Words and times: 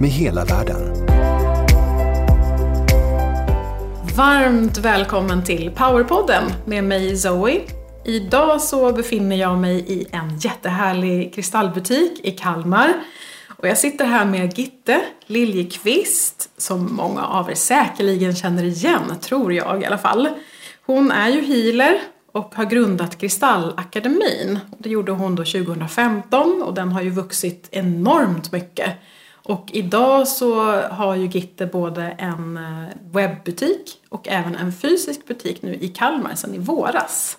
med 0.00 0.10
hela 0.10 0.44
världen. 0.44 1.06
Varmt 4.16 4.78
välkommen 4.78 5.44
till 5.44 5.70
Powerpodden 5.70 6.42
med 6.64 6.84
mig 6.84 7.16
Zoe. 7.16 7.60
Idag 8.04 8.60
så 8.60 8.92
befinner 8.92 9.36
jag 9.36 9.58
mig 9.58 9.84
i 9.92 10.06
en 10.10 10.38
jättehärlig 10.38 11.34
kristallbutik 11.34 12.20
i 12.24 12.30
Kalmar. 12.30 12.92
Och 13.48 13.68
jag 13.68 13.78
sitter 13.78 14.04
här 14.04 14.24
med 14.24 14.58
Gitte 14.58 15.00
Liljekvist, 15.26 16.50
som 16.56 16.94
många 16.94 17.26
av 17.26 17.50
er 17.50 17.54
säkerligen 17.54 18.36
känner 18.36 18.64
igen, 18.64 19.02
tror 19.20 19.52
jag 19.52 19.82
i 19.82 19.86
alla 19.86 19.98
fall. 19.98 20.28
Hon 20.86 21.10
är 21.10 21.28
ju 21.28 21.40
healer 21.40 21.98
och 22.32 22.54
har 22.54 22.64
grundat 22.64 23.18
Kristallakademin. 23.18 24.58
Det 24.78 24.90
gjorde 24.90 25.12
hon 25.12 25.34
då 25.34 25.44
2015 25.44 26.62
och 26.62 26.74
den 26.74 26.92
har 26.92 27.02
ju 27.02 27.10
vuxit 27.10 27.68
enormt 27.70 28.52
mycket. 28.52 28.90
Och 29.48 29.70
idag 29.72 30.28
så 30.28 30.80
har 30.80 31.14
ju 31.14 31.26
Gitte 31.26 31.66
både 31.66 32.02
en 32.02 32.56
eh, 32.56 32.88
webbutik 33.12 34.00
och 34.08 34.28
även 34.28 34.56
en 34.56 34.72
fysisk 34.72 35.26
butik 35.26 35.62
nu 35.62 35.74
i 35.74 35.88
Kalmar 35.88 36.34
sedan 36.34 36.54
i 36.54 36.58
våras. 36.58 37.38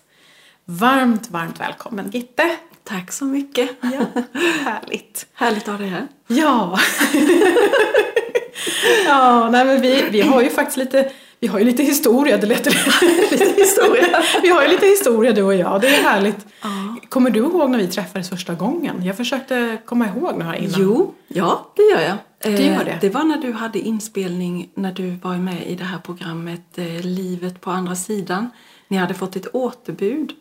Varmt, 0.66 1.30
varmt 1.30 1.60
välkommen 1.60 2.10
Gitte! 2.12 2.58
Tack 2.84 3.12
så 3.12 3.26
mycket! 3.26 3.70
Ja, 3.82 4.22
härligt! 4.64 5.28
Härligt 5.34 5.68
att 5.68 5.68
ha 5.68 5.78
dig 5.78 5.88
här. 5.88 6.08
Ja! 6.28 6.80
ja, 9.06 9.50
nej 9.50 9.66
men 9.66 9.82
vi, 9.82 10.10
vi 10.12 10.22
har 10.22 10.42
ju 10.42 10.50
faktiskt 10.50 10.78
lite 10.78 11.12
vi 11.48 11.52
har 11.52 11.60
ju 11.60 11.66
lite 11.66 11.84
historia, 11.84 12.38
det 12.38 12.48
lät 12.48 12.66
lite 13.32 13.54
historia. 13.56 14.24
Vi 14.42 14.50
har 14.50 14.64
ju 14.64 14.68
lite 14.68 14.86
historia 14.86 15.34
du 15.34 15.44
och 15.44 15.56
jag, 15.56 15.82
det 15.82 15.88
är 15.88 16.04
härligt. 16.04 16.48
Ja. 16.62 16.96
Kommer 17.10 17.30
du 17.30 17.40
ihåg 17.40 17.70
när 17.70 17.78
vi 17.78 17.88
träffades 17.88 18.30
första 18.30 18.54
gången? 18.54 19.04
Jag 19.04 19.18
försökte 19.18 19.78
komma 19.86 20.08
ihåg 20.08 20.40
det 20.40 20.44
här 20.44 20.56
innan. 20.56 20.82
Jo, 20.82 21.14
ja 21.28 21.72
det 21.76 21.84
gör 21.84 22.02
jag. 22.02 22.18
Det 22.42 22.66
gör 22.66 22.86
det. 22.86 22.92
Eh, 22.92 22.98
det 23.02 23.10
var 23.10 23.24
när 23.24 23.38
du 23.38 23.52
hade 23.52 23.80
inspelning, 23.80 24.70
när 24.74 24.92
du 24.92 25.10
var 25.16 25.38
med 25.38 25.68
i 25.68 25.76
det 25.76 25.84
här 25.84 26.00
programmet 26.00 26.78
eh, 26.78 27.02
Livet 27.02 27.62
på 27.62 27.72
andra 27.72 27.96
sidan. 27.96 28.50
Ni 28.88 28.98
hade 28.98 29.14
fått 29.14 29.36
ett 29.36 29.48
återbud 29.56 30.32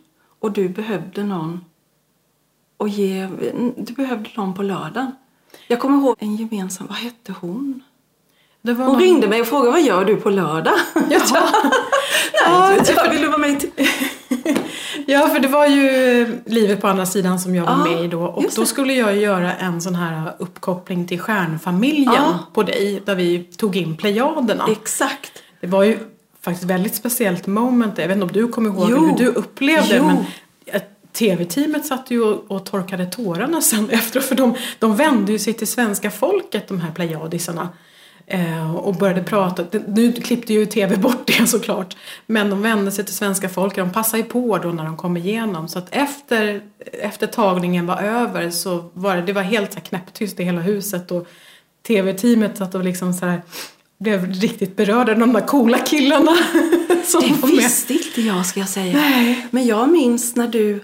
och 0.41 0.53
du 0.53 0.69
behövde 0.69 1.25
någon 1.25 1.65
och 2.77 2.89
ge, 2.89 3.29
du 3.77 3.95
behövde 3.95 4.31
någon 4.37 4.55
på 4.55 4.62
lördagen. 4.62 5.12
Jag 5.69 5.81
kommer 5.81 5.99
ihåg 5.99 6.17
en 6.19 6.37
gemensam, 6.37 6.87
vad 6.87 6.97
hette 6.97 7.34
hon? 7.41 7.83
Hon 8.72 8.86
någon... 8.86 9.00
ringde 9.00 9.28
mig 9.28 9.41
och 9.41 9.47
frågade 9.47 9.70
vad 9.70 9.83
gör 9.83 10.05
du 10.05 10.17
på 10.17 10.31
lördag? 10.31 10.75
Ja. 11.11 11.48
Nej, 12.48 12.81
ja, 12.97 13.11
vill 13.11 13.20
du 13.20 13.27
vara 13.27 13.39
med. 13.39 13.64
Ja, 15.09 15.28
för 15.28 15.41
det 15.41 15.48
var 15.48 15.67
ju 15.67 16.27
Livet 16.47 16.81
på 16.81 16.89
andra 16.89 17.06
sidan 17.06 17.41
som 17.41 17.55
jag 17.55 17.64
var 17.64 17.77
med 17.77 18.05
i 18.05 18.09
då. 18.09 18.22
Och 18.22 18.44
då 18.56 18.67
skulle 18.67 18.92
jag 18.92 19.17
göra 19.17 19.55
en 19.55 19.81
sån 19.81 19.94
här 19.94 20.33
uppkoppling 20.39 21.06
till 21.06 21.20
stjärnfamiljen 21.20 22.14
ja. 22.14 22.39
på 22.55 22.62
dig. 22.62 23.03
Där 23.05 23.14
vi 23.14 23.44
tog 23.44 23.77
in 23.77 23.97
Plejaderna. 23.97 24.66
Exakt. 24.71 25.32
Det 25.60 25.66
var 25.66 25.82
ju 25.84 25.99
faktiskt 26.43 26.65
väldigt 26.65 26.94
speciellt 26.94 27.47
moment. 27.47 27.99
Jag 27.99 28.09
vet 28.09 28.16
inte 28.16 28.26
om 28.26 28.32
du 28.32 28.49
kommer 28.49 28.71
ihåg 28.71 28.88
jo. 28.91 29.06
hur 29.06 29.16
du 29.16 29.26
upplevde 29.26 29.97
jo. 29.97 30.05
men 30.06 30.16
TV-teamet 31.19 31.87
satt 31.87 32.10
ju 32.10 32.22
och, 32.22 32.50
och, 32.50 32.66
torkade 32.66 33.06
tårarna 33.06 33.60
sen 33.60 33.91
efteråt 33.91 34.25
för 34.25 34.34
de, 34.34 34.55
de 34.78 34.97
vände 34.97 35.32
ju 35.32 35.38
sig 35.38 35.53
till 35.53 35.66
svenska 35.66 36.10
folket 36.10 36.69
de 36.69 36.81
här 36.81 36.93
plejadisarna. 36.93 37.69
Eh, 38.28 38.76
och 38.76 38.94
började 38.94 39.22
prata. 39.22 39.64
Nu 39.87 40.12
klippte 40.12 40.53
ju 40.53 40.66
TV 40.66 40.97
bort 40.97 41.26
det 41.26 41.47
såklart. 41.47 41.97
Men 42.26 42.50
de 42.50 42.62
vände 42.62 42.92
sig 42.92 43.04
till 43.04 43.14
svenska 43.14 43.48
folket. 43.48 43.84
De 43.84 43.92
passade 43.92 44.22
ju 44.22 44.28
på 44.28 44.59
då 44.59 44.69
när 44.69 44.84
de 44.84 44.97
kom 44.97 45.16
igenom. 45.16 45.69
Så 45.69 45.78
att 45.78 45.88
efter, 45.91 46.62
efter 46.92 47.26
tagningen 47.26 47.87
var 47.87 48.03
över 48.03 48.50
så 48.50 48.91
var 48.92 49.16
det, 49.16 49.22
det 49.22 49.32
var 49.32 49.42
helt 49.42 49.72
så 49.72 49.81
knäpptyst 49.81 50.41
i 50.41 50.44
hela 50.44 50.60
huset. 50.60 51.10
Och 51.10 51.26
TV-teamet 51.87 52.59
satt 52.59 52.75
och 52.75 52.84
liksom 52.84 53.12
så 53.12 53.26
här 53.26 53.42
blev 53.98 54.32
riktigt 54.32 54.76
berörda, 54.76 55.14
de 55.14 55.32
där 55.32 55.47
coola 55.47 55.78
killarna. 55.78 56.37
som 57.06 57.22
det 57.22 57.47
visste 57.47 57.93
inte 57.93 58.20
jag 58.20 58.47
ska 58.47 58.60
jag 58.60 58.69
säga. 58.69 58.97
Nej. 58.97 59.47
Men 59.50 59.66
jag 59.66 59.88
minns 59.88 60.37
när 60.37 60.48
du, 60.48 60.81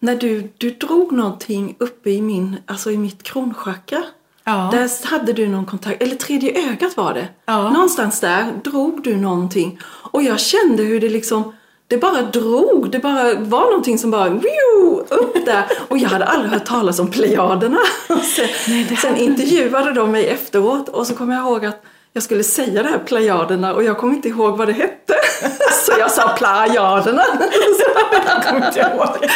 när 0.00 0.16
du, 0.16 0.52
du 0.58 0.70
drog 0.70 1.12
någonting 1.12 1.76
uppe 1.78 2.10
i, 2.10 2.22
min, 2.22 2.56
alltså 2.66 2.90
i 2.90 2.96
mitt 2.96 3.22
kronchakra. 3.22 4.02
Ja. 4.48 4.68
Där 4.72 5.06
hade 5.06 5.32
du 5.32 5.48
någon 5.48 5.66
kontakt, 5.66 6.02
eller 6.02 6.16
tredje 6.16 6.70
ögat 6.70 6.96
var 6.96 7.14
det. 7.14 7.28
Ja. 7.46 7.70
Någonstans 7.70 8.20
där 8.20 8.52
drog 8.64 9.02
du 9.02 9.16
någonting. 9.16 9.78
Och 9.84 10.22
jag 10.22 10.40
kände 10.40 10.82
hur 10.82 11.00
det 11.00 11.08
liksom, 11.08 11.54
det 11.88 11.98
bara 11.98 12.22
drog. 12.22 12.90
Det 12.90 12.98
bara 12.98 13.34
var 13.34 13.64
någonting 13.64 13.98
som 13.98 14.10
bara 14.10 14.28
whew, 14.28 15.04
upp 15.08 15.46
där. 15.46 15.64
Och 15.88 15.98
jag 15.98 16.08
hade 16.08 16.24
aldrig 16.24 16.52
hört 16.52 16.64
talas 16.64 16.98
om 16.98 17.10
Plejaderna. 17.10 17.78
Sen, 18.08 18.48
Nej, 18.68 18.96
sen 19.02 19.16
intervjuade 19.16 19.92
de 19.92 20.10
mig 20.10 20.26
efteråt 20.28 20.88
och 20.88 21.06
så 21.06 21.14
kom 21.14 21.30
jag 21.30 21.40
ihåg 21.40 21.64
att 21.66 21.84
jag 22.12 22.22
skulle 22.22 22.44
säga 22.44 22.82
det 22.82 22.88
här 22.88 22.98
Plejaderna 22.98 23.74
och 23.74 23.84
jag 23.84 23.98
kom 23.98 24.12
inte 24.12 24.28
ihåg 24.28 24.56
vad 24.56 24.68
det 24.68 24.72
hette. 24.72 25.14
Så 25.86 25.92
jag 25.98 26.10
sa 26.10 26.28
Plejaderna. 26.28 27.22
jag 28.26 28.44
kommer 28.44 28.66
inte 28.66 28.80
ihåg. 28.80 29.30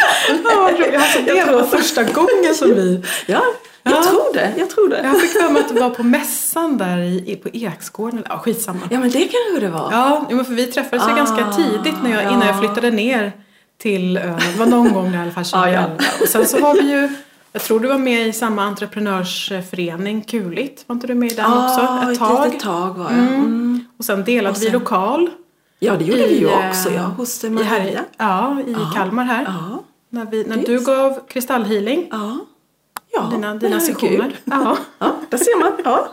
alltså, 0.96 1.22
det 1.22 1.52
var 1.52 1.62
första 1.62 2.04
gången 2.04 2.54
som 2.54 2.74
vi... 2.74 3.04
Ja, 3.26 3.42
jag 3.82 3.94
ja. 3.94 4.02
tror 4.02 4.34
det. 4.34 4.52
Jag 4.56 4.70
tror 4.70 4.88
det. 4.88 5.00
Jag 5.04 5.20
fick 5.20 5.30
för 5.30 5.50
mig 5.50 5.62
att 5.62 5.74
det 5.74 5.80
var 5.80 5.90
på 5.90 6.02
mässan 6.02 6.78
där 6.78 6.98
i, 6.98 7.40
på 7.42 7.48
Eksgården. 7.52 8.24
Ja, 8.28 8.38
skitsamma. 8.38 8.80
Ja, 8.90 8.98
men 8.98 9.10
det 9.10 9.20
kanske 9.20 9.66
det 9.66 9.68
var. 9.68 9.92
Ja, 9.92 10.26
men 10.30 10.44
för 10.44 10.52
vi 10.52 10.66
träffades 10.66 11.06
ah, 11.06 11.10
ju 11.10 11.16
ganska 11.16 11.52
tidigt 11.52 12.02
när 12.02 12.10
jag, 12.10 12.32
innan 12.32 12.46
jag 12.46 12.58
flyttade 12.58 12.90
ner 12.90 13.32
till 13.78 14.16
ön. 14.16 14.40
Det 14.52 14.58
var 14.58 14.66
någon 14.66 14.92
gång 14.92 15.14
i 15.14 15.18
alla 15.18 15.30
fall 15.30 15.44
2011. 15.44 15.90
Ja, 15.98 16.04
ja. 16.04 16.22
Och 16.22 16.28
sen 16.28 16.46
så 16.46 16.60
var 16.60 16.74
vi 16.74 16.90
ju 16.90 17.08
jag 17.52 17.62
tror 17.62 17.80
du 17.80 17.88
var 17.88 17.98
med 17.98 18.28
i 18.28 18.32
samma 18.32 18.62
entreprenörsförening, 18.62 20.22
Kuligt. 20.22 20.84
Var 20.86 20.94
inte 20.94 21.06
du 21.06 21.14
med 21.14 21.32
i 21.32 21.34
den 21.34 21.44
ah, 21.44 21.64
också? 21.64 22.12
Ett 22.12 22.18
tag? 22.18 22.46
ett 22.54 22.60
tag 22.60 22.98
var 22.98 23.10
jag. 23.10 23.18
Mm. 23.18 23.34
Mm. 23.34 23.84
Och 23.98 24.04
sen 24.04 24.24
delade 24.24 24.50
och 24.50 24.56
sen, 24.56 24.66
vi 24.66 24.78
lokal. 24.78 25.30
Ja, 25.78 25.96
det 25.96 26.04
gjorde 26.04 26.26
i, 26.26 26.28
vi 26.28 26.40
ju 26.40 26.68
också, 26.68 26.90
ja. 26.90 27.02
Hos 27.02 27.44
Maria. 27.44 27.64
Här, 27.64 28.04
ja, 28.16 28.60
i 28.66 28.74
ah. 28.74 28.92
Kalmar 28.94 29.24
här. 29.24 29.44
Ah. 29.44 29.82
När, 30.10 30.26
vi, 30.26 30.44
när 30.44 30.56
du 30.56 30.80
gav 30.80 31.26
kristallhealing. 31.28 32.08
Ja. 32.10 32.38
Ja, 33.14 33.28
dina, 33.32 33.54
dina 33.54 33.80
sessioner. 33.80 34.32
Ja. 34.44 34.76
ja, 34.98 35.16
där 35.30 35.38
ser 35.38 35.58
man. 35.58 35.72
Ja. 35.84 36.08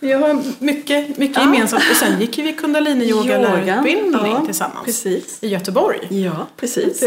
Vi 0.00 0.12
har 0.12 0.42
mycket, 0.64 1.18
mycket 1.18 1.36
ja. 1.36 1.42
gemensamt. 1.42 1.82
Och 1.90 1.96
sen 1.96 2.20
gick 2.20 2.38
vi 2.38 2.52
kundalini-yoga 2.52 3.38
lärarutbildning 3.38 4.32
ja, 4.32 4.44
tillsammans. 4.44 4.84
Precis. 4.84 5.38
I 5.40 5.48
Göteborg. 5.48 6.06
Ja, 6.10 6.46
precis. 6.56 7.00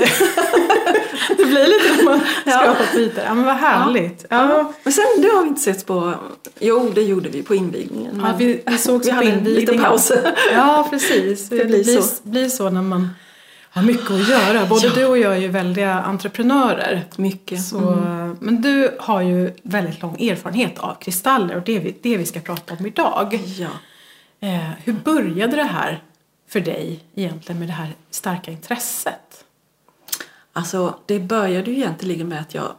det 1.38 1.46
blir 1.46 1.68
lite 1.68 1.98
när 1.98 2.04
man 2.04 2.20
skrapar 2.42 2.94
på 2.94 3.00
ytor. 3.00 3.24
Ja, 3.24 3.34
men 3.34 3.46
vad 3.46 3.56
härligt. 3.56 4.26
Ja. 4.30 4.50
ja. 4.50 4.74
Men 4.84 4.94
sen, 4.94 5.06
det 5.22 5.28
har 5.28 5.44
vi 5.44 5.50
inte 5.50 5.62
sett 5.62 5.86
på... 5.86 6.14
Jo, 6.60 6.92
det 6.96 7.02
gjorde 7.02 7.30
vi 7.30 7.44
på 7.44 7.56
invigningen. 7.56 8.22
Ja, 8.26 8.34
vi, 8.38 8.64
vi 8.66 8.78
sågs 8.78 9.08
vi 9.08 9.12
på 9.12 9.24
invigningen. 9.24 9.44
Vi 9.44 9.52
hade 9.52 9.60
en 9.60 9.78
liten 9.78 9.80
paus. 9.84 10.12
Ja, 10.54 10.88
precis. 10.90 11.50
Det, 11.50 11.58
det 11.58 11.66
blir, 11.66 11.84
så. 11.84 12.22
blir 12.24 12.50
så 12.50 12.70
när 12.70 12.82
man 12.82 13.10
har 13.70 13.82
mycket 13.82 14.12
att 14.12 14.30
göra. 14.30 14.66
Både 14.66 14.88
ja. 14.88 14.94
du 14.96 15.06
och 15.06 15.18
jag 15.18 15.34
är 15.34 15.40
ju 15.40 15.48
väldiga 15.48 15.94
entreprenörer. 15.94 17.04
Mycket. 17.16 17.64
Så, 17.64 17.78
mm. 17.78 18.38
Men 18.40 18.62
du 18.62 18.98
har 19.00 19.22
ju 19.22 19.54
väldigt 19.64 20.02
lång 20.02 20.22
erfarenhet 20.22 20.80
av 20.80 20.96
kristaller 20.96 21.56
och 21.56 21.64
det 21.64 21.78
är 21.78 21.94
det 22.02 22.18
vi 22.18 22.26
ska 22.26 22.40
prata 22.40 22.74
om 22.80 22.86
idag. 22.86 23.40
Ja. 23.46 23.70
Eh, 24.40 24.70
hur 24.84 24.94
började 24.94 25.56
det 25.56 25.64
här 25.64 26.04
för 26.48 26.60
dig 26.60 27.00
egentligen 27.16 27.60
med 27.60 27.68
det 27.68 27.74
här 27.74 27.90
starka 28.10 28.52
intresset? 28.52 29.46
Alltså, 30.54 30.96
det 31.06 31.20
började 31.20 31.72
ju 31.72 31.78
egentligen 31.78 32.28
med 32.28 32.42
att 32.42 32.54
jag 32.54 32.72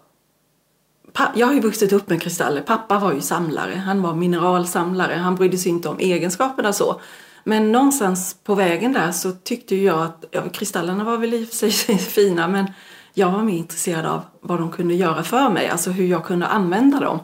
jag 1.34 1.46
har 1.46 1.54
ju 1.54 1.60
vuxit 1.60 1.92
upp 1.92 2.08
med 2.08 2.22
kristaller. 2.22 2.62
Pappa 2.62 2.98
var 2.98 3.12
ju 3.12 3.20
samlare. 3.20 3.74
Han 3.74 4.02
var 4.02 4.14
mineralsamlare. 4.14 5.14
Han 5.14 5.34
brydde 5.34 5.58
sig 5.58 5.72
inte 5.72 5.88
om 5.88 5.98
egenskaperna 5.98 6.72
så. 6.72 7.00
Men 7.44 7.72
någonstans 7.72 8.36
på 8.44 8.54
vägen 8.54 8.92
där 8.92 9.12
så 9.12 9.32
tyckte 9.32 9.76
jag 9.76 10.02
att 10.02 10.24
ja, 10.30 10.48
kristallerna 10.48 11.04
var 11.04 11.16
väl 11.16 11.34
i 11.34 11.44
och 11.44 11.48
för 11.48 11.70
sig 11.70 11.98
fina 11.98 12.48
men 12.48 12.66
jag 13.14 13.30
var 13.30 13.42
mer 13.42 13.58
intresserad 13.58 14.06
av 14.06 14.22
vad 14.40 14.58
de 14.58 14.70
kunde 14.70 14.94
göra 14.94 15.22
för 15.22 15.50
mig, 15.50 15.68
alltså 15.68 15.90
hur 15.90 16.06
jag 16.06 16.24
kunde 16.24 16.46
använda 16.46 17.00
dem. 17.00 17.18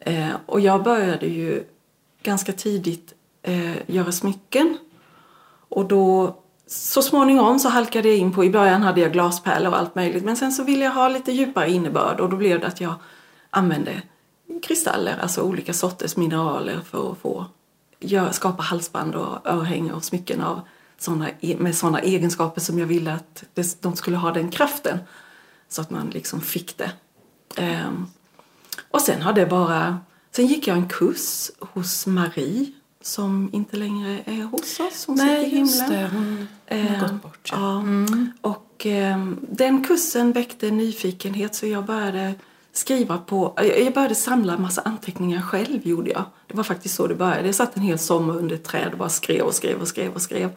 Eh, 0.00 0.30
och 0.46 0.60
jag 0.60 0.82
började 0.82 1.26
ju 1.26 1.64
ganska 2.22 2.52
tidigt 2.52 3.14
eh, 3.42 3.90
göra 3.90 4.12
smycken. 4.12 4.78
Och 5.68 5.84
då 5.84 6.36
så 6.66 7.02
småningom 7.02 7.58
så 7.58 7.68
halkade 7.68 8.08
jag 8.08 8.16
in 8.16 8.32
på, 8.32 8.44
i 8.44 8.50
början 8.50 8.82
hade 8.82 9.00
jag 9.00 9.12
glaspärlor 9.12 9.72
och 9.72 9.78
allt 9.78 9.94
möjligt 9.94 10.24
men 10.24 10.36
sen 10.36 10.52
så 10.52 10.64
ville 10.64 10.84
jag 10.84 10.92
ha 10.92 11.08
lite 11.08 11.32
djupare 11.32 11.70
innebörd 11.70 12.20
och 12.20 12.30
då 12.30 12.36
blev 12.36 12.60
det 12.60 12.66
att 12.66 12.80
jag 12.80 12.94
använde 13.50 14.02
kristaller, 14.62 15.18
alltså 15.22 15.42
olika 15.42 15.72
sorters 15.72 16.16
mineraler 16.16 16.80
för 16.90 17.12
att 17.12 17.18
få 17.18 17.46
gör, 18.00 18.30
skapa 18.30 18.62
halsband 18.62 19.14
och 19.14 19.46
örhängen 19.46 19.94
och 19.94 20.04
smycken 20.04 20.40
av 20.40 20.60
såna, 20.98 21.30
e, 21.40 21.56
med 21.58 21.76
sådana 21.76 22.00
egenskaper 22.00 22.60
som 22.60 22.78
jag 22.78 22.86
ville 22.86 23.12
att 23.12 23.44
det, 23.54 23.82
de 23.82 23.96
skulle 23.96 24.16
ha 24.16 24.32
den 24.32 24.50
kraften. 24.50 24.98
Så 25.68 25.80
att 25.80 25.90
man 25.90 26.10
liksom 26.10 26.40
fick 26.40 26.78
det. 26.78 26.90
Um, 27.86 28.10
och 28.90 29.00
sen 29.00 29.22
har 29.22 29.32
det 29.32 29.46
bara... 29.46 29.98
Sen 30.30 30.46
gick 30.46 30.66
jag 30.66 30.76
en 30.76 30.88
kurs 30.88 31.50
hos 31.60 32.06
Marie 32.06 32.72
som 33.00 33.50
inte 33.52 33.76
längre 33.76 34.22
är 34.24 34.42
hos 34.42 34.80
oss. 34.80 35.04
Hon 35.06 35.16
Nej, 35.16 35.44
sitter 35.44 35.56
i 35.56 35.58
himlen. 35.58 35.90
Det. 35.90 36.10
Hon 36.12 36.48
har 36.68 36.94
uh, 36.94 37.00
gått 37.00 37.22
bort. 37.22 37.48
Ja. 37.52 37.78
Mm. 37.80 38.32
Och 38.40 38.86
um, 38.86 39.46
den 39.50 39.84
kursen 39.84 40.32
väckte 40.32 40.70
nyfikenhet 40.70 41.54
så 41.54 41.66
jag 41.66 41.84
började 41.84 42.34
skriva 42.78 43.18
på, 43.18 43.54
jag 43.56 43.94
började 43.94 44.14
samla 44.14 44.52
en 44.52 44.62
massa 44.62 44.80
anteckningar 44.80 45.42
själv 45.42 45.86
gjorde 45.86 46.10
jag. 46.10 46.24
Det 46.46 46.56
var 46.56 46.64
faktiskt 46.64 46.94
så 46.94 47.06
det 47.06 47.14
började. 47.14 47.46
Jag 47.46 47.54
satt 47.54 47.76
en 47.76 47.82
hel 47.82 47.98
sommar 47.98 48.36
under 48.36 48.54
ett 48.54 48.64
träd 48.64 48.92
och 48.92 48.98
bara 48.98 49.08
skrev 49.08 49.42
och 49.42 49.54
skrev 49.54 49.80
och 49.80 49.88
skrev 49.88 50.12
och 50.12 50.22
skrev. 50.22 50.50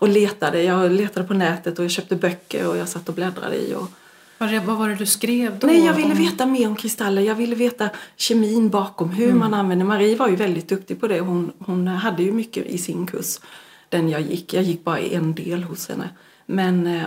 Och 0.00 0.08
letade. 0.08 0.62
Jag 0.62 0.92
letade 0.92 1.26
på 1.26 1.34
nätet 1.34 1.78
och 1.78 1.84
jag 1.84 1.90
köpte 1.90 2.16
böcker 2.16 2.68
och 2.68 2.76
jag 2.76 2.88
satt 2.88 3.08
och 3.08 3.14
bläddrade 3.14 3.56
i. 3.56 3.74
Och... 3.74 3.90
Vad 4.38 4.78
var 4.78 4.88
det 4.88 4.94
du 4.94 5.06
skrev 5.06 5.58
då? 5.58 5.66
Nej, 5.66 5.84
jag 5.84 5.94
ville 5.94 6.14
veta 6.14 6.46
mer 6.46 6.68
om 6.68 6.76
kristaller. 6.76 7.22
Jag 7.22 7.34
ville 7.34 7.54
veta 7.54 7.88
kemin 8.16 8.68
bakom, 8.68 9.10
hur 9.10 9.26
mm. 9.26 9.38
man 9.38 9.54
använder. 9.54 9.86
Marie 9.86 10.16
var 10.16 10.28
ju 10.28 10.36
väldigt 10.36 10.68
duktig 10.68 11.00
på 11.00 11.08
det. 11.08 11.20
Hon, 11.20 11.52
hon 11.58 11.86
hade 11.86 12.22
ju 12.22 12.32
mycket 12.32 12.66
i 12.66 12.78
sin 12.78 13.06
kurs, 13.06 13.40
den 13.88 14.08
jag 14.08 14.20
gick. 14.20 14.54
Jag 14.54 14.62
gick 14.62 14.84
bara 14.84 14.98
en 14.98 15.34
del 15.34 15.62
hos 15.62 15.88
henne. 15.88 16.08
Men 16.46 16.86
eh, 16.86 17.02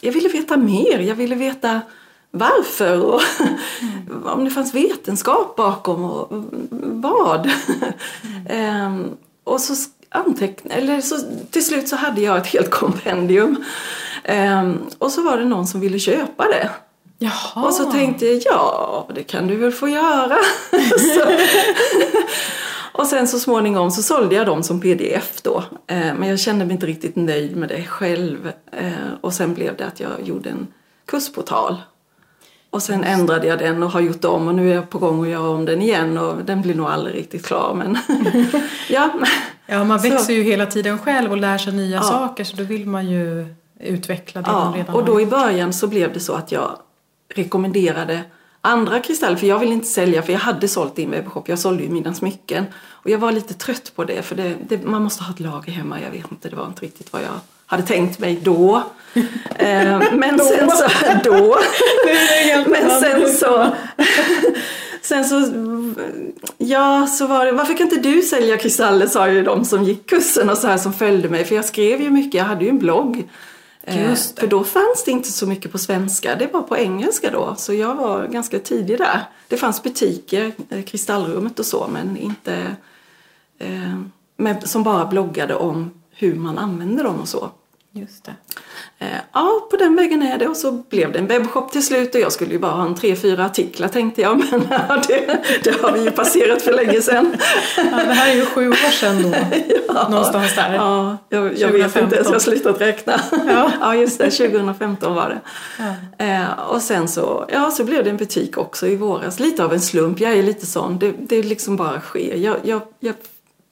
jag 0.00 0.12
ville 0.12 0.28
veta 0.28 0.56
mer. 0.56 0.98
Jag 0.98 1.14
ville 1.14 1.34
veta 1.34 1.80
varför 2.30 3.00
och 3.00 3.20
mm. 3.40 4.26
om 4.26 4.44
det 4.44 4.50
fanns 4.50 4.74
vetenskap 4.74 5.56
bakom 5.56 6.04
och 6.04 6.28
vad. 6.82 7.50
Mm. 8.48 8.86
um, 8.86 9.16
och 9.44 9.60
så 9.60 9.74
anteckna, 10.08 10.74
eller 10.74 11.00
så, 11.00 11.16
till 11.50 11.64
slut 11.64 11.88
så 11.88 11.96
hade 11.96 12.20
jag 12.20 12.36
ett 12.36 12.46
helt 12.46 12.70
kompendium. 12.70 13.64
Um, 14.28 14.86
och 14.98 15.12
så 15.12 15.22
var 15.22 15.38
det 15.38 15.44
någon 15.44 15.66
som 15.66 15.80
ville 15.80 15.98
köpa 15.98 16.44
det. 16.44 16.70
Jaha. 17.18 17.66
Och 17.66 17.74
så 17.74 17.92
tänkte 17.92 18.26
jag, 18.26 18.42
ja 18.44 19.08
det 19.14 19.22
kan 19.22 19.46
du 19.46 19.56
väl 19.56 19.72
få 19.72 19.88
göra. 19.88 20.38
och 22.92 23.06
sen 23.06 23.28
så 23.28 23.38
småningom 23.38 23.90
så 23.90 24.02
sålde 24.02 24.34
jag 24.34 24.46
dem 24.46 24.62
som 24.62 24.80
pdf 24.80 25.42
då. 25.42 25.58
Uh, 25.92 26.14
men 26.14 26.28
jag 26.28 26.40
kände 26.40 26.64
mig 26.64 26.74
inte 26.74 26.86
riktigt 26.86 27.16
nöjd 27.16 27.56
med 27.56 27.68
det 27.68 27.84
själv. 27.84 28.52
Uh, 28.82 29.14
och 29.20 29.32
sen 29.32 29.54
blev 29.54 29.76
det 29.76 29.86
att 29.86 30.00
jag 30.00 30.22
gjorde 30.22 30.50
en 30.50 30.66
kursportal 31.06 31.76
och 32.76 32.82
sen 32.82 33.04
ändrade 33.04 33.46
jag 33.46 33.58
den 33.58 33.82
och 33.82 33.90
har 33.90 34.00
gjort 34.00 34.24
om 34.24 34.48
och 34.48 34.54
nu 34.54 34.70
är 34.70 34.74
jag 34.74 34.90
på 34.90 34.98
gång 34.98 35.22
att 35.22 35.28
göra 35.28 35.48
om 35.48 35.64
den 35.64 35.82
igen 35.82 36.18
och 36.18 36.44
den 36.44 36.62
blir 36.62 36.74
nog 36.74 36.86
aldrig 36.86 37.14
riktigt 37.16 37.46
klar 37.46 37.74
men 37.74 37.98
ja. 38.88 39.10
Ja, 39.66 39.84
man 39.84 39.98
växer 39.98 40.18
så. 40.18 40.32
ju 40.32 40.42
hela 40.42 40.66
tiden 40.66 40.98
själv 40.98 41.30
och 41.30 41.36
lär 41.36 41.58
sig 41.58 41.72
nya 41.72 41.96
ja. 41.96 42.02
saker 42.02 42.44
så 42.44 42.56
då 42.56 42.64
vill 42.64 42.86
man 42.86 43.10
ju 43.10 43.54
utveckla 43.80 44.42
det 44.42 44.50
ja, 44.50 44.64
man 44.64 44.74
redan 44.74 44.94
och 44.94 45.04
då 45.04 45.20
i 45.20 45.26
början 45.26 45.72
så 45.72 45.86
blev 45.86 46.12
det 46.12 46.20
så 46.20 46.32
att 46.32 46.52
jag 46.52 46.78
rekommenderade 47.34 48.20
andra 48.60 49.00
kristaller, 49.00 49.36
för 49.36 49.46
jag 49.46 49.58
ville 49.58 49.72
inte 49.72 49.86
sälja, 49.86 50.22
för 50.22 50.32
jag 50.32 50.40
hade 50.40 50.68
sålt 50.68 50.98
en 50.98 51.10
webbshop, 51.10 51.48
jag 51.48 51.58
sålde 51.58 51.82
ju 51.82 51.88
mina 51.88 52.14
smycken. 52.14 52.64
Och 52.88 53.10
jag 53.10 53.18
var 53.18 53.32
lite 53.32 53.54
trött 53.54 53.92
på 53.96 54.04
det, 54.04 54.22
för 54.22 54.36
det, 54.36 54.56
det, 54.68 54.84
man 54.84 55.02
måste 55.02 55.24
ha 55.24 55.32
ett 55.32 55.40
lager 55.40 55.72
hemma, 55.72 56.00
jag 56.00 56.10
vet 56.10 56.30
inte, 56.30 56.48
det 56.48 56.56
var 56.56 56.66
inte 56.66 56.84
riktigt 56.84 57.12
vad 57.12 57.22
jag 57.22 57.40
hade 57.66 57.82
tänkt 57.82 58.18
mig 58.18 58.38
då. 58.42 58.82
Eh, 59.58 60.02
men 60.12 60.38
sen 60.38 60.70
så, 60.70 60.88
då. 61.24 61.58
men 62.66 62.90
sen 63.00 63.34
så, 63.34 63.66
sen 65.02 65.24
så, 65.24 65.52
ja 66.58 67.06
så 67.06 67.26
var 67.26 67.46
det, 67.46 67.52
varför 67.52 67.74
kan 67.74 67.86
inte 67.86 68.10
du 68.10 68.22
sälja 68.22 68.56
kristaller 68.56 69.06
sa 69.06 69.28
ju 69.28 69.42
de 69.42 69.64
som 69.64 69.84
gick 69.84 70.06
kursen 70.10 70.50
och 70.50 70.58
så 70.58 70.66
här 70.66 70.78
som 70.78 70.92
följde 70.92 71.28
mig, 71.28 71.44
för 71.44 71.54
jag 71.54 71.64
skrev 71.64 72.02
ju 72.02 72.10
mycket, 72.10 72.34
jag 72.34 72.44
hade 72.44 72.64
ju 72.64 72.70
en 72.70 72.78
blogg. 72.78 73.28
Eh, 73.82 74.14
för 74.14 74.46
då 74.46 74.64
fanns 74.64 75.04
det 75.04 75.10
inte 75.10 75.32
så 75.32 75.46
mycket 75.46 75.72
på 75.72 75.78
svenska, 75.78 76.36
det 76.36 76.52
var 76.52 76.62
på 76.62 76.76
engelska 76.76 77.30
då. 77.30 77.54
Så 77.58 77.74
jag 77.74 77.94
var 77.94 78.26
ganska 78.26 78.58
tidig 78.58 78.98
där. 78.98 79.20
Det 79.48 79.56
fanns 79.56 79.82
butiker, 79.82 80.52
eh, 80.70 80.82
Kristallrummet 80.82 81.58
och 81.58 81.66
så, 81.66 81.88
men 81.92 82.16
inte 82.16 82.76
eh, 83.58 83.98
med, 84.36 84.68
som 84.68 84.82
bara 84.82 85.06
bloggade 85.06 85.54
om 85.54 85.90
hur 86.16 86.34
man 86.34 86.58
använder 86.58 87.04
dem 87.04 87.20
och 87.20 87.28
så. 87.28 87.50
Just 87.96 88.24
det. 88.24 88.34
Eh, 88.98 89.20
ja, 89.32 89.68
på 89.70 89.76
den 89.76 89.96
vägen 89.96 90.22
är 90.22 90.38
det 90.38 90.48
och 90.48 90.56
så 90.56 90.72
blev 90.72 91.12
det 91.12 91.18
en 91.18 91.26
webbshop 91.26 91.72
till 91.72 91.86
slut 91.86 92.14
och 92.14 92.20
jag 92.20 92.32
skulle 92.32 92.52
ju 92.52 92.58
bara 92.58 92.72
ha 92.72 92.86
en 92.86 92.94
tre, 92.94 93.16
fyra 93.16 93.44
artiklar 93.44 93.88
tänkte 93.88 94.20
jag 94.20 94.38
men 94.50 94.66
ja, 94.70 95.02
det, 95.08 95.44
det, 95.64 95.82
har 95.82 95.92
vi 95.92 96.04
ju 96.04 96.10
passerat 96.10 96.62
för 96.62 96.72
länge 96.72 97.02
sedan. 97.02 97.36
Ja, 97.76 97.82
det 97.82 98.12
här 98.12 98.30
är 98.30 98.34
ju 98.34 98.46
sju 98.46 98.68
år 98.68 98.90
sedan 98.90 99.22
då, 99.22 99.32
ja, 99.94 100.08
någonstans 100.08 100.54
där. 100.54 100.74
Ja, 100.74 101.16
jag, 101.28 101.58
jag 101.58 101.68
vet 101.68 101.96
inte 101.96 102.14
ens, 102.14 102.28
jag 102.28 102.34
har 102.34 102.38
slutat 102.38 102.80
räkna. 102.80 103.20
Ja. 103.46 103.72
ja, 103.80 103.94
just 103.94 104.18
det, 104.18 104.30
2015 104.30 105.14
var 105.14 105.28
det. 105.28 105.40
Ja. 106.18 106.24
Eh, 106.24 106.58
och 106.58 106.82
sen 106.82 107.08
så, 107.08 107.48
ja, 107.52 107.70
så 107.70 107.84
blev 107.84 108.04
det 108.04 108.10
en 108.10 108.16
butik 108.16 108.58
också 108.58 108.86
i 108.86 108.96
våras, 108.96 109.40
lite 109.40 109.64
av 109.64 109.72
en 109.72 109.80
slump, 109.80 110.20
jag 110.20 110.32
är 110.32 110.42
lite 110.42 110.66
sån, 110.66 110.98
det, 110.98 111.14
det 111.18 111.42
liksom 111.42 111.76
bara 111.76 112.00
sker. 112.00 112.36
Jag, 112.36 112.56
jag, 112.62 112.82
jag 113.00 113.14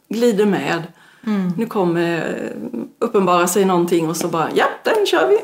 glider 0.08 0.46
med. 0.46 0.82
Mm. 1.26 1.52
Nu 1.56 1.66
kommer 1.66 2.38
uppenbara 2.98 3.46
sig 3.46 3.64
någonting 3.64 4.08
och 4.08 4.16
så 4.16 4.28
bara, 4.28 4.48
ja, 4.54 4.64
den 4.84 5.06
kör 5.06 5.28
vi. 5.28 5.38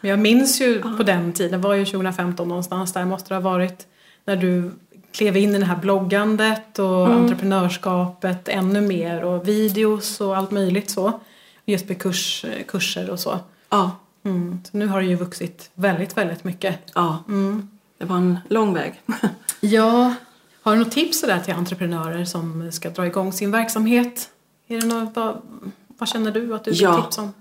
Jag 0.08 0.18
minns 0.18 0.60
ju 0.60 0.82
på 0.96 1.02
den 1.02 1.32
tiden, 1.32 1.60
var 1.60 1.74
ju 1.74 1.84
2015 1.84 2.48
någonstans 2.48 2.92
där 2.92 3.04
måste 3.04 3.28
det 3.28 3.34
ha 3.34 3.50
varit, 3.50 3.86
när 4.24 4.36
du 4.36 4.70
klev 5.12 5.36
in 5.36 5.54
i 5.54 5.58
det 5.58 5.64
här 5.64 5.76
bloggandet 5.76 6.78
och 6.78 7.06
mm. 7.06 7.22
entreprenörskapet 7.22 8.48
ännu 8.48 8.80
mer 8.80 9.24
och 9.24 9.48
videos 9.48 10.20
och 10.20 10.36
allt 10.36 10.50
möjligt 10.50 10.90
så. 10.90 11.20
Just 11.64 11.88
med 11.88 11.98
kurs, 11.98 12.44
kurser 12.68 13.10
och 13.10 13.20
så. 13.20 13.38
Ja. 13.70 13.90
Mm. 14.24 14.58
Så 14.64 14.76
nu 14.76 14.86
har 14.86 15.00
det 15.00 15.06
ju 15.06 15.16
vuxit 15.16 15.70
väldigt, 15.74 16.16
väldigt 16.16 16.44
mycket. 16.44 16.78
Ja, 16.94 17.24
mm. 17.28 17.68
det 17.98 18.04
var 18.04 18.16
en 18.16 18.38
lång 18.48 18.74
väg. 18.74 19.00
ja, 19.60 20.14
har 20.62 20.72
du 20.72 20.78
något 20.78 20.92
tips 20.92 21.20
där 21.20 21.40
till 21.40 21.54
entreprenörer 21.54 22.24
som 22.24 22.72
ska 22.72 22.90
dra 22.90 23.06
igång 23.06 23.32
sin 23.32 23.50
verksamhet? 23.50 24.30
Är 24.68 24.80
det 24.80 24.86
något, 24.86 25.16
vad, 25.16 25.42
vad 25.98 26.08
känner 26.08 26.30
du 26.30 26.54
att 26.54 26.64
du 26.64 26.70
vill 26.70 26.80
ja. 26.80 27.02
tipsa 27.02 27.22
om? 27.22 27.32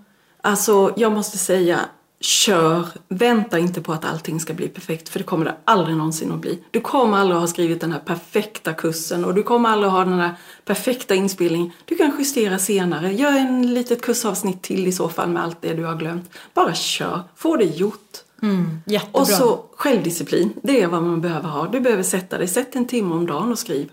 Alltså, 0.41 0.93
jag 0.95 1.11
måste 1.11 1.37
säga, 1.37 1.79
kör. 2.19 2.87
Vänta 3.07 3.59
inte 3.59 3.81
på 3.81 3.93
att 3.93 4.05
allting 4.05 4.39
ska 4.39 4.53
bli 4.53 4.67
perfekt, 4.67 5.09
för 5.09 5.19
det 5.19 5.25
kommer 5.25 5.45
det 5.45 5.55
aldrig 5.65 5.97
någonsin 5.97 6.31
att 6.31 6.39
bli. 6.39 6.63
Du 6.71 6.81
kommer 6.81 7.17
aldrig 7.17 7.35
att 7.35 7.41
ha 7.41 7.47
skrivit 7.47 7.81
den 7.81 7.91
här 7.91 7.99
perfekta 7.99 8.73
kursen 8.73 9.25
och 9.25 9.33
du 9.33 9.43
kommer 9.43 9.69
aldrig 9.69 9.87
att 9.87 9.93
ha 9.93 10.05
den 10.05 10.19
här 10.19 10.35
perfekta 10.65 11.15
inspelningen. 11.15 11.71
Du 11.85 11.95
kan 11.95 12.11
justera 12.19 12.59
senare. 12.59 13.13
Gör 13.13 13.31
en 13.31 13.73
litet 13.73 14.01
kursavsnitt 14.01 14.61
till 14.61 14.87
i 14.87 14.91
så 14.91 15.09
fall 15.09 15.29
med 15.29 15.43
allt 15.43 15.61
det 15.61 15.73
du 15.73 15.85
har 15.85 15.95
glömt. 15.95 16.29
Bara 16.53 16.73
kör. 16.73 17.21
Få 17.35 17.55
det 17.55 17.65
gjort. 17.65 18.17
Mm, 18.41 18.81
och 19.11 19.27
så 19.27 19.65
självdisciplin. 19.75 20.53
Det 20.63 20.81
är 20.81 20.87
vad 20.87 21.03
man 21.03 21.21
behöver 21.21 21.49
ha. 21.49 21.67
Du 21.67 21.79
behöver 21.79 22.03
sätta 22.03 22.37
dig. 22.37 22.47
Sätt 22.47 22.75
en 22.75 22.87
timme 22.87 23.15
om 23.15 23.27
dagen 23.27 23.51
och 23.51 23.59
skriv. 23.59 23.89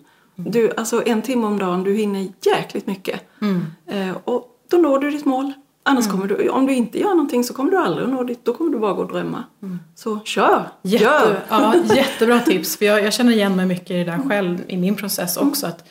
Du, 0.47 0.73
alltså 0.77 1.03
en 1.07 1.23
timme 1.23 1.47
om 1.47 1.59
dagen, 1.59 1.85
du 1.85 1.95
hinner 1.95 2.29
jäkligt 2.47 2.87
mycket. 2.87 3.21
Mm. 3.43 3.67
Eh, 3.87 4.17
och 4.25 4.47
då 4.71 4.77
når 4.77 4.99
du 4.99 5.11
ditt 5.11 5.25
mål. 5.25 5.53
Annars 5.83 6.07
mm. 6.07 6.17
kommer 6.17 6.37
du, 6.37 6.49
om 6.49 6.67
du 6.67 6.75
inte 6.75 6.99
gör 6.99 7.09
någonting 7.09 7.45
så 7.45 7.55
kommer 7.55 7.71
du 7.71 7.77
aldrig 7.77 8.09
nå 8.09 8.25
dit. 8.25 8.45
Då 8.45 8.55
kommer 8.55 8.71
du 8.71 8.79
bara 8.79 8.93
gå 8.93 9.03
och 9.03 9.13
drömma. 9.13 9.45
Mm. 9.63 9.79
Så 9.95 10.21
kör! 10.25 10.69
Jätte, 10.83 11.05
Gör! 11.05 11.41
Ja, 11.49 11.75
jättebra 11.95 12.41
tips. 12.41 12.77
För 12.77 12.85
jag, 12.85 13.05
jag, 13.05 13.13
känner 13.13 13.33
igen 13.33 13.57
mig 13.57 13.67
mycket 13.67 13.91
i 13.91 13.95
det 13.95 14.05
där 14.05 14.29
själv 14.29 14.59
i 14.67 14.77
min 14.77 14.97
process 14.97 15.37
också. 15.37 15.67
Att 15.67 15.89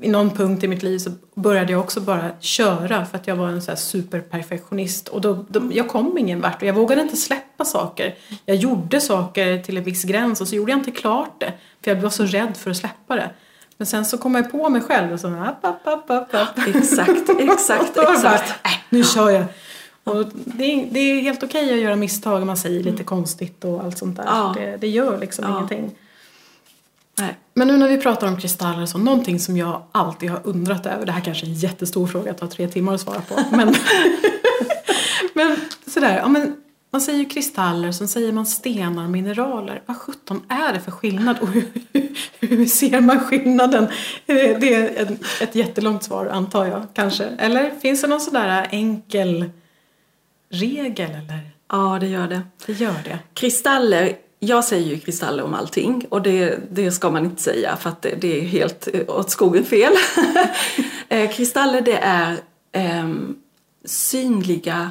I 0.00 0.08
någon 0.08 0.30
punkt 0.30 0.64
i 0.64 0.68
mitt 0.68 0.82
liv 0.82 0.98
så 0.98 1.10
började 1.34 1.72
jag 1.72 1.80
också 1.80 2.00
bara 2.00 2.30
köra 2.40 3.06
för 3.06 3.18
att 3.18 3.26
jag 3.26 3.36
var 3.36 3.48
en 3.48 3.62
så 3.62 3.76
superperfektionist. 3.76 5.08
Och 5.08 5.20
då, 5.20 5.44
då, 5.48 5.62
jag 5.72 5.88
kom 5.88 6.18
ingen 6.18 6.40
vart 6.40 6.62
och 6.62 6.68
jag 6.68 6.74
vågade 6.74 7.02
inte 7.02 7.16
släppa 7.16 7.64
saker. 7.64 8.14
Jag 8.44 8.56
gjorde 8.56 9.00
saker 9.00 9.58
till 9.58 9.76
en 9.76 9.84
viss 9.84 10.04
gräns 10.04 10.40
och 10.40 10.48
så 10.48 10.54
gjorde 10.54 10.72
jag 10.72 10.78
inte 10.78 10.90
klart 10.90 11.40
det. 11.40 11.52
För 11.84 11.90
jag 11.90 12.00
var 12.00 12.10
så 12.10 12.24
rädd 12.24 12.56
för 12.56 12.70
att 12.70 12.76
släppa 12.76 13.16
det. 13.16 13.30
Men 13.76 13.86
sen 13.86 14.04
så 14.04 14.18
kom 14.18 14.34
jag 14.34 14.52
på 14.52 14.68
mig 14.68 14.82
själv 14.82 15.12
och 15.12 15.20
så 15.20 15.28
app, 15.28 15.64
app, 15.64 15.86
app, 15.86 16.10
app, 16.10 16.34
app. 16.34 16.58
Exakt, 16.58 17.10
exakt, 17.38 17.96
exakt. 17.96 18.22
Bara, 18.22 18.34
äh, 18.34 18.78
nu 18.88 19.04
kör 19.04 19.30
jag. 19.30 19.44
Och 20.04 20.26
det, 20.34 20.64
är, 20.64 20.88
det 20.90 21.00
är 21.00 21.20
helt 21.20 21.42
okej 21.42 21.72
att 21.72 21.80
göra 21.80 21.96
misstag 21.96 22.40
om 22.40 22.46
man 22.46 22.56
säger 22.56 22.78
lite 22.78 22.90
mm. 22.90 23.04
konstigt 23.04 23.64
och 23.64 23.84
allt 23.84 23.98
sånt 23.98 24.16
där. 24.16 24.24
Ja. 24.26 24.54
Det, 24.56 24.76
det 24.76 24.88
gör 24.88 25.18
liksom 25.18 25.44
ja. 25.44 25.56
ingenting. 25.56 25.90
Nej. 27.18 27.38
Men 27.54 27.68
nu 27.68 27.76
när 27.76 27.88
vi 27.88 27.98
pratar 27.98 28.26
om 28.26 28.36
kristaller 28.36 28.86
så 28.86 28.98
någonting 28.98 29.40
som 29.40 29.56
jag 29.56 29.82
alltid 29.92 30.30
har 30.30 30.40
undrat 30.44 30.86
över, 30.86 31.06
det 31.06 31.12
här 31.12 31.20
kanske 31.20 31.46
är 31.46 31.48
en 31.48 31.54
jättestor 31.54 32.06
fråga, 32.06 32.30
att 32.30 32.38
ta 32.38 32.46
tre 32.46 32.68
timmar 32.68 32.94
att 32.94 33.00
svara 33.00 33.20
på. 33.20 33.40
Men, 33.50 33.74
men 35.34 35.56
sådär, 35.86 36.16
ja 36.16 36.28
men 36.28 36.56
man 36.94 37.00
säger 37.00 37.18
ju 37.18 37.24
kristaller, 37.24 37.92
sen 37.92 38.08
säger 38.08 38.32
man 38.32 38.46
stenar, 38.46 39.08
mineraler. 39.08 39.82
Vad 39.86 39.96
sjutton 39.96 40.42
är 40.48 40.72
det 40.72 40.80
för 40.80 40.90
skillnad 40.90 41.38
och 41.38 41.48
hur, 41.48 41.68
hur 42.40 42.66
ser 42.66 43.00
man 43.00 43.20
skillnaden? 43.20 43.86
Det 44.26 44.74
är 44.74 45.02
ett, 45.02 45.10
ett 45.40 45.54
jättelångt 45.54 46.04
svar 46.04 46.26
antar 46.26 46.66
jag 46.66 46.86
kanske. 46.94 47.24
Eller 47.24 47.70
finns 47.80 48.02
det 48.02 48.06
någon 48.06 48.20
sådär 48.20 48.68
enkel 48.70 49.50
regel 50.50 51.10
eller? 51.10 51.50
Ja, 51.68 51.98
det 52.00 52.06
gör 52.06 52.28
det. 52.28 52.42
Det 52.66 52.72
gör 52.72 52.96
det. 53.04 53.18
Kristaller 53.34 54.16
jag 54.38 54.64
säger 54.64 54.94
ju 54.94 55.00
kristaller 55.00 55.42
om 55.42 55.54
allting 55.54 56.06
och 56.08 56.22
det, 56.22 56.58
det 56.70 56.92
ska 56.92 57.10
man 57.10 57.24
inte 57.24 57.42
säga 57.42 57.76
för 57.76 57.90
att 57.90 58.02
det, 58.02 58.14
det 58.20 58.40
är 58.40 58.42
helt 58.42 58.88
åt 59.08 59.30
skogen 59.30 59.64
fel. 59.64 59.92
kristaller 61.32 61.80
det 61.80 61.98
är 61.98 62.38
eh, 62.72 63.08
synliga 63.84 64.90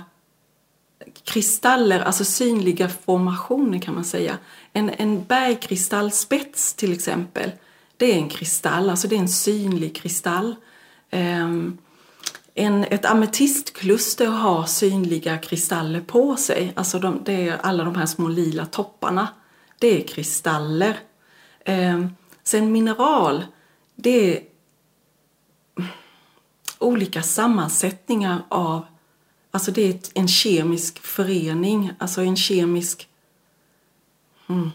kristaller, 1.23 1.99
alltså 1.99 2.25
synliga 2.25 2.89
formationer 2.89 3.79
kan 3.79 3.93
man 3.93 4.03
säga. 4.03 4.37
En, 4.73 4.89
en 4.89 5.23
bergkristallspets 5.23 6.73
till 6.73 6.93
exempel, 6.93 7.51
det 7.97 8.13
är 8.13 8.17
en 8.17 8.29
kristall, 8.29 8.89
alltså 8.89 9.07
det 9.07 9.15
är 9.15 9.19
en 9.19 9.29
synlig 9.29 9.95
kristall. 9.95 10.55
Um, 11.11 11.77
en, 12.55 12.83
ett 12.83 13.05
ametistkluster 13.05 14.27
har 14.27 14.65
synliga 14.65 15.37
kristaller 15.37 16.01
på 16.01 16.35
sig, 16.35 16.73
alltså 16.75 16.99
de, 16.99 17.21
det 17.25 17.47
är 17.47 17.57
alla 17.57 17.83
de 17.83 17.95
här 17.95 18.05
små 18.05 18.27
lila 18.27 18.65
topparna. 18.65 19.27
Det 19.79 20.01
är 20.01 20.07
kristaller. 20.07 20.99
Um, 21.65 22.15
sen 22.43 22.71
mineral, 22.71 23.45
det 23.95 24.37
är 24.37 24.43
olika 26.79 27.21
sammansättningar 27.21 28.43
av 28.49 28.85
Alltså 29.55 29.71
det 29.71 29.89
är 29.89 29.95
en 30.13 30.27
kemisk 30.27 30.99
förening, 31.05 31.91
alltså 31.99 32.21
en 32.21 32.35
kemisk... 32.35 33.07
Mm. 34.49 34.71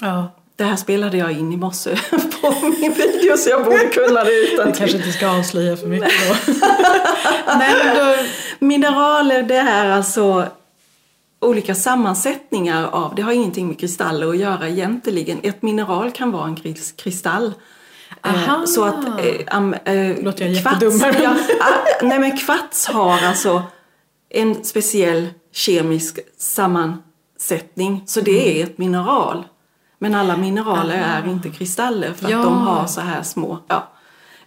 Ja. 0.00 0.34
Det 0.56 0.64
här 0.64 0.76
spelade 0.76 1.16
jag 1.16 1.32
in 1.32 1.52
i 1.52 1.56
morse 1.56 1.96
på 2.10 2.54
min 2.80 2.92
video 2.92 3.36
så 3.36 3.50
jag 3.50 3.64
borde 3.64 3.86
kunna 3.86 4.24
det 4.24 4.52
utan 4.52 4.66
Du 4.66 4.78
kanske 4.78 4.96
inte 4.96 5.12
ska 5.12 5.28
avslöja 5.28 5.76
för 5.76 5.86
mycket 5.86 6.12
då. 6.28 6.52
Nej, 7.58 7.74
då... 7.96 8.16
Mineraler 8.66 9.42
det 9.42 9.56
är 9.56 9.90
alltså 9.90 10.46
olika 11.40 11.74
sammansättningar 11.74 12.86
av, 12.86 13.14
det 13.14 13.22
har 13.22 13.32
ingenting 13.32 13.68
med 13.68 13.80
kristaller 13.80 14.28
att 14.28 14.38
göra 14.38 14.68
egentligen. 14.68 15.38
Ett 15.42 15.62
mineral 15.62 16.10
kan 16.10 16.32
vara 16.32 16.46
en 16.46 16.56
kristall. 16.96 17.52
Eh, 18.24 18.34
Aha. 18.34 18.66
Så 18.66 18.84
att... 18.84 19.04
Äh, 19.04 19.94
äh, 19.94 20.22
Låter 20.22 20.46
jag 20.46 20.62
kvarts, 20.62 21.20
ja, 21.22 21.34
nej 22.02 22.18
men 22.18 22.36
kvarts 22.36 22.86
har 22.86 23.26
alltså 23.26 23.62
en 24.28 24.64
speciell 24.64 25.28
kemisk 25.52 26.18
sammansättning. 26.38 28.02
Så 28.06 28.20
det 28.20 28.40
mm. 28.40 28.56
är 28.56 28.72
ett 28.72 28.78
mineral. 28.78 29.44
Men 29.98 30.14
alla 30.14 30.36
mineraler 30.36 31.02
Aha. 31.02 31.04
är 31.04 31.28
inte 31.28 31.50
kristaller 31.50 32.12
för 32.12 32.30
ja. 32.30 32.38
att 32.38 32.44
de 32.44 32.58
har 32.58 32.86
så 32.86 33.00
här 33.00 33.22
små. 33.22 33.58
Ja. 33.68 33.88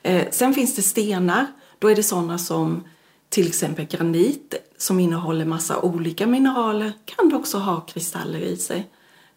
Eh, 0.03 0.27
sen 0.31 0.53
finns 0.53 0.75
det 0.75 0.81
stenar. 0.81 1.45
Då 1.79 1.91
är 1.91 1.95
det 1.95 2.03
sådana 2.03 2.37
som 2.37 2.83
till 3.29 3.47
exempel 3.47 3.85
granit 3.85 4.55
som 4.77 4.99
innehåller 4.99 5.45
massa 5.45 5.81
olika 5.81 6.27
mineraler. 6.27 6.93
Kan 7.05 7.29
det 7.29 7.35
också 7.35 7.57
ha 7.57 7.81
kristaller 7.81 8.39
i 8.39 8.57
sig. 8.57 8.87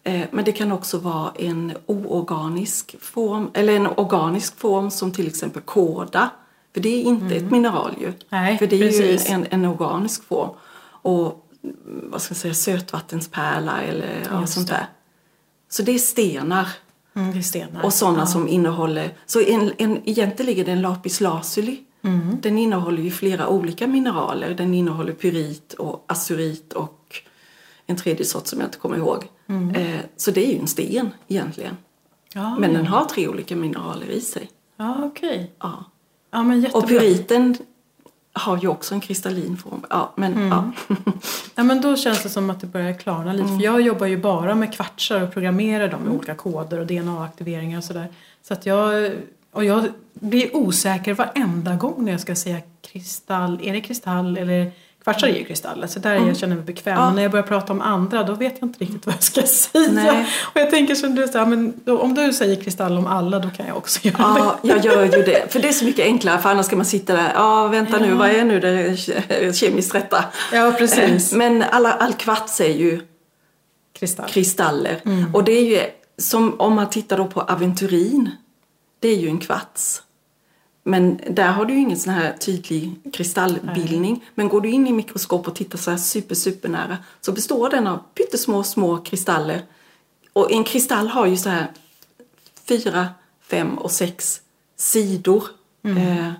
Eh, 0.03 0.27
men 0.31 0.45
det 0.45 0.51
kan 0.51 0.71
också 0.71 0.97
vara 0.97 1.31
en 1.35 1.73
oorganisk 1.85 2.95
form, 3.01 3.51
eller 3.53 3.73
en 3.73 3.87
organisk 3.87 4.59
form 4.59 4.91
som 4.91 5.11
till 5.11 5.27
exempel 5.27 5.61
kåda 5.61 6.29
för 6.75 6.81
det 6.81 6.89
är 6.89 7.03
inte 7.03 7.25
mm. 7.25 7.45
ett 7.45 7.51
mineral 7.51 7.95
ju. 7.99 8.13
Nej, 8.29 8.57
För 8.57 8.67
det 8.67 8.75
är 8.75 8.79
precis. 8.79 9.29
ju 9.29 9.33
en, 9.33 9.47
en 9.49 9.65
organisk 9.65 10.23
form. 10.23 10.49
Och 10.87 11.49
vad 11.83 12.21
ska 12.21 12.31
jag 12.31 12.37
säga, 12.37 12.53
sötvattenspärla 12.53 13.81
eller 13.81 14.27
ja, 14.31 14.47
sånt 14.47 14.67
där. 14.67 14.85
Så 15.69 15.83
det 15.83 15.91
är 15.91 15.97
stenar. 15.97 16.67
Mm, 17.15 17.31
det 17.31 17.37
är 17.37 17.41
stenar. 17.41 17.85
Och 17.85 17.93
sådana 17.93 18.19
ja. 18.19 18.25
som 18.25 18.47
innehåller, 18.47 19.13
så 19.25 19.41
en, 19.41 19.71
en, 19.77 20.09
egentligen 20.09 20.67
en 20.67 20.81
lapis 20.81 21.21
lazuli. 21.21 21.79
Mm. 22.01 22.37
Den 22.41 22.57
innehåller 22.57 23.01
ju 23.01 23.11
flera 23.11 23.47
olika 23.47 23.87
mineraler. 23.87 24.53
Den 24.53 24.73
innehåller 24.73 25.13
pyrit 25.13 25.73
och 25.73 26.05
azurit 26.07 26.73
och 26.73 27.21
en 27.85 27.95
tredje 27.95 28.25
sort 28.25 28.47
som 28.47 28.59
jag 28.59 28.67
inte 28.67 28.77
kommer 28.77 28.97
ihåg. 28.97 29.23
Mm. 29.47 29.75
Eh, 29.75 29.99
så 30.17 30.31
det 30.31 30.47
är 30.47 30.53
ju 30.53 30.59
en 30.59 30.67
sten 30.67 31.09
egentligen. 31.27 31.77
Ja, 32.33 32.59
Men 32.59 32.73
den 32.73 32.87
har 32.87 33.05
tre 33.05 33.27
olika 33.27 33.55
mineraler 33.55 34.09
i 34.09 34.21
sig. 34.21 34.49
Ja, 34.77 34.95
okej. 35.03 35.35
Okay. 35.35 35.47
Ja. 35.59 35.85
Ja, 36.35 36.43
men 36.43 36.65
och 36.73 36.87
pyriten 36.87 37.57
har 38.33 38.57
ju 38.57 38.67
också 38.67 38.93
en 38.93 39.01
kristallin 39.01 39.57
form. 39.57 39.85
Ja, 39.89 40.13
men, 40.15 40.33
mm. 40.33 40.47
ja. 40.47 40.71
ja, 41.55 41.63
men 41.63 41.81
då 41.81 41.95
känns 41.95 42.23
det 42.23 42.29
som 42.29 42.49
att 42.49 42.61
det 42.61 42.67
börjar 42.67 42.93
klarna 42.93 43.33
lite. 43.33 43.45
Mm. 43.45 43.59
För 43.59 43.65
jag 43.65 43.81
jobbar 43.81 44.07
ju 44.07 44.17
bara 44.17 44.55
med 44.55 44.73
kvartsar 44.73 45.21
och 45.21 45.33
programmerar 45.33 45.87
dem 45.87 45.99
med 45.99 46.07
mm. 46.07 46.17
olika 46.17 46.35
koder 46.35 46.79
och 46.79 46.87
DNA-aktiveringar 46.87 47.77
och 47.77 47.83
sådär. 47.83 48.07
Så 48.41 48.53
att 48.53 48.65
jag, 48.65 49.11
och 49.51 49.65
jag 49.65 49.87
blir 50.13 50.55
osäker 50.55 51.13
varenda 51.13 51.75
gång 51.75 52.05
när 52.05 52.11
jag 52.11 52.21
ska 52.21 52.35
säga 52.35 52.61
kristall. 52.81 53.59
Är 53.63 53.73
det 53.73 53.81
kristall 53.81 54.37
eller 54.37 54.71
Kvartsar 55.05 55.27
är 55.27 55.31
ju 55.31 55.43
kristaller 55.43 55.87
så 55.87 55.99
där 55.99 56.15
mm. 56.15 56.27
jag 56.27 56.37
känner 56.37 56.55
mig 56.55 56.65
bekväm. 56.65 56.97
Ja. 56.97 57.05
Men 57.05 57.15
när 57.15 57.21
jag 57.21 57.31
börjar 57.31 57.43
prata 57.43 57.73
om 57.73 57.81
andra 57.81 58.23
då 58.23 58.33
vet 58.33 58.55
jag 58.59 58.69
inte 58.69 58.79
riktigt 58.79 59.05
vad 59.05 59.15
jag 59.15 59.23
ska 59.23 59.41
säga. 59.41 59.91
Nej. 59.91 60.27
Och 60.41 60.61
jag 60.61 60.69
tänker 60.69 60.95
som 60.95 61.15
du 61.15 61.27
sa, 61.27 61.45
men 61.45 61.73
då, 61.83 61.99
om 61.99 62.13
du 62.13 62.33
säger 62.33 62.63
kristall 62.63 62.97
om 62.97 63.07
alla 63.07 63.39
då 63.39 63.49
kan 63.49 63.67
jag 63.67 63.77
också 63.77 63.99
göra 64.07 64.15
ja, 64.19 64.55
det. 64.61 64.67
Ja, 64.67 64.75
jag 64.75 64.85
gör 64.85 65.03
ju 65.03 65.23
det. 65.23 65.53
För 65.53 65.59
det 65.59 65.67
är 65.67 65.71
så 65.71 65.85
mycket 65.85 66.05
enklare 66.05 66.41
för 66.41 66.49
annars 66.49 66.65
ska 66.65 66.75
man 66.75 66.85
sitta 66.85 67.13
där, 67.13 67.31
ja 67.35 67.67
vänta 67.67 67.99
ja. 67.99 68.05
nu, 68.05 68.13
vad 68.13 68.29
är 68.29 68.45
nu 68.45 68.59
det 68.59 69.53
kemiskt 69.55 69.95
rätta? 69.95 70.25
Ja, 70.53 70.73
precis. 70.77 71.33
Men 71.33 71.63
alla, 71.71 71.93
all 71.93 72.13
kvarts 72.13 72.61
är 72.61 72.73
ju 72.73 73.01
Kristall. 73.99 74.29
kristaller. 74.29 75.01
Mm. 75.05 75.35
Och 75.35 75.43
det 75.43 75.51
är 75.51 75.65
ju 75.65 75.81
som 76.17 76.59
om 76.59 76.75
man 76.75 76.89
tittar 76.89 77.17
då 77.17 77.25
på 77.25 77.41
aventurin. 77.41 78.31
Det 78.99 79.07
är 79.07 79.15
ju 79.15 79.27
en 79.27 79.39
kvarts. 79.39 80.01
Men 80.87 81.19
där 81.29 81.51
har 81.51 81.65
du 81.65 81.73
ju 81.73 81.79
ingen 81.79 81.99
sån 81.99 82.13
här 82.13 82.33
tydlig 82.33 82.95
kristallbildning. 83.13 84.13
Nej. 84.13 84.31
Men 84.35 84.49
går 84.49 84.61
du 84.61 84.69
in 84.69 84.87
i 84.87 84.93
mikroskop 84.93 85.47
och 85.47 85.55
tittar 85.55 85.77
så 85.77 85.91
här 85.91 85.97
super, 85.97 86.35
super 86.35 86.69
nära 86.69 86.97
så 87.21 87.31
består 87.31 87.69
den 87.69 87.87
av 87.87 87.99
pyttesmå, 88.13 88.63
små 88.63 88.97
kristaller. 88.97 89.61
Och 90.33 90.51
en 90.51 90.63
kristall 90.63 91.07
har 91.07 91.25
ju 91.25 91.37
så 91.37 91.49
här 91.49 91.71
fyra, 92.67 93.07
fem 93.41 93.77
och 93.77 93.91
sex 93.91 94.41
sidor. 94.77 95.43
Mm. 95.83 95.97
Eh, 95.97 96.31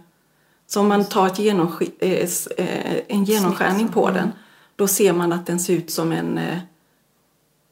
så 0.67 0.79
om 0.79 0.87
man 0.87 1.05
tar 1.05 1.31
eh, 1.39 2.29
eh, 2.57 2.97
en 3.07 3.23
genomskärning 3.23 3.87
på 3.87 4.09
den 4.09 4.31
då 4.75 4.87
ser 4.87 5.13
man 5.13 5.33
att 5.33 5.45
den 5.45 5.59
ser 5.59 5.73
ut 5.73 5.91
som 5.91 6.11
en, 6.11 6.37
eh, 6.37 6.57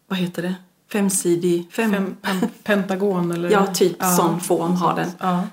vad 0.07 0.19
heter 0.19 0.41
det, 0.41 0.55
femsidig... 0.91 1.67
Fem... 1.71 1.91
Fem, 1.91 2.15
pentagon 2.63 3.31
eller? 3.31 3.49
Ja, 3.49 3.67
typ 3.67 3.95
ja, 3.99 4.11
sån 4.11 4.39
form 4.39 4.71
har 4.71 4.95
den. 4.95 5.11
Ja. 5.19 5.43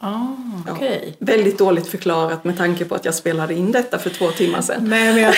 Ah, 0.00 0.26
okay. 0.72 1.00
ja, 1.04 1.12
väldigt 1.18 1.58
dåligt 1.58 1.86
förklarat 1.86 2.44
med 2.44 2.56
tanke 2.56 2.84
på 2.84 2.94
att 2.94 3.04
jag 3.04 3.14
spelade 3.14 3.54
in 3.54 3.72
detta 3.72 3.98
för 3.98 4.10
två 4.10 4.30
timmar 4.30 4.60
sedan. 4.60 4.84
Nej, 4.88 5.14
men 5.14 5.22
jag, 5.22 5.34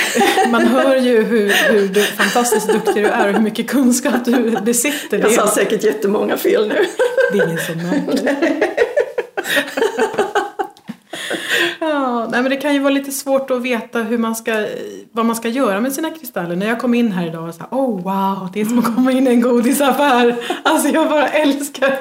man 0.51 0.67
hör 0.67 0.97
ju 0.97 1.23
hur, 1.23 1.73
hur 1.73 1.89
du, 1.89 2.03
fantastiskt 2.03 2.69
duktig 2.69 2.95
du 2.95 3.09
är 3.09 3.29
och 3.29 3.35
hur 3.35 3.41
mycket 3.41 3.69
kunskap 3.69 4.25
du 4.25 4.51
besitter. 4.63 5.19
Jag 5.19 5.33
sa 5.33 5.47
säkert 5.47 5.85
jättemånga 5.85 6.37
fel 6.37 6.69
nu. 6.69 6.87
Det 7.33 7.39
är 7.39 7.47
ingen 7.47 7.59
som 7.59 7.77
märker. 7.77 8.37
Ja, 11.83 12.29
nej, 12.31 12.43
men 12.43 12.51
det 12.51 12.57
kan 12.57 12.75
ju 12.75 12.79
vara 12.79 12.93
lite 12.93 13.13
svårt 13.13 13.51
att 13.51 13.63
veta 13.63 14.03
hur 14.03 14.19
man 14.19 14.37
ska, 14.37 14.67
vad 15.13 15.27
man 15.27 15.37
ska 15.37 15.49
göra 15.49 15.81
med 15.81 15.93
sina 15.93 16.11
kristaller. 16.11 16.57
När 16.57 16.67
jag 16.67 16.81
kom 16.81 16.95
in 16.95 17.13
här 17.13 17.27
idag 17.27 17.49
och 17.49 17.55
sa 17.55 17.65
oh 17.71 18.03
wow, 18.03 18.49
det 18.53 18.61
är 18.61 18.65
som 18.65 18.79
att 18.79 18.85
komma 18.85 19.13
in 19.13 19.27
i 19.27 19.31
en 19.31 19.41
godisaffär. 19.41 20.37
Alltså 20.65 20.89
jag 20.89 21.09
bara 21.09 21.29
älskar. 21.29 21.99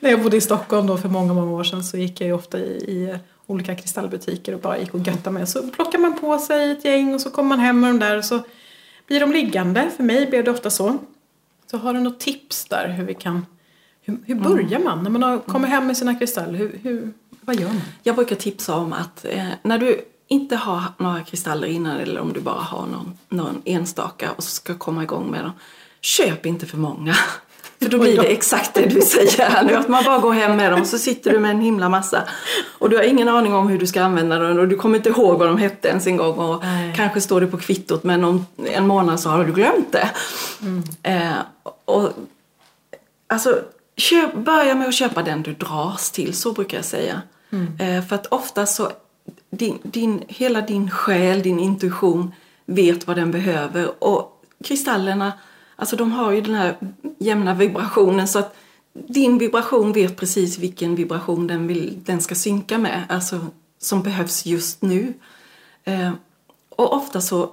När 0.00 0.10
jag 0.10 0.22
bodde 0.22 0.36
i 0.36 0.40
Stockholm 0.40 0.86
då 0.86 0.96
för 0.96 1.08
många, 1.08 1.34
många 1.34 1.52
år 1.52 1.64
sedan 1.64 1.84
så 1.84 1.96
gick 1.96 2.20
jag 2.20 2.26
ju 2.26 2.32
ofta 2.32 2.58
i, 2.58 2.70
i 2.70 3.18
olika 3.46 3.74
kristallbutiker 3.74 4.54
och 4.54 4.60
bara 4.60 4.78
gick 4.78 4.94
och 4.94 5.00
göttade 5.00 5.30
mig. 5.30 5.46
Så 5.46 5.62
plockar 5.62 5.98
man 5.98 6.18
på 6.18 6.38
sig 6.38 6.70
ett 6.70 6.84
gäng 6.84 7.14
och 7.14 7.20
så 7.20 7.30
kommer 7.30 7.48
man 7.48 7.58
hem 7.58 7.80
med 7.80 7.90
dem 7.90 7.98
där 7.98 8.18
och 8.18 8.24
så 8.24 8.40
blir 9.06 9.20
de 9.20 9.32
liggande. 9.32 9.90
För 9.96 10.02
mig 10.02 10.26
blev 10.26 10.44
det 10.44 10.50
ofta 10.50 10.70
så. 10.70 10.98
Så 11.70 11.76
har 11.76 11.94
du 11.94 12.00
något 12.00 12.20
tips 12.20 12.64
där 12.64 12.88
hur 12.88 13.04
vi 13.04 13.14
kan 13.14 13.46
hur, 14.06 14.18
hur 14.26 14.34
börjar 14.34 14.78
man 14.78 15.02
när 15.02 15.10
man 15.10 15.22
har 15.22 15.38
kommit 15.38 15.70
hem 15.70 15.86
med 15.86 15.96
sina 15.96 16.14
kristaller? 16.14 16.58
Hur, 16.58 16.80
hur, 16.82 17.12
vad 17.46 17.56
gör 17.56 17.68
man? 17.68 17.82
Jag 18.02 18.16
brukar 18.16 18.36
tipsa 18.36 18.74
om 18.74 18.92
att 18.92 19.24
eh, 19.24 19.48
när 19.62 19.78
du 19.78 20.04
inte 20.28 20.56
har 20.56 20.82
några 20.98 21.22
kristaller 21.22 21.68
innan 21.68 21.96
eller 21.96 22.20
om 22.20 22.32
du 22.32 22.40
bara 22.40 22.60
har 22.60 22.86
någon, 22.86 23.18
någon 23.28 23.62
enstaka 23.64 24.30
och 24.36 24.44
ska 24.44 24.74
komma 24.74 25.02
igång 25.02 25.30
med 25.30 25.44
dem. 25.44 25.52
Köp 26.00 26.46
inte 26.46 26.66
för 26.66 26.76
många. 26.76 27.14
För 27.78 27.88
då 27.88 27.98
blir 27.98 28.16
det 28.16 28.26
exakt 28.26 28.74
det 28.74 28.86
du 28.86 29.00
säger 29.00 29.50
här 29.50 29.64
nu, 29.64 29.74
att 29.74 29.88
man 29.88 30.04
bara 30.04 30.18
går 30.18 30.32
hem 30.32 30.56
med 30.56 30.72
dem 30.72 30.80
och 30.80 30.86
så 30.86 30.98
sitter 30.98 31.32
du 31.32 31.38
med 31.38 31.50
en 31.50 31.60
himla 31.60 31.88
massa. 31.88 32.22
Och 32.78 32.90
du 32.90 32.96
har 32.96 33.04
ingen 33.04 33.28
aning 33.28 33.54
om 33.54 33.68
hur 33.68 33.78
du 33.78 33.86
ska 33.86 34.02
använda 34.02 34.38
dem 34.38 34.58
och 34.58 34.68
du 34.68 34.76
kommer 34.76 34.96
inte 34.96 35.08
ihåg 35.08 35.38
vad 35.38 35.48
de 35.48 35.58
hette 35.58 35.88
ens 35.88 36.06
en 36.06 36.16
gång 36.16 36.38
och 36.38 36.64
Nej. 36.64 36.94
kanske 36.96 37.20
står 37.20 37.40
det 37.40 37.46
på 37.46 37.58
kvittot 37.58 38.04
men 38.04 38.24
om 38.24 38.46
en 38.64 38.86
månad 38.86 39.20
så 39.20 39.28
har 39.28 39.44
du 39.44 39.52
glömt 39.52 39.92
det. 39.92 40.10
Mm. 40.62 40.82
Eh, 41.02 41.38
och, 41.84 42.10
alltså, 43.26 43.60
köp, 43.96 44.34
börja 44.34 44.74
med 44.74 44.88
att 44.88 44.94
köpa 44.94 45.22
den 45.22 45.42
du 45.42 45.54
dras 45.54 46.10
till, 46.10 46.34
så 46.34 46.52
brukar 46.52 46.78
jag 46.78 46.84
säga. 46.84 47.22
Mm. 47.54 47.76
Eh, 47.78 48.04
för 48.04 48.16
att 48.16 48.26
ofta 48.26 48.66
så, 48.66 48.90
din, 49.50 49.78
din, 49.82 50.24
hela 50.28 50.60
din 50.60 50.90
själ, 50.90 51.42
din 51.42 51.58
intuition 51.58 52.32
vet 52.66 53.06
vad 53.06 53.16
den 53.16 53.30
behöver. 53.30 54.04
Och 54.04 54.44
kristallerna, 54.64 55.32
alltså 55.76 55.96
de 55.96 56.12
har 56.12 56.32
ju 56.32 56.40
den 56.40 56.54
här 56.54 56.76
jämna 57.18 57.54
vibrationen 57.54 58.28
så 58.28 58.38
att 58.38 58.56
din 58.92 59.38
vibration 59.38 59.92
vet 59.92 60.16
precis 60.16 60.58
vilken 60.58 60.94
vibration 60.94 61.46
den, 61.46 61.66
vill, 61.66 61.98
den 62.04 62.20
ska 62.20 62.34
synka 62.34 62.78
med, 62.78 63.04
alltså 63.08 63.40
som 63.78 64.02
behövs 64.02 64.46
just 64.46 64.82
nu. 64.82 65.14
Eh, 65.84 66.12
och 66.68 66.92
ofta 66.92 67.20
så 67.20 67.52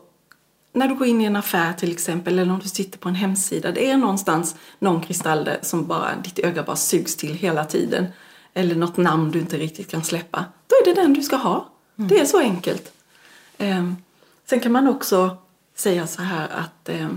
när 0.74 0.88
du 0.88 0.96
går 0.96 1.08
in 1.08 1.22
i 1.22 1.26
en 1.26 1.36
affär 1.36 1.74
till 1.74 1.92
exempel 1.92 2.40
eller 2.40 2.54
om 2.54 2.60
du 2.60 2.70
sitter 2.70 3.00
på 3.00 3.10
en 3.10 3.16
hemsida. 3.16 3.72
Det 3.72 3.90
är 3.90 3.98
någonstans 3.98 4.56
någon 4.80 5.02
kristall 5.02 5.46
där 5.46 5.60
som 5.62 5.88
bara, 5.88 6.16
ditt 6.24 6.40
öga 6.40 6.64
bara 6.64 6.76
sugs 6.76 7.18
till 7.18 7.34
hela 7.34 7.66
tiden. 7.66 8.06
Eller 8.54 8.76
något 8.76 8.98
namn 8.98 9.32
du 9.32 9.40
inte 9.40 9.58
riktigt 9.58 9.92
kan 9.92 10.04
släppa. 10.04 10.46
Då 10.68 10.76
är 10.76 10.96
det 10.96 11.02
den 11.02 11.14
du 11.14 11.22
ska 11.22 11.36
ha. 11.36 11.70
Mm. 11.98 12.08
Det 12.08 12.20
är 12.20 12.26
så 12.26 12.40
enkelt. 12.40 12.94
Eh, 13.58 13.92
sen 14.46 14.60
kan 14.60 14.72
man 14.72 14.88
också 14.88 15.38
säga 15.76 16.08
så 16.08 16.22
här 16.22 16.50
att 16.50 16.90
eh, 16.90 17.10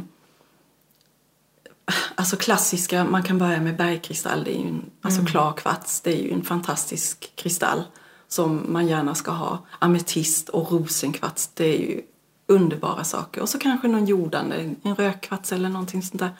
Alltså 2.14 2.36
klassiska, 2.36 3.04
man 3.04 3.22
kan 3.22 3.38
börja 3.38 3.60
med 3.60 3.76
bergkristall, 3.76 4.44
det 4.44 4.50
är 4.50 4.58
ju 4.58 4.68
en, 4.68 4.90
alltså 5.00 5.20
mm. 5.20 5.30
klar 5.30 5.52
kvarts, 5.52 6.00
det 6.00 6.12
är 6.12 6.22
ju 6.22 6.32
en 6.32 6.44
fantastisk 6.44 7.32
kristall 7.36 7.82
som 8.28 8.66
man 8.68 8.86
gärna 8.86 9.14
ska 9.14 9.30
ha. 9.30 9.58
Ametist 9.78 10.48
och 10.48 10.72
rosenkvarts, 10.72 11.50
det 11.54 11.64
är 11.64 11.78
ju 11.78 12.02
underbara 12.46 13.04
saker. 13.04 13.40
Och 13.40 13.48
så 13.48 13.58
kanske 13.58 13.88
någon 13.88 14.06
jordande, 14.06 14.74
en 14.82 14.94
rökkvarts 14.94 15.52
eller 15.52 15.68
någonting 15.68 16.02
sånt 16.02 16.20
där. 16.20 16.30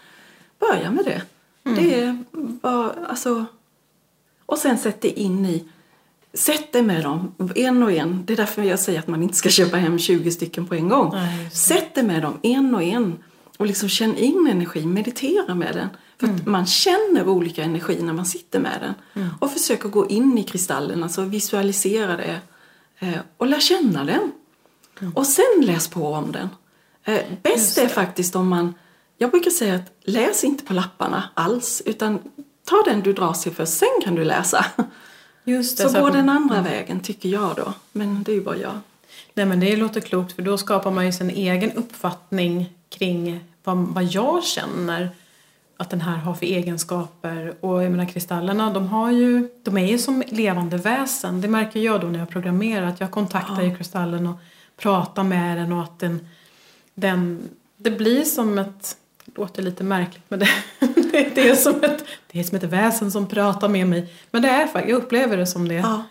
Börja 0.59 0.91
med 0.91 1.05
det. 1.05 1.23
Mm. 1.65 1.85
Det 1.85 2.01
är 2.01 2.25
bara, 2.35 2.93
alltså... 3.09 3.45
Och 4.47 4.59
sen 4.59 4.79
sätt 4.79 5.01
det 5.01 5.21
in 5.21 5.47
i... 5.47 5.65
Sätt 6.35 6.73
dig 6.73 6.83
med 6.83 7.05
dem, 7.05 7.35
en 7.55 7.83
och 7.83 7.93
en. 7.93 8.23
Det 8.27 8.33
är 8.33 8.37
därför 8.37 8.63
jag 8.63 8.79
säger 8.79 8.99
att 8.99 9.09
man 9.09 9.23
inte 9.23 9.37
ska 9.37 9.49
köpa 9.51 9.77
hem 9.77 9.99
20 9.99 10.31
stycken 10.31 10.67
på 10.67 10.75
en 10.75 10.89
gång. 10.89 11.11
Nej, 11.13 11.51
sätt 11.51 11.95
dig 11.95 12.05
med 12.05 12.23
dem, 12.23 12.39
en 12.43 12.75
och 12.75 12.83
en. 12.83 13.19
Och 13.59 13.67
liksom 13.67 13.89
känn 13.89 14.17
in 14.17 14.47
energin, 14.51 14.93
meditera 14.93 15.55
med 15.55 15.75
den. 15.75 15.89
För 16.19 16.27
mm. 16.27 16.41
man 16.47 16.67
känner 16.67 17.29
olika 17.29 17.63
energi 17.63 18.03
när 18.03 18.13
man 18.13 18.27
sitter 18.27 18.61
med 18.61 18.79
den. 18.81 19.23
Mm. 19.23 19.35
Och 19.41 19.51
försök 19.51 19.85
att 19.85 19.91
gå 19.91 20.09
in 20.09 20.39
i 20.39 20.43
kristallen, 20.43 21.03
alltså 21.03 21.23
visualisera 21.23 22.17
det. 22.17 22.41
Eh, 22.99 23.19
och 23.37 23.47
lär 23.47 23.61
känna 23.61 24.05
den. 24.05 24.33
Mm. 25.01 25.13
Och 25.13 25.27
sen 25.27 25.61
läs 25.61 25.89
på 25.89 26.07
om 26.07 26.33
den. 26.33 26.49
Eh, 27.05 27.23
bäst 27.43 27.79
är 27.79 27.89
faktiskt 27.89 28.37
om 28.37 28.49
man, 28.49 28.75
jag 29.19 29.31
brukar 29.31 29.51
säga 29.51 29.75
att 29.75 29.93
läs 30.05 30.45
inte 30.45 30.65
på 30.65 30.73
lapparna 30.73 31.31
alls. 31.35 31.83
Utan 31.87 32.19
ta 32.65 32.83
den 32.87 33.01
du 33.01 33.13
dras 33.13 33.43
till 33.43 33.53
först, 33.53 33.73
sen 33.73 34.01
kan 34.05 34.15
du 34.15 34.25
läsa. 34.25 34.67
Just 35.45 35.79
det, 35.79 35.83
så, 35.83 35.89
så 35.89 36.01
går 36.01 36.11
den 36.11 36.29
andra 36.29 36.63
vägen 36.63 37.01
tycker 37.01 37.29
jag 37.29 37.57
då. 37.57 37.73
Men 37.93 38.23
det 38.23 38.33
är 38.33 38.35
ju 38.35 38.45
bara 38.45 38.57
jag. 38.57 38.81
Nej 39.35 39.47
men 39.47 39.61
det 39.61 39.77
låter 39.77 40.01
klokt 40.01 40.33
för 40.33 40.43
då 40.43 40.59
skapar 40.59 40.91
man 40.91 41.07
ju 41.07 41.13
sin 41.13 41.31
egen 41.31 41.73
uppfattning 41.73 42.73
kring 42.89 43.45
vad, 43.65 43.77
vad 43.77 44.05
jag 44.05 44.45
känner 44.45 45.11
att 45.77 45.91
den 45.91 46.01
här 46.01 46.17
har 46.17 46.35
för 46.35 46.47
egenskaper. 46.47 47.55
Och 47.61 47.85
jag 47.85 47.91
menar 47.91 48.05
kristallerna, 48.05 48.73
de, 48.73 48.89
har 48.89 49.11
ju, 49.13 49.49
de 49.63 49.79
är 49.79 49.87
ju 49.87 49.99
som 49.99 50.23
levande 50.27 50.77
väsen. 50.77 51.41
Det 51.41 51.49
märker 51.49 51.81
jag 51.81 52.01
då 52.01 52.07
när 52.07 52.19
jag 52.19 52.29
programmerar, 52.29 52.87
att 52.87 53.01
jag 53.01 53.11
kontaktar 53.11 53.63
ja. 53.63 53.77
kristallen 53.77 54.27
och 54.27 54.37
pratar 54.77 55.23
med 55.23 55.57
den 55.57 55.73
och 55.73 55.83
att 55.83 55.99
den, 55.99 56.29
den 56.95 57.49
det 57.77 57.91
blir 57.91 58.25
som 58.25 58.59
ett, 58.59 58.97
det 59.25 59.41
låter 59.41 59.63
lite 59.63 59.85
märkligt 59.85 60.25
men 60.29 60.39
det, 61.13 61.35
det, 61.35 61.49
är 61.49 61.55
som 61.55 61.85
ett, 61.85 62.05
det 62.33 62.41
är 62.41 62.45
som 62.45 62.57
ett 62.57 62.65
väsen 62.65 63.13
som 63.13 63.27
pratar 63.27 63.69
med 63.69 63.89
mig. 63.89 64.13
Men 64.31 64.43
det 64.43 64.49
är 64.49 64.67
faktiskt, 64.67 64.91
jag 64.91 65.03
upplever 65.03 65.37
det 65.37 65.47
som 65.47 65.69
det. 65.69 65.75
Ja. 65.75 66.05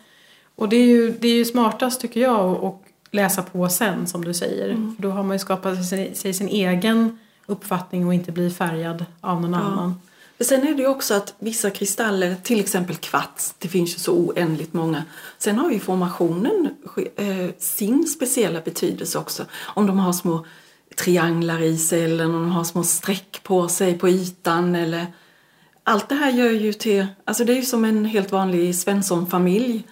Och 0.55 0.69
det 0.69 0.75
är 0.75 0.85
ju, 0.85 1.11
det 1.11 1.27
är 1.27 1.35
ju 1.35 1.45
smartast 1.45 2.01
tycker 2.01 2.19
jag 2.19 2.65
att 2.65 2.81
läsa 3.11 3.41
på 3.41 3.69
sen 3.69 4.07
som 4.07 4.25
du 4.25 4.33
säger. 4.33 4.69
Mm. 4.69 4.95
För 4.95 5.03
då 5.03 5.09
har 5.09 5.23
man 5.23 5.35
ju 5.35 5.39
skapat 5.39 5.85
sig, 5.85 6.15
sig 6.15 6.33
sin 6.33 6.47
egen 6.47 7.19
uppfattning 7.45 8.07
och 8.07 8.13
inte 8.13 8.31
bli 8.31 8.49
färgad 8.49 9.05
av 9.21 9.41
någon 9.41 9.53
ja. 9.53 9.59
annan. 9.59 10.01
Men 10.37 10.45
sen 10.45 10.67
är 10.67 10.73
det 10.73 10.81
ju 10.81 10.87
också 10.87 11.13
att 11.13 11.33
vissa 11.39 11.69
kristaller, 11.69 12.35
till 12.43 12.59
exempel 12.59 12.95
kvarts, 12.95 13.53
det 13.57 13.67
finns 13.67 13.95
ju 13.95 13.99
så 13.99 14.13
oändligt 14.13 14.73
många. 14.73 15.03
Sen 15.37 15.57
har 15.57 15.71
ju 15.71 15.79
formationen 15.79 16.69
eh, 17.15 17.49
sin 17.57 18.07
speciella 18.07 18.61
betydelse 18.61 19.17
också. 19.19 19.45
Om 19.61 19.87
de 19.87 19.99
har 19.99 20.13
små 20.13 20.45
trianglar 20.95 21.61
i 21.61 21.77
sig 21.77 22.03
eller 22.03 22.25
om 22.25 22.31
de 22.31 22.51
har 22.51 22.63
små 22.63 22.83
streck 22.83 23.39
på 23.43 23.67
sig 23.67 23.97
på 23.97 24.09
ytan 24.09 24.75
eller 24.75 25.07
allt 25.83 26.09
det 26.09 26.15
här 26.15 26.31
gör 26.31 26.49
ju 26.49 26.73
till, 26.73 27.07
alltså 27.25 27.45
det 27.45 27.53
är 27.53 27.55
ju 27.55 27.65
som 27.65 27.85
en 27.85 28.05
helt 28.05 28.31
vanlig 28.31 28.75
Svensson-familj. 28.75 29.83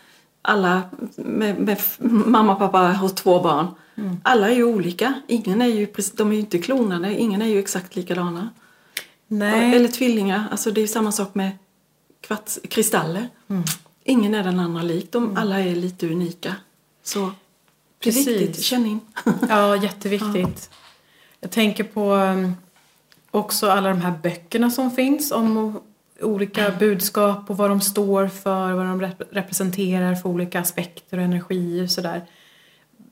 Alla 0.41 0.81
med, 1.15 1.59
med 1.59 1.81
mamma, 1.99 2.55
pappa 2.55 2.99
och 3.03 3.15
två 3.15 3.41
barn. 3.41 3.67
Mm. 3.95 4.17
Alla 4.23 4.49
är 4.49 4.55
ju 4.55 4.63
olika. 4.63 5.13
Ingen 5.27 5.61
är 5.61 5.67
ju, 5.67 5.87
de 6.13 6.29
är 6.29 6.33
ju 6.33 6.39
inte 6.39 6.57
klonade, 6.57 7.19
ingen 7.19 7.41
är 7.41 7.45
ju 7.45 7.59
exakt 7.59 7.95
likadana. 7.95 8.49
Nej. 9.27 9.75
Eller 9.75 9.87
tvillingar, 9.87 10.47
alltså 10.51 10.71
det 10.71 10.81
är 10.81 10.87
samma 10.87 11.11
sak 11.11 11.35
med 11.35 11.51
kvarts, 12.21 12.59
kristaller. 12.69 13.29
Mm. 13.47 13.63
Ingen 14.03 14.35
är 14.35 14.43
den 14.43 14.59
andra 14.59 14.81
lik, 14.81 15.11
de 15.11 15.23
mm. 15.23 15.37
alla 15.37 15.59
är 15.59 15.75
lite 15.75 16.07
unika. 16.07 16.55
Så 17.03 17.31
det 18.03 18.09
är 18.09 18.13
viktigt, 18.13 18.61
känn 18.61 18.85
in. 18.85 18.99
ja, 19.49 19.75
jätteviktigt. 19.75 20.69
Ja. 20.71 20.77
Jag 21.41 21.51
tänker 21.51 21.83
på 21.83 22.13
um, 22.13 22.55
också 23.31 23.69
alla 23.69 23.89
de 23.89 24.01
här 24.01 24.13
böckerna 24.23 24.71
som 24.71 24.91
finns 24.91 25.31
om 25.31 25.79
olika 26.21 26.71
budskap 26.79 27.49
och 27.49 27.57
vad 27.57 27.69
de 27.69 27.81
står 27.81 28.27
för, 28.27 28.73
vad 28.73 28.85
de 28.85 29.11
representerar 29.31 30.15
för 30.15 30.29
olika 30.29 30.59
aspekter 30.59 31.17
och 31.17 31.23
energier 31.23 31.83
och 31.83 31.91
sådär. 31.91 32.21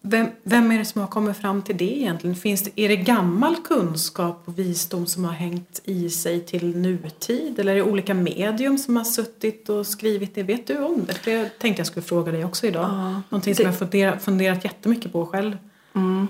Vem, 0.01 0.27
vem 0.43 0.71
är 0.71 0.77
det 0.77 0.85
som 0.85 1.01
har 1.01 1.07
kommit 1.07 1.37
fram 1.37 1.61
till 1.61 1.77
det 1.77 1.97
egentligen? 1.97 2.35
Finns 2.35 2.63
det, 2.63 2.81
är 2.81 2.89
det 2.89 2.95
gammal 2.95 3.55
kunskap 3.55 4.41
och 4.45 4.59
visdom 4.59 5.05
som 5.05 5.25
har 5.25 5.31
hängt 5.31 5.81
i 5.83 6.09
sig 6.09 6.45
till 6.45 6.77
nutid? 6.77 7.59
Eller 7.59 7.71
är 7.71 7.75
det 7.75 7.83
olika 7.83 8.13
medium 8.13 8.77
som 8.77 8.97
har 8.97 9.03
suttit 9.03 9.69
och 9.69 9.87
skrivit 9.87 10.35
det? 10.35 10.43
Vet 10.43 10.67
du 10.67 10.77
om 10.77 11.05
det? 11.07 11.13
För 11.13 11.31
jag 11.31 11.59
tänkte 11.59 11.79
jag 11.79 11.87
skulle 11.87 12.05
fråga 12.05 12.31
dig 12.31 12.45
också 12.45 12.67
idag. 12.67 12.83
Ja, 12.83 13.21
Någonting 13.29 13.55
som 13.55 13.63
det... 13.63 13.69
jag 13.69 13.79
funderat, 13.79 14.23
funderat 14.23 14.63
jättemycket 14.63 15.11
på 15.11 15.25
själv. 15.25 15.57
Mm. 15.93 16.27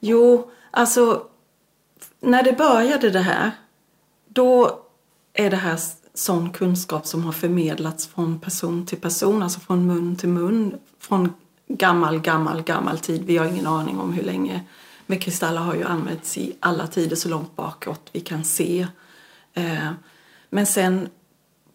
Jo, 0.00 0.50
alltså 0.70 1.22
när 2.20 2.42
det 2.42 2.52
började 2.52 3.10
det 3.10 3.20
här 3.20 3.50
då 4.28 4.80
är 5.32 5.50
det 5.50 5.56
här 5.56 5.80
sån 6.14 6.50
kunskap 6.50 7.06
som 7.06 7.24
har 7.24 7.32
förmedlats 7.32 8.06
från 8.06 8.40
person 8.40 8.86
till 8.86 9.00
person, 9.00 9.42
alltså 9.42 9.60
från 9.60 9.86
mun 9.86 10.16
till 10.16 10.28
mun, 10.28 10.78
från 10.98 11.32
gammal, 11.68 12.20
gammal, 12.20 12.62
gammal 12.62 12.98
tid. 12.98 13.24
Vi 13.24 13.36
har 13.36 13.46
ingen 13.46 13.66
aning 13.66 13.98
om 13.98 14.12
hur 14.12 14.22
länge. 14.22 14.64
Men 15.06 15.18
kristaller 15.18 15.60
har 15.60 15.74
ju 15.74 15.84
använts 15.84 16.38
i 16.38 16.56
alla 16.60 16.86
tider 16.86 17.16
så 17.16 17.28
långt 17.28 17.56
bakåt 17.56 18.08
vi 18.12 18.20
kan 18.20 18.44
se. 18.44 18.86
Eh, 19.54 19.90
men 20.50 20.66
sen 20.66 21.08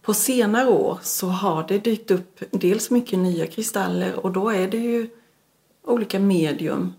på 0.01 0.13
senare 0.13 0.69
år 0.69 0.99
så 1.01 1.27
har 1.27 1.67
det 1.67 1.79
dykt 1.79 2.11
upp 2.11 2.43
dels 2.51 2.91
mycket 2.91 3.19
nya 3.19 3.47
kristaller 3.47 4.25
och 4.25 4.31
då 4.31 4.49
är 4.49 4.67
det 4.67 4.77
ju 4.77 5.09
olika 5.83 6.19
medium. 6.19 6.93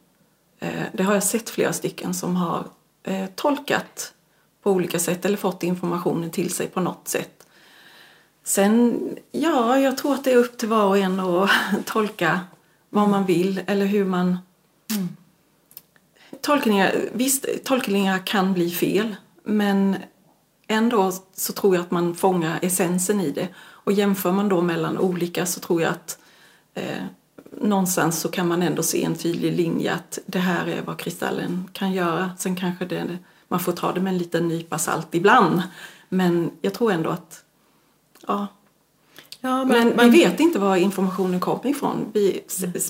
Eh, 0.58 0.82
det 0.92 1.02
har 1.02 1.14
jag 1.14 1.22
sett 1.22 1.50
flera 1.50 1.72
stycken 1.72 2.14
som 2.14 2.36
har 2.36 2.64
eh, 3.04 3.26
tolkat 3.34 4.14
på 4.62 4.70
olika 4.70 4.98
sätt 4.98 5.24
eller 5.24 5.36
fått 5.36 5.62
informationen 5.62 6.30
till 6.30 6.52
sig 6.54 6.66
på 6.66 6.80
något 6.80 7.08
sätt. 7.08 7.46
Sen, 8.44 9.00
ja, 9.32 9.78
jag 9.78 9.98
tror 9.98 10.14
att 10.14 10.24
det 10.24 10.32
är 10.32 10.36
upp 10.36 10.58
till 10.58 10.68
var 10.68 10.84
och 10.84 10.98
en 10.98 11.20
att 11.20 11.50
tolka 11.84 12.40
vad 12.90 13.08
man 13.08 13.26
vill 13.26 13.60
eller 13.66 13.86
hur 13.86 14.04
man... 14.04 14.38
Mm. 14.90 15.08
Tolkningar, 16.40 16.94
visst, 17.12 17.46
tolkningar 17.64 18.26
kan 18.26 18.52
bli 18.52 18.70
fel 18.70 19.16
men 19.44 19.96
ändå 20.66 21.12
så 21.34 21.52
tror 21.52 21.74
jag 21.74 21.82
att 21.82 21.90
man 21.90 22.14
fångar 22.14 22.58
essensen 22.62 23.20
i 23.20 23.30
det. 23.30 23.48
Och 23.56 23.92
jämför 23.92 24.32
man 24.32 24.48
då 24.48 24.60
mellan 24.60 24.98
olika 24.98 25.46
så 25.46 25.60
tror 25.60 25.82
jag 25.82 25.90
att 25.90 26.18
eh, 26.74 27.04
någonstans 27.62 28.20
så 28.20 28.28
kan 28.28 28.48
man 28.48 28.62
ändå 28.62 28.82
se 28.82 29.04
en 29.04 29.14
tydlig 29.14 29.56
linje 29.56 29.94
att 29.94 30.18
det 30.26 30.38
här 30.38 30.66
är 30.66 30.82
vad 30.82 30.98
kristallen 30.98 31.68
kan 31.72 31.92
göra. 31.92 32.30
Sen 32.38 32.56
kanske 32.56 32.84
det, 32.84 33.18
man 33.48 33.60
får 33.60 33.72
ta 33.72 33.92
det 33.92 34.00
med 34.00 34.12
en 34.12 34.18
liten 34.18 34.48
nypa 34.48 34.78
salt 34.78 35.14
ibland. 35.14 35.62
Men 36.08 36.50
jag 36.60 36.74
tror 36.74 36.92
ändå 36.92 37.10
att 37.10 37.44
ja, 38.26 38.46
Ja, 39.44 39.64
men, 39.64 39.88
men, 39.88 40.10
vi 40.10 40.24
vet 40.24 40.40
inte 40.40 40.58
var 40.58 40.76
informationen 40.76 41.40
kommer 41.40 41.66
ifrån. 41.66 42.06
Vi, 42.12 42.44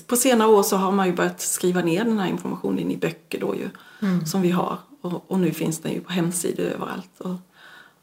på 0.07 0.15
senare 0.15 0.49
år 0.49 0.63
så 0.63 0.77
har 0.77 0.91
man 0.91 1.07
ju 1.07 1.13
börjat 1.13 1.41
skriva 1.41 1.81
ner 1.81 2.03
den 2.03 2.19
här 2.19 2.27
informationen 2.27 2.91
i 2.91 2.97
böcker 2.97 3.39
då 3.39 3.55
ju, 3.55 3.69
mm. 4.01 4.25
som 4.25 4.41
vi 4.41 4.51
har. 4.51 4.77
Och, 5.01 5.31
och, 5.31 5.39
nu 5.39 5.51
finns 5.51 5.79
den 5.79 5.91
ju 5.91 6.01
på 6.01 6.11
hemsidor 6.11 6.63
överallt. 6.65 7.19
Och, 7.19 7.35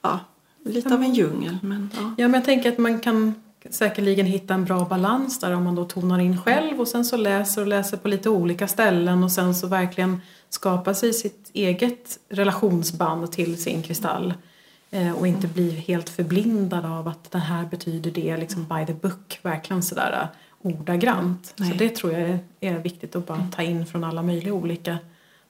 ja, 0.02 0.20
lite 0.64 0.88
ja. 0.88 0.94
av 0.94 1.02
en 1.02 1.14
djungel. 1.14 1.58
Men, 1.62 1.90
ja. 1.94 2.14
ja, 2.18 2.28
men 2.28 2.34
jag 2.34 2.44
tänker 2.44 2.72
att 2.72 2.78
man 2.78 3.00
kan 3.00 3.34
säkerligen 3.70 4.26
hitta 4.26 4.54
en 4.54 4.64
bra 4.64 4.84
balans 4.84 5.40
där 5.40 5.54
om 5.54 5.64
man 5.64 5.74
då 5.74 5.84
tonar 5.84 6.18
in 6.18 6.40
själv 6.40 6.80
och 6.80 6.88
sen 6.88 7.04
så 7.04 7.16
läser 7.16 7.62
och 7.62 7.68
läser 7.68 7.96
på 7.96 8.08
lite 8.08 8.30
olika 8.30 8.68
ställen 8.68 9.24
och 9.24 9.32
sen 9.32 9.54
så 9.54 9.66
verkligen 9.66 10.20
skapar 10.48 10.92
sig 10.92 11.12
sitt 11.12 11.50
eget 11.52 12.18
relationsband 12.28 13.32
till 13.32 13.62
sin 13.62 13.82
kristall. 13.82 14.34
Eh, 14.90 15.12
och 15.12 15.26
inte 15.26 15.46
bli 15.46 15.70
helt 15.70 16.08
förblindad 16.08 16.84
av 16.84 17.08
att 17.08 17.30
det 17.30 17.38
här 17.38 17.66
betyder 17.66 18.10
det 18.10 18.36
liksom 18.36 18.64
by 18.64 18.86
the 18.86 18.94
book, 18.94 19.38
verkligen 19.42 19.82
sådär 19.82 20.30
uh, 20.62 20.72
ordagrant. 20.72 21.54
Nej. 21.56 21.70
Så 21.70 21.76
det 21.76 21.88
tror 21.88 22.12
jag 22.12 22.38
är, 22.60 22.78
viktigt 22.78 23.16
att 23.16 23.26
bara 23.26 23.48
ta 23.56 23.62
in 23.62 23.86
från 23.86 24.04
alla 24.04 24.22
möjliga 24.22 24.52
olika 24.54 24.98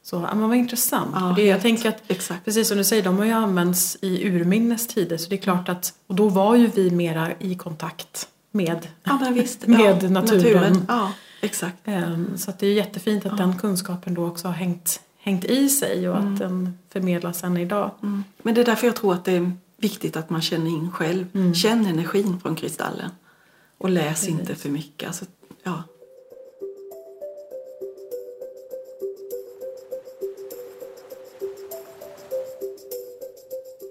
så 0.02 0.16
ja, 0.16 0.34
men 0.34 0.48
vad 0.48 0.58
intressant. 0.58 1.10
Ja, 1.14 1.32
det, 1.36 1.42
jag 1.42 1.60
tänker 1.60 1.88
att, 1.88 2.02
exakt. 2.08 2.44
precis 2.44 2.68
som 2.68 2.78
du 2.78 2.84
säger, 2.84 3.02
de 3.02 3.18
har 3.18 3.24
ju 3.24 3.32
använts 3.32 3.98
i 4.00 4.28
urminnes 4.28 4.86
tider 4.86 5.16
så 5.16 5.28
det 5.28 5.34
är 5.34 5.40
klart 5.40 5.68
att, 5.68 5.94
och 6.06 6.14
då 6.14 6.28
var 6.28 6.56
ju 6.56 6.66
vi 6.66 6.90
mera 6.90 7.32
i 7.38 7.54
kontakt 7.54 8.28
med, 8.50 8.88
ja, 9.02 9.32
visst. 9.34 9.66
med 9.66 9.80
ja, 9.80 10.08
naturen. 10.08 10.12
naturen. 10.12 10.84
Ja, 10.88 11.12
exakt. 11.40 11.88
Um, 11.88 12.38
så 12.38 12.52
det 12.58 12.66
är 12.66 12.72
jättefint 12.72 13.26
att 13.26 13.36
den 13.36 13.58
kunskapen 13.58 14.14
då 14.14 14.26
också 14.26 14.48
har 14.48 14.54
hängt, 14.54 15.00
hängt 15.18 15.44
i 15.44 15.68
sig 15.68 16.08
och 16.08 16.16
mm. 16.16 16.32
att 16.32 16.38
den 16.38 16.78
förmedlas 16.88 17.44
än 17.44 17.56
idag. 17.56 17.90
Mm. 18.02 18.24
Men 18.42 18.54
det 18.54 18.60
är 18.60 18.64
därför 18.64 18.86
jag 18.86 18.96
tror 18.96 19.14
att 19.14 19.24
det 19.24 19.32
är 19.32 19.52
viktigt 19.76 20.16
att 20.16 20.30
man 20.30 20.42
känner 20.42 20.70
in 20.70 20.92
själv. 20.92 21.26
Mm. 21.34 21.54
Känn 21.54 21.86
energin 21.86 22.40
från 22.40 22.56
kristallen. 22.56 23.10
Och 23.78 23.90
läs 23.90 24.28
inte 24.28 24.54
för 24.54 24.68
mycket. 24.68 25.06
Alltså, 25.06 25.24
ja. 25.62 25.82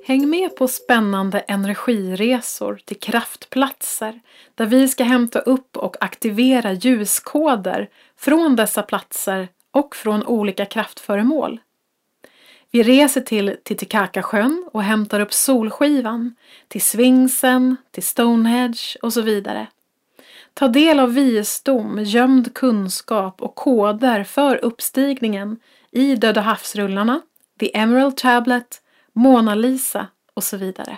Häng 0.09 0.29
med 0.29 0.55
på 0.55 0.67
spännande 0.67 1.39
energiresor 1.39 2.79
till 2.85 2.99
kraftplatser 2.99 4.19
där 4.55 4.65
vi 4.65 4.87
ska 4.87 5.03
hämta 5.03 5.39
upp 5.39 5.77
och 5.77 5.95
aktivera 5.99 6.73
ljuskoder 6.73 7.89
från 8.17 8.55
dessa 8.55 8.83
platser 8.83 9.47
och 9.71 9.95
från 9.95 10.25
olika 10.25 10.65
kraftföremål. 10.65 11.59
Vi 12.71 12.83
reser 12.83 13.21
till 13.21 13.55
Titicacasjön 13.63 14.69
och 14.71 14.83
hämtar 14.83 15.19
upp 15.19 15.33
Solskivan, 15.33 16.35
till 16.67 16.81
Svingsen, 16.81 17.75
till 17.91 18.03
Stonehenge 18.03 18.97
och 19.01 19.13
så 19.13 19.21
vidare. 19.21 19.67
Ta 20.53 20.67
del 20.67 20.99
av 20.99 21.13
visdom, 21.13 22.03
gömd 22.03 22.53
kunskap 22.53 23.41
och 23.41 23.55
koder 23.55 24.23
för 24.23 24.65
uppstigningen 24.65 25.59
i 25.91 26.15
Döda 26.15 26.41
havsrullarna, 26.41 27.21
The 27.59 27.77
Emerald 27.77 28.17
Tablet, 28.17 28.81
Mona 29.19 29.55
Lisa 29.55 30.07
och 30.33 30.43
så 30.43 30.57
vidare. 30.57 30.97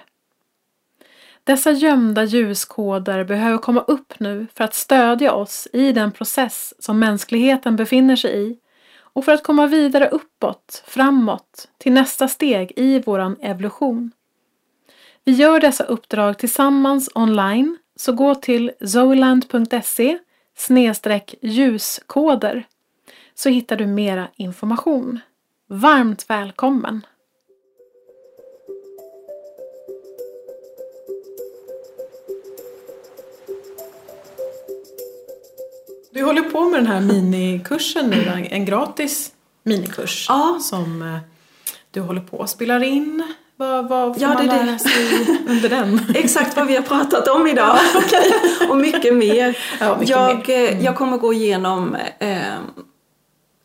Dessa 1.44 1.72
gömda 1.72 2.24
ljuskoder 2.24 3.24
behöver 3.24 3.58
komma 3.58 3.82
upp 3.82 4.20
nu 4.20 4.48
för 4.54 4.64
att 4.64 4.74
stödja 4.74 5.34
oss 5.34 5.68
i 5.74 5.92
den 5.92 6.12
process 6.12 6.74
som 6.80 7.00
mänskligheten 7.00 7.76
befinner 7.76 8.16
sig 8.16 8.48
i 8.48 8.58
och 8.94 9.26
för 9.26 9.32
att 9.32 9.44
komma 9.44 9.68
vidare 9.68 10.10
uppåt, 10.10 10.84
framåt, 10.88 11.68
till 11.78 11.94
nästa 11.94 12.28
steg 12.28 12.74
i 12.76 13.00
våran 13.00 13.38
evolution. 13.42 14.12
Vi 15.24 15.32
gör 15.32 15.60
dessa 15.60 15.84
uppdrag 15.84 16.38
tillsammans 16.38 17.10
online, 17.16 17.78
så 17.96 18.14
gå 18.14 18.36
till 18.36 18.72
zoeland.se 18.86 20.18
ljuskoder 21.42 22.68
så 23.34 23.50
hittar 23.50 23.76
du 23.76 23.88
mera 23.88 24.28
information. 24.36 25.20
Varmt 25.68 26.30
välkommen! 26.30 27.02
Du 36.14 36.24
håller 36.24 36.42
på 36.42 36.70
med 36.70 36.80
den 36.80 36.88
här 36.88 37.02
minikursen 37.02 38.10
nu, 38.10 38.48
en 38.50 38.66
gratis 38.66 39.32
minikurs 39.64 40.26
ja. 40.30 40.60
som 40.62 41.02
eh, 41.02 41.18
du 41.92 42.02
håller 42.02 42.22
på 42.22 42.44
att 42.44 42.50
spela 42.50 42.86
in. 42.86 43.24
Vad, 43.56 43.90
vad 43.90 44.14
får 44.14 44.22
ja, 44.22 44.34
man 44.34 44.46
lära 44.46 44.80
sig 44.80 45.28
under 45.48 45.70
den? 45.70 46.02
Exakt 46.16 46.56
vad 46.56 46.68
vi 46.68 46.76
har 46.76 46.84
pratat 46.84 47.28
om 47.28 47.48
idag. 47.48 47.78
Och 48.70 48.78
mycket 48.78 49.16
mer. 49.16 49.58
Ja, 49.80 49.98
mycket 49.98 50.10
jag, 50.10 50.48
mer. 50.48 50.50
Eh, 50.50 50.72
mm. 50.72 50.84
jag 50.84 50.96
kommer 50.96 51.18
gå 51.18 51.34
igenom 51.34 51.96
eh, 52.20 52.60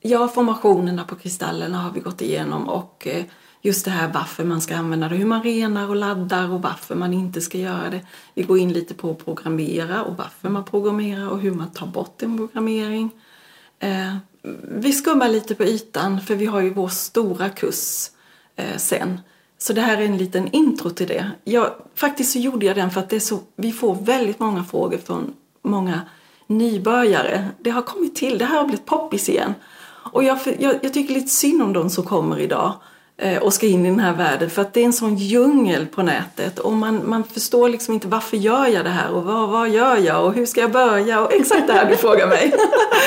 Ja, 0.01 0.29
formationerna 0.29 1.05
på 1.05 1.15
kristallerna 1.15 1.79
har 1.79 1.91
vi 1.91 2.01
gått 2.01 2.23
igenom 2.23 2.69
och 2.69 3.07
eh, 3.07 3.25
just 3.67 3.85
det 3.85 3.91
här 3.91 4.13
varför 4.13 4.45
man 4.45 4.61
ska 4.61 4.77
använda 4.77 5.09
det, 5.09 5.17
hur 5.17 5.27
man 5.27 5.43
renar 5.43 5.89
och 5.89 5.97
laddar 5.97 6.53
och 6.53 6.63
varför 6.63 6.95
man 6.95 7.13
inte 7.13 7.41
ska 7.41 7.59
göra 7.59 7.91
det. 7.91 8.01
Vi 8.35 8.43
går 8.43 8.59
in 8.59 8.73
lite 8.73 8.95
på 8.95 9.11
att 9.11 9.25
programmera 9.25 10.03
och 10.03 10.17
varför 10.17 10.49
man 10.49 10.65
programmerar 10.65 11.29
och 11.29 11.41
hur 11.41 11.51
man 11.51 11.71
tar 11.71 11.87
bort 11.87 12.23
en 12.23 12.37
programmering. 12.37 13.11
Eh, 13.79 14.17
vi 14.63 14.93
skummar 14.93 15.29
lite 15.29 15.55
på 15.55 15.65
ytan 15.65 16.21
för 16.21 16.35
vi 16.35 16.47
har 16.47 16.61
ju 16.61 16.71
vår 16.71 16.89
stora 16.89 17.49
kurs 17.49 18.11
eh, 18.57 18.77
sen. 18.77 19.21
Så 19.59 19.73
det 19.73 19.81
här 19.81 19.97
är 19.97 20.05
en 20.05 20.17
liten 20.17 20.49
intro 20.53 20.91
till 20.91 21.07
det. 21.07 21.31
Jag, 21.45 21.71
faktiskt 21.95 22.33
så 22.33 22.39
gjorde 22.39 22.67
jag 22.67 22.77
den 22.77 22.91
för 22.91 23.01
att 23.01 23.11
det 23.11 23.17
är 23.17 23.21
så, 23.21 23.39
vi 23.57 23.73
får 23.73 23.95
väldigt 23.95 24.39
många 24.39 24.65
frågor 24.65 24.99
från 24.99 25.35
många 25.63 26.01
nybörjare. 26.47 27.49
Det 27.61 27.71
har 27.71 27.83
kommit 27.83 28.17
till, 28.17 28.39
det 28.39 28.45
här 28.45 28.59
har 28.59 28.65
blivit 28.65 28.87
poppis 28.87 29.29
igen. 29.29 29.55
Och 30.13 30.25
jag, 30.25 30.39
jag, 30.59 30.79
jag 30.83 30.95
tycker 30.95 31.15
lite 31.15 31.31
synd 31.31 31.63
om 31.63 31.73
de 31.73 31.91
som 31.91 32.05
kommer 32.05 32.39
idag 32.39 32.73
och 33.41 33.53
ska 33.53 33.67
in 33.67 33.87
i 33.87 33.91
den 33.91 34.01
här 34.01 34.13
världen 34.13 34.51
för 34.51 34.63
att 34.63 34.75
det 34.75 34.81
är 34.81 34.85
en 34.85 34.93
sån 34.93 35.17
djungel 35.17 35.87
på 35.87 36.03
nätet 36.03 36.59
och 36.59 36.73
man, 36.73 37.09
man 37.09 37.25
förstår 37.25 37.69
liksom 37.69 37.95
inte 37.95 38.09
varför 38.09 38.37
gör 38.37 38.67
jag 38.67 38.85
det 38.85 38.91
här 38.91 39.11
och 39.13 39.25
vad, 39.25 39.49
vad 39.49 39.71
gör 39.71 39.97
jag 39.97 40.25
och 40.25 40.35
hur 40.35 40.47
ska 40.47 40.61
jag 40.61 40.73
börja 40.73 41.21
och 41.21 41.33
exakt 41.33 41.67
det 41.67 41.73
här 41.73 41.91
du 41.91 41.97
frågar 41.97 42.27
mig. 42.27 42.55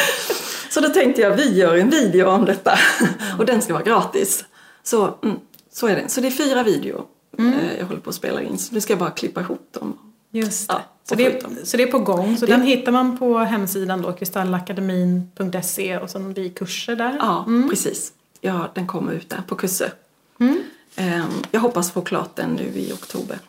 så 0.70 0.80
då 0.80 0.90
tänkte 0.90 1.22
jag 1.22 1.36
vi 1.36 1.58
gör 1.58 1.78
en 1.78 1.90
video 1.90 2.28
om 2.28 2.46
detta 2.46 2.80
och 3.38 3.46
den 3.46 3.62
ska 3.62 3.74
vara 3.74 3.84
gratis. 3.84 4.46
Så, 4.84 5.18
mm, 5.24 5.38
så 5.72 5.88
är 5.88 5.96
det. 5.96 6.10
Så 6.10 6.22
det 6.22 6.28
är 6.28 6.32
fyra 6.32 6.64
videor 6.64 7.06
mm. 7.38 7.54
Eh, 7.54 7.80
jag 7.80 7.86
håller 7.86 8.00
på 8.00 8.10
att 8.10 8.16
spela 8.16 8.42
in 8.42 8.58
så 8.58 8.74
nu 8.74 8.82
ska 8.82 8.94
jag 8.94 9.00
bara 9.00 9.12
klippa 9.12 9.42
ihop 9.42 9.68
dem. 9.80 9.98
Just 10.32 10.68
det. 10.68 10.74
Ja, 10.74 10.82
så, 11.10 11.16
det 11.16 11.26
är, 11.26 11.66
så 11.66 11.78
det 11.78 11.84
är 11.84 11.92
på 11.92 12.00
gång. 12.00 12.38
Så 12.38 12.46
det... 12.46 12.52
den 12.52 12.62
hittar 12.62 12.92
man 12.92 13.18
på 13.18 13.38
hemsidan 13.38 14.02
då, 14.02 14.14
kristallakademin.se 14.14 15.98
och 15.98 16.10
sen 16.10 16.34
blir 16.34 16.50
kurser 16.50 16.96
där. 16.96 17.18
Ja, 17.20 17.44
mm. 17.48 17.70
precis. 17.70 18.14
Ja, 18.42 18.72
den 18.76 18.88
kommer 18.88 19.12
ut 19.14 19.30
där 19.30 19.42
på 19.48 19.56
kurser. 19.56 19.94
Mm. 20.40 20.64
Ehm, 20.96 21.44
jag 21.52 21.60
hoppas 21.60 21.92
få 21.92 22.02
klart 22.02 22.36
den 22.36 22.50
nu 22.50 22.72
i 22.76 22.94
oktober. 22.94 23.40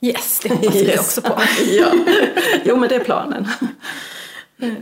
Yes, 0.00 0.40
det 0.42 0.48
hoppas 0.48 0.74
yes. 0.74 0.88
vi 0.88 0.98
också 0.98 1.22
på. 1.22 1.42
ja. 1.66 1.92
Jo, 2.64 2.76
men 2.76 2.88
det 2.88 2.94
är 2.94 3.04
planen. 3.04 3.48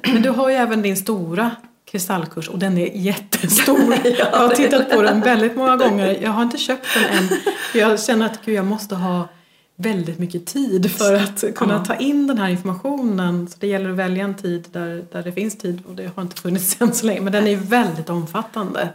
Men 0.02 0.22
du 0.22 0.30
har 0.30 0.50
ju 0.50 0.54
även 0.54 0.82
din 0.82 0.96
stora 0.96 1.50
kristallkurs 1.84 2.48
och 2.48 2.58
den 2.58 2.78
är 2.78 2.86
jättestor. 2.94 3.98
ja, 4.04 4.10
jag 4.16 4.38
har 4.38 4.48
tittat 4.48 4.90
på 4.90 5.02
den 5.02 5.20
väldigt 5.20 5.56
många 5.56 5.76
gånger. 5.76 6.18
Jag 6.22 6.30
har 6.30 6.42
inte 6.42 6.58
köpt 6.58 6.86
den 6.94 7.04
än. 7.04 7.28
Jag 7.74 8.00
känner 8.00 8.26
att 8.26 8.44
gud, 8.44 8.54
jag 8.54 8.66
måste 8.66 8.94
ha 8.94 9.28
väldigt 9.76 10.18
mycket 10.18 10.46
tid 10.46 10.90
för 10.90 11.14
att 11.14 11.44
kunna 11.54 11.84
ta 11.84 11.94
in 11.94 12.26
den 12.26 12.38
här 12.38 12.48
informationen. 12.48 13.48
Så 13.48 13.56
det 13.60 13.66
gäller 13.66 13.90
att 13.90 13.96
välja 13.96 14.24
en 14.24 14.34
tid 14.34 14.68
där, 14.72 15.04
där 15.12 15.22
det 15.22 15.32
finns 15.32 15.58
tid 15.58 15.82
och 15.88 15.94
det 15.94 16.10
har 16.14 16.22
inte 16.22 16.40
funnits 16.40 16.76
än 16.80 16.94
så 16.94 17.06
länge. 17.06 17.20
Men 17.20 17.32
den 17.32 17.46
är 17.46 17.56
väldigt 17.56 18.10
omfattande. 18.10 18.88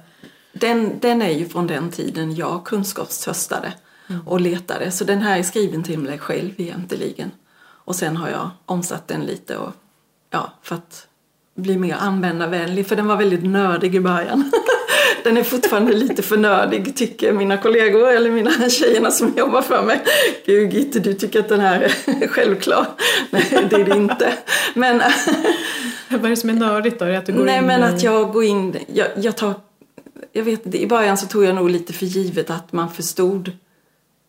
Den, 0.53 0.99
den 0.99 1.21
är 1.21 1.29
ju 1.29 1.49
från 1.49 1.67
den 1.67 1.91
tiden 1.91 2.35
jag 2.35 2.65
kunskapstörstade 2.65 3.73
mm. 4.09 4.27
och 4.27 4.41
letade. 4.41 4.91
Så 4.91 5.03
den 5.03 5.21
här 5.21 5.39
är 5.39 5.43
skriven 5.43 5.83
till 5.83 5.99
mig 5.99 6.19
själv 6.19 6.51
egentligen. 6.57 7.31
Och 7.61 7.95
sen 7.95 8.17
har 8.17 8.29
jag 8.29 8.49
omsatt 8.65 9.07
den 9.07 9.21
lite 9.21 9.57
och, 9.57 9.73
ja, 10.29 10.53
för 10.61 10.75
att 10.75 11.07
bli 11.55 11.77
mer 11.77 11.95
användarvänlig. 11.95 12.87
För 12.87 12.95
den 12.95 13.07
var 13.07 13.17
väldigt 13.17 13.43
nördig 13.43 13.95
i 13.95 13.99
början. 13.99 14.51
den 15.23 15.37
är 15.37 15.43
fortfarande 15.43 15.93
lite 15.93 16.21
för 16.21 16.37
nördig 16.37 16.95
tycker 16.95 17.33
mina 17.33 17.57
kollegor 17.57 18.09
eller 18.09 18.31
mina 18.31 18.69
tjejerna 18.69 19.11
som 19.11 19.33
jobbar 19.37 19.61
för 19.61 19.81
mig. 19.81 20.01
Gud 20.45 20.73
Gitte, 20.73 20.99
du 20.99 21.13
tycker 21.13 21.39
att 21.39 21.49
den 21.49 21.59
här 21.59 21.93
är 22.05 22.27
självklar. 22.27 22.85
Nej, 23.29 23.67
det 23.69 23.75
är 23.75 23.85
det 23.85 23.95
inte. 23.95 24.33
Men, 24.73 25.01
Vad 26.09 26.25
är 26.25 26.29
det 26.29 26.35
som 26.35 26.49
är 26.49 26.53
nördigt 26.53 26.99
då? 26.99 27.05
Är 27.05 27.17
att 27.17 27.25
du 27.25 27.33
går 27.33 27.45
nej, 27.45 27.57
in 27.57 27.65
men 27.65 27.83
att 27.83 28.03
jag 28.03 28.33
går 28.33 28.43
in, 28.43 28.77
jag, 28.93 29.07
jag 29.15 29.37
tar, 29.37 29.53
jag 30.33 30.43
vet 30.43 30.65
inte, 30.65 30.81
i 30.81 30.87
början 30.87 31.17
så 31.17 31.27
tog 31.27 31.43
jag 31.43 31.55
nog 31.55 31.69
lite 31.69 31.93
för 31.93 32.05
givet 32.05 32.49
att 32.49 32.73
man 32.73 32.91
förstod 32.91 33.51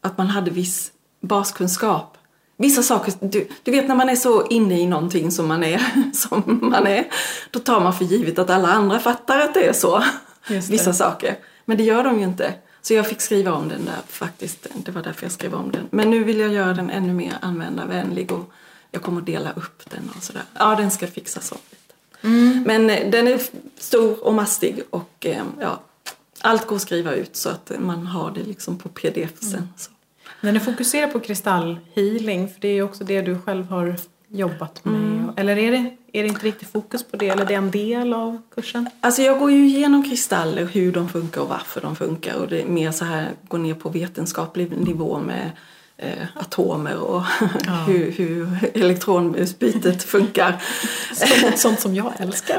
att 0.03 0.19
man 0.19 0.27
hade 0.27 0.51
viss 0.51 0.93
baskunskap. 1.21 2.17
Vissa 2.57 2.83
saker, 2.83 3.13
du, 3.21 3.49
du 3.63 3.71
vet 3.71 3.89
när 3.89 3.95
man 3.95 4.09
är 4.09 4.17
så 4.17 4.47
inne 4.47 4.81
i 4.81 4.87
någonting 4.87 5.31
som 5.31 5.49
man 5.49 5.65
är, 5.65 5.83
som 6.15 6.59
man 6.63 6.87
är, 6.87 7.05
då 7.51 7.59
tar 7.59 7.81
man 7.81 7.95
för 7.95 8.05
givet 8.05 8.39
att 8.39 8.51
alla 8.51 8.69
andra 8.69 8.99
fattar 8.99 9.41
att 9.41 9.55
det 9.55 9.67
är 9.69 9.73
så 9.73 10.05
vissa 10.49 10.93
saker. 10.93 11.39
Men 11.65 11.77
det 11.77 11.83
gör 11.83 12.05
de 12.05 12.19
ju 12.19 12.25
inte. 12.25 12.55
Så 12.83 12.95
jag 12.95 13.07
fick 13.07 13.21
skriva 13.21 13.53
om 13.53 13.69
den 13.69 13.85
där 13.85 13.99
faktiskt. 14.09 14.67
Det 14.75 14.93
var 14.93 15.03
därför 15.03 15.25
jag 15.25 15.33
skrev 15.33 15.55
om 15.55 15.71
den. 15.71 15.89
Men 15.91 16.11
nu 16.11 16.25
vill 16.25 16.39
jag 16.41 16.53
göra 16.53 16.75
den 16.75 16.91
ännu 16.91 17.13
mer 17.13 17.37
användarvänlig 17.41 18.33
och 18.33 18.51
jag 18.91 19.03
kommer 19.03 19.21
att 19.21 19.27
dela 19.27 19.53
upp 19.53 19.91
den 19.91 20.11
och 20.17 20.23
sådär. 20.23 20.43
Ja, 20.59 20.75
den 20.75 20.91
ska 20.91 21.07
fixas 21.07 21.53
om 21.53 21.59
lite. 21.71 21.95
Mm. 22.23 22.63
Men 22.67 22.91
eh, 22.91 23.11
den 23.11 23.29
är 23.29 23.41
stor 23.79 24.25
och 24.25 24.35
mastig 24.35 24.83
och 24.91 25.27
eh, 25.27 25.43
ja, 25.61 25.81
allt 26.41 26.67
går 26.67 26.77
att 26.77 26.83
skriva 26.83 27.15
ut 27.15 27.37
så 27.37 27.49
att 27.49 27.73
man 27.79 28.07
har 28.07 28.31
det 28.31 28.43
liksom 28.43 28.79
på 28.79 28.89
pdf 28.89 29.41
sen. 29.41 29.55
Mm. 29.55 29.69
Så. 29.77 29.91
Men 30.41 30.55
du 30.55 30.61
fokuserar 30.61 31.07
på 31.07 31.21
kristallhealing, 31.21 32.49
för 32.49 32.61
det 32.61 32.69
är 32.69 32.75
ju 32.75 32.83
också 32.83 33.05
det 33.05 33.23
du 33.23 33.39
själv 33.39 33.67
har 33.67 33.97
jobbat 34.33 34.85
med? 34.85 34.95
Mm. 34.95 35.31
Eller 35.37 35.59
är 35.59 35.71
det, 35.71 35.97
är 36.13 36.23
det 36.23 36.29
inte 36.29 36.47
riktigt 36.47 36.73
fokus 36.73 37.03
på 37.03 37.17
det? 37.17 37.29
Eller 37.29 37.43
är 37.43 37.47
det 37.47 37.55
en 37.55 37.71
del 37.71 38.13
av 38.13 38.43
kursen? 38.55 38.89
Alltså 39.01 39.23
jag 39.23 39.39
går 39.39 39.51
ju 39.51 39.67
igenom 39.67 40.05
kristaller, 40.05 40.65
hur 40.65 40.93
de 40.93 41.09
funkar 41.09 41.41
och 41.41 41.49
varför 41.49 41.81
de 41.81 41.97
funkar. 41.97 42.35
Och 42.35 42.49
det 42.49 42.63
är 42.63 42.67
mer 42.67 42.91
så 42.91 43.05
här, 43.05 43.29
gå 43.49 43.57
ner 43.57 43.75
på 43.75 43.89
vetenskaplig 43.89 44.79
nivå 44.79 45.19
med 45.19 45.51
eh, 45.97 46.27
atomer 46.35 46.97
och 46.97 47.23
ja. 47.67 47.73
hur, 47.87 48.11
hur 48.11 48.49
elektronutbytet 48.75 50.03
funkar. 50.03 50.63
Sånt, 51.15 51.59
sånt 51.59 51.81
som 51.81 51.95
jag 51.95 52.13
älskar. 52.19 52.59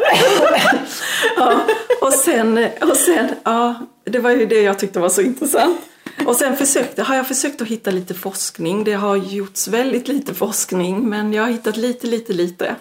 ja, 1.36 1.62
och 2.02 2.14
sen, 2.14 2.68
och 2.82 2.98
sen, 2.98 3.30
ja, 3.44 3.76
det 4.04 4.20
var 4.20 4.32
ju 4.32 4.46
det 4.46 4.62
jag 4.62 4.80
tyckte 4.80 5.00
var 5.00 5.10
så 5.10 5.22
intressant. 5.22 5.78
Och 6.26 6.36
sen 6.36 6.58
försökte, 6.58 7.04
har 7.04 7.16
jag 7.16 7.28
försökt 7.28 7.62
att 7.62 7.68
hitta 7.68 7.92
lite 7.92 8.14
forskning. 8.14 8.84
Det 8.84 8.94
har 8.94 9.16
gjorts 9.16 9.68
väldigt 9.68 10.08
lite 10.08 10.34
forskning 10.34 11.10
men 11.10 11.34
jag 11.34 11.44
har 11.44 11.50
hittat 11.50 11.78
lite, 11.78 12.08
lite, 12.08 12.34
lite. 12.34 12.76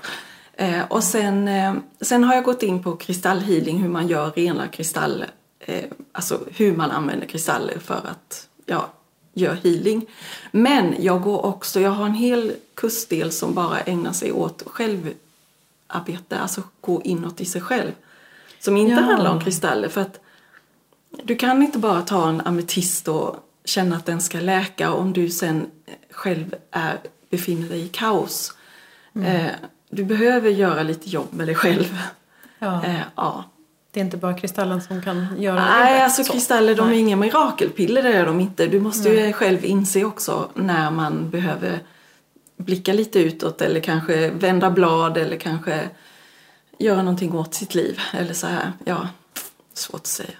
Eh, 0.60 0.82
och 0.88 1.04
sen, 1.04 1.48
eh, 1.48 1.74
sen 2.00 2.24
har 2.24 2.34
jag 2.34 2.44
gått 2.44 2.62
in 2.62 2.82
på 2.82 2.96
kristallhealing, 2.96 3.78
hur 3.82 3.88
man 3.88 4.08
gör 4.08 4.30
rena 4.30 4.68
kristaller. 4.68 5.30
Eh, 5.60 5.84
alltså 6.12 6.40
hur 6.56 6.76
man 6.76 6.90
använder 6.90 7.26
kristaller 7.26 7.78
för 7.78 7.94
att 7.94 8.48
ja, 8.66 8.90
göra 9.34 9.54
healing. 9.54 10.06
Men 10.50 10.94
jag 10.98 11.22
går 11.22 11.46
också, 11.46 11.80
jag 11.80 11.90
har 11.90 12.06
en 12.06 12.14
hel 12.14 12.52
kursdel 12.74 13.32
som 13.32 13.54
bara 13.54 13.80
ägnar 13.80 14.12
sig 14.12 14.32
åt 14.32 14.62
självarbete, 14.66 16.38
alltså 16.38 16.62
gå 16.80 17.02
inåt 17.02 17.40
i 17.40 17.44
sig 17.44 17.60
själv. 17.60 17.92
Som 18.58 18.76
inte 18.76 18.92
ja. 18.92 19.00
handlar 19.00 19.30
om 19.30 19.40
kristaller. 19.40 19.88
För 19.88 20.00
att 20.00 20.20
du 21.10 21.36
kan 21.36 21.62
inte 21.62 21.78
bara 21.78 22.02
ta 22.02 22.28
en 22.28 22.40
ametist 22.40 23.08
och 23.08 23.36
känna 23.64 23.96
att 23.96 24.06
den 24.06 24.20
ska 24.20 24.40
läka 24.40 24.92
om 24.92 25.12
du 25.12 25.30
sen 25.30 25.70
själv 26.10 26.54
är, 26.70 26.98
befinner 27.30 27.68
dig 27.68 27.80
i 27.84 27.88
kaos. 27.88 28.54
Mm. 29.14 29.26
Eh, 29.36 29.52
du 29.90 30.04
behöver 30.04 30.50
göra 30.50 30.82
lite 30.82 31.08
jobb 31.08 31.28
med 31.30 31.48
dig 31.48 31.54
själv. 31.54 31.98
Ja. 32.58 32.84
Eh, 32.84 33.00
ja. 33.16 33.44
Det 33.92 34.00
är 34.00 34.04
inte 34.04 34.16
bara 34.16 34.34
kristallen 34.34 34.82
som 34.82 35.02
kan 35.02 35.26
göra 35.38 35.54
Nej, 35.54 35.92
jobbet, 35.92 36.04
alltså 36.04 36.32
kristaller 36.32 36.74
de 36.74 36.88
är 36.88 36.92
inga 36.92 37.16
mirakelpiller, 37.16 38.02
det 38.02 38.12
är 38.12 38.26
de 38.26 38.40
inte. 38.40 38.66
Du 38.66 38.80
måste 38.80 39.08
Nej. 39.08 39.26
ju 39.26 39.32
själv 39.32 39.64
inse 39.64 40.04
också 40.04 40.50
när 40.54 40.90
man 40.90 41.30
behöver 41.30 41.78
blicka 42.56 42.92
lite 42.92 43.18
utåt 43.18 43.60
eller 43.60 43.80
kanske 43.80 44.30
vända 44.30 44.70
blad 44.70 45.16
eller 45.16 45.36
kanske 45.36 45.88
göra 46.78 47.02
någonting 47.02 47.34
åt 47.34 47.54
sitt 47.54 47.74
liv. 47.74 48.00
Eller 48.12 48.32
så 48.32 48.46
här, 48.46 48.72
ja, 48.84 49.08
svårt 49.74 50.00
att 50.00 50.06
säga. 50.06 50.39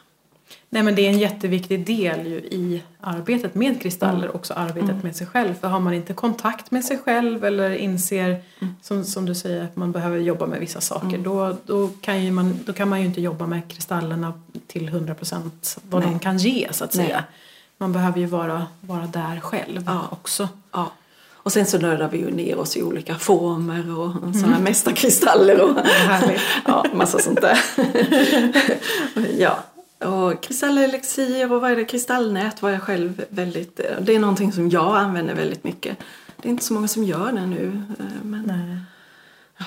Nej 0.72 0.82
men 0.82 0.94
det 0.94 1.06
är 1.06 1.10
en 1.10 1.18
jätteviktig 1.18 1.86
del 1.86 2.26
ju 2.26 2.36
i 2.36 2.82
arbetet 3.00 3.54
med 3.54 3.82
kristaller, 3.82 4.24
mm. 4.24 4.34
också 4.34 4.54
arbetet 4.54 4.90
mm. 4.90 5.02
med 5.02 5.16
sig 5.16 5.26
själv. 5.26 5.54
För 5.54 5.68
har 5.68 5.80
man 5.80 5.94
inte 5.94 6.14
kontakt 6.14 6.70
med 6.70 6.84
sig 6.84 6.98
själv 6.98 7.44
eller 7.44 7.70
inser, 7.70 8.42
mm. 8.60 8.74
som, 8.82 9.04
som 9.04 9.26
du 9.26 9.34
säger, 9.34 9.64
att 9.64 9.76
man 9.76 9.92
behöver 9.92 10.18
jobba 10.18 10.46
med 10.46 10.60
vissa 10.60 10.80
saker, 10.80 11.08
mm. 11.08 11.22
då, 11.22 11.56
då, 11.64 11.88
kan 12.00 12.34
man, 12.34 12.60
då 12.64 12.72
kan 12.72 12.88
man 12.88 13.00
ju 13.00 13.06
inte 13.06 13.20
jobba 13.20 13.46
med 13.46 13.68
kristallerna 13.68 14.32
till 14.66 14.90
100% 14.90 15.78
vad 15.82 16.02
Nej. 16.02 16.10
de 16.10 16.18
kan 16.18 16.38
ge 16.38 16.68
så 16.70 16.84
att 16.84 16.94
säga. 16.94 17.16
Nej. 17.16 17.24
Man 17.78 17.92
behöver 17.92 18.20
ju 18.20 18.26
vara, 18.26 18.66
vara 18.80 19.06
där 19.06 19.40
själv 19.40 19.82
ja. 19.86 20.08
också. 20.10 20.48
Ja. 20.72 20.92
Och 21.42 21.52
sen 21.52 21.66
så 21.66 21.78
nördar 21.78 22.08
vi 22.08 22.18
ju 22.18 22.30
ner 22.30 22.58
oss 22.58 22.76
i 22.76 22.82
olika 22.82 23.14
former 23.14 23.98
och 23.98 24.10
mm. 24.10 24.34
sådana 24.34 24.56
här 24.56 24.62
mästarkristaller 24.62 25.60
och 25.60 25.76
ja, 26.66 26.84
massa 26.94 27.18
sånt 27.18 27.40
där. 27.40 27.58
ja, 29.38 29.58
och 30.04 30.42
kristallelixir 30.42 31.52
och 31.52 31.60
vad 31.60 31.70
är 31.70 31.76
det, 31.76 31.84
kristallnät 31.84 32.62
var 32.62 32.70
jag 32.70 32.82
själv 32.82 33.24
väldigt, 33.28 33.80
det 34.00 34.14
är 34.14 34.18
någonting 34.18 34.52
som 34.52 34.68
jag 34.70 34.96
använder 34.96 35.34
väldigt 35.34 35.64
mycket. 35.64 35.98
Det 36.36 36.48
är 36.48 36.50
inte 36.50 36.64
så 36.64 36.74
många 36.74 36.88
som 36.88 37.04
gör 37.04 37.32
det 37.32 37.46
nu. 37.46 37.82
Eh, 37.98 38.24
men, 38.24 38.42
Nej. 38.42 38.76
Ja. 39.58 39.64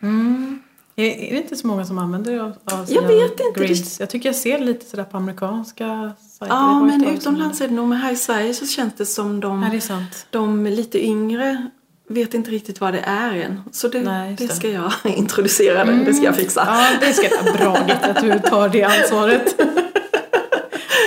Mm. 0.00 0.62
Är, 0.96 1.04
är 1.04 1.30
det 1.30 1.36
inte 1.36 1.56
så 1.56 1.66
många 1.66 1.84
som 1.84 1.98
använder 1.98 2.32
det 2.32 2.42
av, 2.42 2.52
av 2.64 2.86
Jag 2.88 3.02
vet 3.02 3.40
inte. 3.40 3.60
Grids? 3.60 4.00
Jag 4.00 4.10
tycker 4.10 4.28
jag 4.28 4.36
ser 4.36 4.58
lite 4.58 4.86
sådär 4.86 5.04
på 5.04 5.16
amerikanska 5.16 6.12
sajter. 6.30 6.54
Ja, 6.54 6.82
men 6.82 7.04
utomlands 7.04 7.60
är 7.60 7.68
det 7.68 7.74
nog, 7.74 7.88
men 7.88 7.98
här 7.98 8.12
i 8.12 8.16
Sverige 8.16 8.54
så 8.54 8.66
känns 8.66 8.94
det 8.94 9.06
som 9.06 9.40
de, 9.40 9.62
ja, 9.62 9.68
det 9.90 10.26
de 10.30 10.66
lite 10.66 11.06
yngre 11.06 11.70
vet 12.08 12.34
inte 12.34 12.50
riktigt 12.50 12.80
vad 12.80 12.94
det 12.94 13.00
är 13.00 13.32
än. 13.32 13.62
Så 13.72 13.88
det, 13.88 14.00
Nej, 14.00 14.36
det 14.38 14.48
ska 14.48 14.68
jag 14.68 14.92
introducera, 15.04 15.82
mm. 15.82 16.04
det 16.04 16.14
ska 16.14 16.24
jag 16.24 16.36
fixa. 16.36 16.64
Ja, 16.66 17.06
det 17.06 17.12
ska 17.12 17.28
vara 17.42 17.56
bra 17.56 17.76
att 17.76 18.20
du 18.20 18.38
tar 18.38 18.68
det 18.68 18.82
ansvaret. 18.82 19.60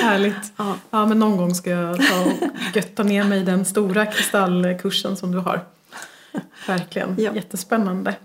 Härligt. 0.02 0.54
Ja. 0.58 0.76
ja, 0.90 1.06
men 1.06 1.20
någon 1.20 1.38
gång 1.38 1.56
ska 1.56 1.70
jag 1.70 1.98
ta 1.98 2.20
och 2.20 2.32
götta 2.76 3.04
ner 3.04 3.24
mig 3.24 3.44
den 3.44 3.66
stora 3.66 4.06
kristallkursen 4.06 5.18
som 5.18 5.32
du 5.32 5.38
har. 5.38 5.66
Verkligen, 6.68 7.16
ja. 7.18 7.36
jättespännande. 7.36 8.16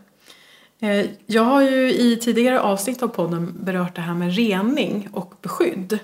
Eh, 0.81 1.07
jag 1.27 1.43
har 1.43 1.63
ju 1.63 1.93
i 1.93 2.17
tidigare 2.17 2.61
avsnitt 2.61 3.03
av 3.03 3.09
podden 3.09 3.55
berört 3.61 3.95
det 3.95 4.01
här 4.01 4.15
med 4.15 4.35
rening 4.35 5.09
och 5.13 5.35
beskydd. 5.43 5.99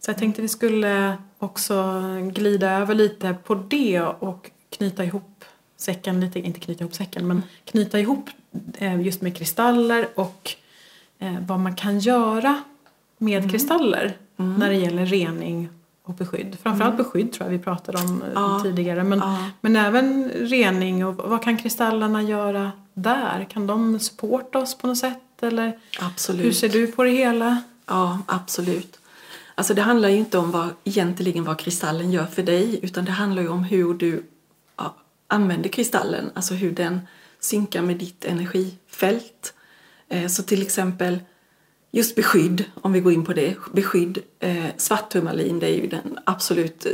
Så 0.00 0.10
jag 0.10 0.18
tänkte 0.18 0.42
vi 0.42 0.48
skulle 0.48 1.16
också 1.38 2.00
glida 2.32 2.70
över 2.70 2.94
lite 2.94 3.36
på 3.44 3.54
det 3.54 4.00
och 4.00 4.50
knyta 4.70 5.04
ihop 5.04 5.31
säcken 5.82 6.20
lite, 6.20 6.40
inte 6.40 6.60
knyta 6.60 6.84
ihop 6.84 6.94
säcken, 6.94 7.26
men 7.26 7.42
knyta 7.64 8.00
ihop 8.00 8.30
eh, 8.78 9.00
just 9.00 9.22
med 9.22 9.36
kristaller 9.36 10.08
och 10.14 10.50
eh, 11.18 11.34
vad 11.46 11.60
man 11.60 11.74
kan 11.74 11.98
göra 11.98 12.62
med 13.18 13.38
mm. 13.38 13.50
kristaller 13.50 14.16
mm. 14.36 14.54
när 14.54 14.68
det 14.68 14.76
gäller 14.76 15.06
rening 15.06 15.68
och 16.02 16.14
beskydd. 16.14 16.56
Framförallt 16.62 16.94
mm. 16.94 17.04
beskydd 17.04 17.32
tror 17.32 17.46
jag 17.46 17.58
vi 17.58 17.64
pratade 17.64 17.98
om 17.98 18.22
eh, 18.22 18.28
ja. 18.34 18.60
tidigare. 18.62 19.04
Men, 19.04 19.18
ja. 19.18 19.50
men 19.60 19.76
även 19.76 20.30
rening 20.34 21.06
och 21.06 21.14
vad 21.14 21.42
kan 21.42 21.56
kristallerna 21.56 22.22
göra 22.22 22.72
där? 22.94 23.46
Kan 23.50 23.66
de 23.66 23.98
supporta 23.98 24.58
oss 24.58 24.78
på 24.78 24.86
något 24.86 24.98
sätt? 24.98 25.42
Eller 25.42 25.78
absolut. 26.00 26.46
hur 26.46 26.52
ser 26.52 26.68
du 26.68 26.86
på 26.86 27.02
det 27.04 27.10
hela? 27.10 27.62
Ja, 27.86 28.18
absolut. 28.26 28.98
Alltså 29.54 29.74
det 29.74 29.82
handlar 29.82 30.08
ju 30.08 30.16
inte 30.16 30.38
om 30.38 30.50
vad, 30.50 30.68
egentligen 30.84 31.44
vad 31.44 31.58
kristallen 31.58 32.12
gör 32.12 32.26
för 32.26 32.42
dig 32.42 32.80
utan 32.82 33.04
det 33.04 33.12
handlar 33.12 33.42
ju 33.42 33.48
om 33.48 33.64
hur 33.64 33.94
du 33.94 34.22
använder 35.32 35.68
kristallen, 35.68 36.30
alltså 36.34 36.54
hur 36.54 36.72
den 36.72 37.00
synkar 37.40 37.82
med 37.82 37.96
ditt 37.96 38.24
energifält. 38.24 39.54
Eh, 40.08 40.26
så 40.26 40.42
till 40.42 40.62
exempel 40.62 41.18
just 41.90 42.16
beskydd, 42.16 42.64
om 42.74 42.92
vi 42.92 43.00
går 43.00 43.12
in 43.12 43.24
på 43.24 43.32
det, 43.32 43.56
beskydd, 43.72 44.18
eh, 44.40 44.64
svartturmalin 44.76 45.58
det 45.58 45.66
är 45.66 45.74
ju 45.74 45.86
den 45.86 46.18
absolut 46.24 46.86
eh, 46.86 46.92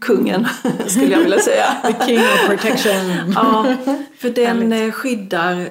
kungen 0.00 0.46
skulle 0.86 1.12
jag 1.12 1.20
vilja 1.20 1.38
säga. 1.38 1.76
The 1.82 2.06
king 2.06 2.18
of 2.18 2.46
protection. 2.46 3.32
ja, 3.34 3.76
för 4.18 4.30
den 4.30 4.92
skyddar, 4.92 5.70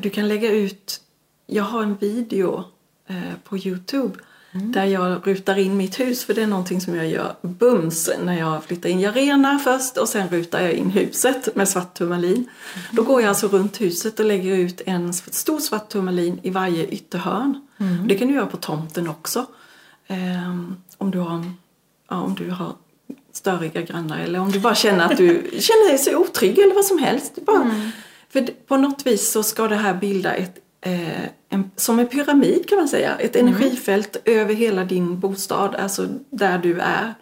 du 0.00 0.10
kan 0.10 0.28
lägga 0.28 0.52
ut, 0.52 1.00
jag 1.46 1.62
har 1.62 1.82
en 1.82 1.96
video 1.96 2.64
på 3.44 3.58
Youtube 3.58 4.14
Mm. 4.58 4.72
Där 4.72 4.84
jag 4.84 5.26
rutar 5.26 5.58
in 5.58 5.76
mitt 5.76 6.00
hus, 6.00 6.24
för 6.24 6.34
det 6.34 6.42
är 6.42 6.46
någonting 6.46 6.80
som 6.80 6.94
jag 6.94 7.08
gör 7.08 7.34
bums 7.42 8.10
när 8.24 8.38
jag 8.38 8.64
flyttar 8.64 8.88
in. 8.88 9.00
Jag 9.00 9.16
renar 9.16 9.58
först 9.58 9.96
och 9.96 10.08
sen 10.08 10.28
rutar 10.28 10.60
jag 10.60 10.72
in 10.72 10.90
huset 10.90 11.56
med 11.56 11.68
svart 11.68 11.94
turmalin. 11.94 12.34
Mm. 12.34 12.48
Då 12.92 13.02
går 13.02 13.20
jag 13.20 13.28
alltså 13.28 13.48
runt 13.48 13.80
huset 13.80 14.20
och 14.20 14.26
lägger 14.26 14.56
ut 14.56 14.80
en 14.86 15.12
stor 15.12 15.58
svart 15.58 15.88
turmalin 15.88 16.40
i 16.42 16.50
varje 16.50 16.86
ytterhörn. 16.86 17.66
Mm. 17.78 18.08
Det 18.08 18.14
kan 18.14 18.28
du 18.28 18.34
göra 18.34 18.46
på 18.46 18.56
tomten 18.56 19.08
också. 19.08 19.46
Um, 20.08 20.76
om 20.98 21.10
du 21.10 21.18
har, 21.18 21.44
ja, 22.10 22.16
om 22.16 22.34
du 22.34 22.50
har 22.50 22.72
störiga 23.32 23.82
grannar 23.82 24.18
eller 24.18 24.38
om 24.38 24.50
du 24.50 24.60
bara 24.60 24.74
känner 24.74 25.04
att 25.04 25.16
du 25.16 25.34
känner 25.58 25.88
dig 25.88 25.98
så 25.98 26.16
otrygg 26.16 26.58
eller 26.58 26.74
vad 26.74 26.84
som 26.84 26.98
helst. 26.98 27.38
Bara, 27.46 27.62
mm. 27.62 27.90
För 28.28 28.46
på 28.66 28.76
något 28.76 29.06
vis 29.06 29.30
så 29.30 29.42
ska 29.42 29.68
det 29.68 29.76
här 29.76 29.94
bilda 29.94 30.34
ett 30.34 30.58
eh, 30.80 31.24
en, 31.48 31.70
som 31.76 31.98
en 31.98 32.08
pyramid 32.08 32.68
kan 32.68 32.78
man 32.78 32.88
säga. 32.88 33.16
Ett 33.18 33.36
mm. 33.36 33.46
energifält 33.46 34.16
över 34.24 34.54
hela 34.54 34.84
din 34.84 35.20
bostad, 35.20 35.74
alltså 35.74 36.08
där 36.30 36.58
du 36.58 36.80
är. 36.80 37.14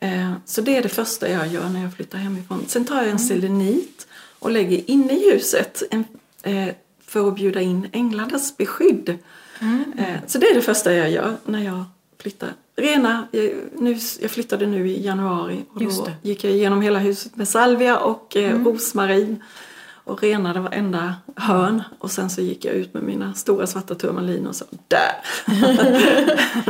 Eh, 0.00 0.32
så 0.44 0.60
det 0.60 0.76
är 0.76 0.82
det 0.82 0.88
första 0.88 1.28
jag 1.28 1.48
gör 1.48 1.68
när 1.68 1.82
jag 1.82 1.94
flyttar 1.94 2.18
hemifrån. 2.18 2.64
Sen 2.66 2.84
tar 2.84 2.94
jag 2.94 3.04
en 3.04 3.10
mm. 3.10 3.18
selenit 3.18 4.06
och 4.38 4.50
lägger 4.50 4.90
inne 4.90 5.12
i 5.12 5.30
huset 5.30 5.82
en, 5.90 6.04
eh, 6.42 6.74
för 7.06 7.28
att 7.28 7.34
bjuda 7.34 7.60
in 7.60 7.88
änglarnas 7.92 8.56
beskydd. 8.56 9.18
Mm. 9.60 9.92
Eh, 9.98 10.20
så 10.26 10.38
det 10.38 10.46
är 10.46 10.54
det 10.54 10.62
första 10.62 10.94
jag 10.94 11.10
gör 11.10 11.36
när 11.44 11.64
jag 11.64 11.84
flyttar. 12.18 12.52
Rena, 12.76 13.28
jag, 13.30 13.52
nu, 13.78 13.98
jag 14.20 14.30
flyttade 14.30 14.66
nu 14.66 14.90
i 14.90 15.04
januari 15.04 15.64
och 15.72 15.82
då 15.82 16.08
gick 16.22 16.44
jag 16.44 16.52
igenom 16.52 16.82
hela 16.82 16.98
huset 16.98 17.36
med 17.36 17.48
salvia 17.48 17.98
och 17.98 18.36
mm. 18.36 18.64
rosmarin 18.64 19.42
och 20.04 20.22
renade 20.22 20.60
varenda 20.60 21.14
hörn. 21.36 21.82
Och 21.98 22.10
sen 22.10 22.30
så 22.30 22.40
gick 22.40 22.64
jag 22.64 22.74
ut 22.74 22.94
med 22.94 23.02
mina 23.02 23.34
stora 23.34 23.66
svarta 23.66 23.94
turmaliner 23.94 24.48
och 24.48 24.56
sa 24.56 24.64
där! 24.88 25.12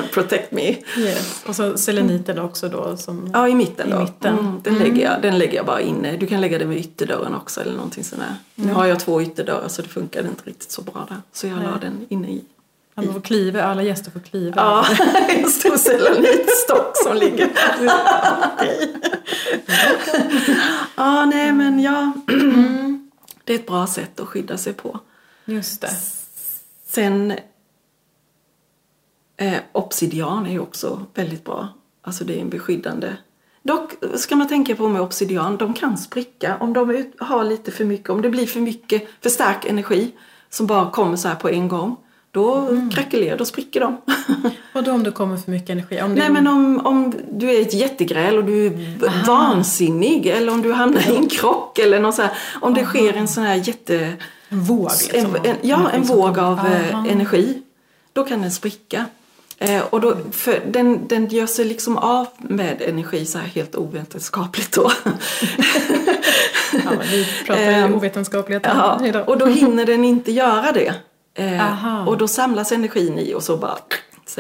Protect 0.13 0.53
me! 0.53 0.77
Yes. 0.99 1.45
Och 1.47 1.57
så 1.57 1.79
seleniten 1.79 2.39
också 2.39 2.69
då? 2.69 2.97
Som 2.97 3.31
ja, 3.33 3.49
i 3.49 3.55
mitten. 3.55 3.91
Då. 3.91 3.97
I 3.97 4.01
mitten. 4.01 4.39
Mm, 4.39 4.61
den, 4.63 4.77
mm. 4.77 4.89
Lägger 4.89 5.05
jag, 5.11 5.23
den 5.23 5.39
lägger 5.39 5.57
jag 5.57 5.67
bara 5.67 5.81
inne. 5.81 6.17
Du 6.17 6.27
kan 6.27 6.41
lägga 6.41 6.59
den 6.59 6.69
vid 6.69 6.79
ytterdörren 6.79 7.35
också 7.35 7.61
eller 7.61 7.73
någonting 7.73 8.05
sådär. 8.05 8.25
Mm. 8.25 8.69
Nu 8.69 8.75
har 8.75 8.87
jag 8.87 9.01
två 9.01 9.23
ytterdörrar 9.23 9.69
så 9.69 9.83
det 9.83 9.89
funkade 9.89 10.29
inte 10.29 10.45
riktigt 10.45 10.71
så 10.71 10.83
bra 10.83 11.07
där. 11.09 11.19
Så 11.33 11.47
jag 11.47 11.57
Nej. 11.57 11.67
la 11.67 11.79
den 11.79 12.07
inne 12.09 12.29
i 12.29 12.45
man 12.95 13.13
får 13.13 13.21
kliva, 13.21 13.63
alla 13.63 13.83
gäster 13.83 14.11
får 14.11 14.21
kliva. 14.21 14.55
Ja, 14.57 14.87
en 15.29 15.51
stor 15.51 15.77
selenitstock 15.77 16.93
som 16.95 17.17
ligger 17.17 17.51
Ja, 20.97 21.25
nej 21.25 21.53
men 21.53 21.81
ja. 21.81 22.13
Mm. 22.29 23.02
Det 23.45 23.55
är 23.55 23.59
ett 23.59 23.67
bra 23.67 23.87
sätt 23.87 24.21
att 24.21 24.29
skydda 24.29 24.57
sig 24.59 24.73
på. 24.73 25.01
Just 25.45 25.81
det. 25.81 25.91
Sen 26.87 27.33
eh, 29.37 29.61
obsidian 29.73 30.47
är 30.47 30.51
ju 30.51 30.59
också 30.59 31.07
väldigt 31.15 31.45
bra. 31.45 31.69
Alltså 32.03 32.25
det 32.25 32.37
är 32.39 32.41
en 32.41 32.51
beskyddande. 32.51 33.17
Dock 33.63 33.93
ska 34.15 34.37
man 34.37 34.49
tänka 34.49 34.77
på 34.77 34.89
med 34.89 35.03
obsidian, 35.03 35.57
de 35.57 35.75
kan 35.75 35.99
spricka 35.99 36.57
om 36.61 36.73
de 36.73 37.13
har 37.19 37.45
lite 37.45 37.71
för 37.71 37.85
mycket, 37.85 38.11
om 38.11 38.23
det 38.23 38.31
blir 38.31 38.47
för 38.47 38.61
mycket, 38.61 39.09
för 39.21 39.31
stark 39.31 39.65
energi 39.65 40.15
som 40.51 40.67
bara 40.67 40.91
kommer 40.91 41.17
så 41.17 41.29
här 41.29 41.35
på 41.35 41.49
en 41.49 41.69
gång. 41.69 41.97
Då 42.33 42.55
mm. 42.55 42.91
krackelerar, 42.91 43.39
då 43.39 43.45
spricker 43.45 43.81
de. 43.81 44.01
Och 44.73 44.83
då 44.83 44.93
om 44.93 45.03
det 45.03 45.11
kommer 45.11 45.37
för 45.37 45.51
mycket 45.51 45.71
energi? 45.71 46.03
Om 46.03 46.15
Nej 46.15 46.31
men 46.31 46.47
om, 46.47 46.87
om 46.87 47.15
du 47.33 47.51
är 47.51 47.61
ett 47.61 47.75
jättegräl 47.75 48.39
och 48.39 48.45
du 48.45 48.67
är 48.67 48.99
Aha. 49.07 49.25
vansinnig 49.27 50.27
eller 50.27 50.53
om 50.53 50.63
du 50.63 50.73
hamnar 50.73 51.11
i 51.11 51.17
en 51.17 51.29
krock 51.29 51.79
eller 51.79 52.01
något 52.01 52.15
så 52.15 52.23
här, 52.23 52.31
Om 52.61 52.75
det 52.75 52.81
Aha. 52.81 52.91
sker 52.91 53.13
en 53.13 53.29
sån 53.29 53.45
här 53.45 53.55
jätte 53.55 54.13
En 54.49 54.61
våg 54.61 54.91
liksom? 55.13 55.37
En, 55.37 55.47
en, 55.47 55.57
ja, 55.63 55.91
en 55.91 56.03
våg 56.03 56.39
av 56.39 56.59
Aha. 56.59 57.07
energi. 57.09 57.63
Då 58.13 58.25
kan 58.25 58.43
den 58.43 58.53
spricka. 58.53 59.07
Eh, 59.59 59.83
och 59.91 60.01
då, 60.01 60.17
för 60.31 60.61
den, 60.71 61.09
den 61.09 61.27
gör 61.27 61.47
sig 61.47 61.65
liksom 61.65 61.99
av 61.99 62.27
med 62.39 62.83
energi 62.83 63.27
så 63.27 63.39
här 63.39 63.47
helt 63.47 63.77
ovetenskapligt 63.77 64.73
då. 64.73 64.93
ja, 66.73 66.91
vi 67.11 67.27
pratar 67.47 67.63
ju 67.63 67.69
ehm, 67.69 67.95
ovetenskaplighet 67.95 68.63
ja, 68.67 69.01
idag. 69.05 69.29
Och 69.29 69.39
då 69.39 69.47
hinner 69.47 69.87
den 69.87 70.05
inte 70.05 70.33
göra 70.33 70.73
det. 70.73 70.95
Eh, 71.35 72.09
och 72.09 72.19
då 72.19 72.29
samlas 72.29 72.73
energin 72.73 73.19
i 73.19 73.35
och 73.35 73.43
så 73.43 73.57
bara... 73.57 73.77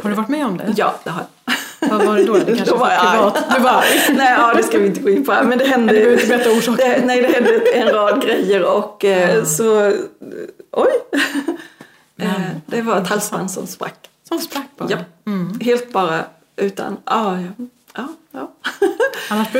Har 0.02 0.10
du 0.10 0.16
varit 0.16 0.28
med 0.28 0.46
om 0.46 0.56
det? 0.56 0.74
Ja, 0.76 0.94
det 1.04 1.10
har 1.10 1.20
jag. 1.20 1.88
Vad 1.90 2.06
var 2.06 2.16
det 2.16 2.24
då? 2.24 2.34
Det 2.34 2.44
kanske 2.56 2.64
då 2.64 2.76
var 2.76 2.88
privat? 2.88 3.44
Du 3.56 3.62
var 3.62 3.84
Nej, 4.16 4.34
ja, 4.38 4.54
det 4.54 4.62
ska 4.62 4.78
vi 4.78 4.86
inte 4.86 5.00
gå 5.00 5.10
in 5.10 5.24
på. 5.24 5.32
Men 5.44 5.58
det 5.58 5.64
hände... 5.64 5.92
Du 5.92 6.12
inte 6.12 6.26
berätta 6.26 6.50
orsaken. 6.50 6.76
Det, 6.76 7.06
nej, 7.06 7.22
det 7.22 7.28
hände 7.28 7.72
en 7.74 7.88
rad 7.88 8.22
grejer 8.22 8.64
och 8.64 9.04
eh, 9.04 9.44
så... 9.44 9.92
Oj! 10.72 10.92
Men, 12.14 12.28
eh, 12.28 12.50
det 12.66 12.82
var 12.82 12.96
ett 12.96 13.08
halsband 13.08 13.50
som 13.50 13.66
sprack. 13.66 14.10
Som 14.28 14.38
sprack 14.38 14.66
bara? 14.76 14.90
Ja. 14.90 14.98
Mm. 15.26 15.60
Helt 15.60 15.92
bara 15.92 16.24
utan... 16.56 16.96
Ah, 17.04 17.36
ja. 17.36 17.66
Ja, 17.94 18.08
ja. 18.30 18.54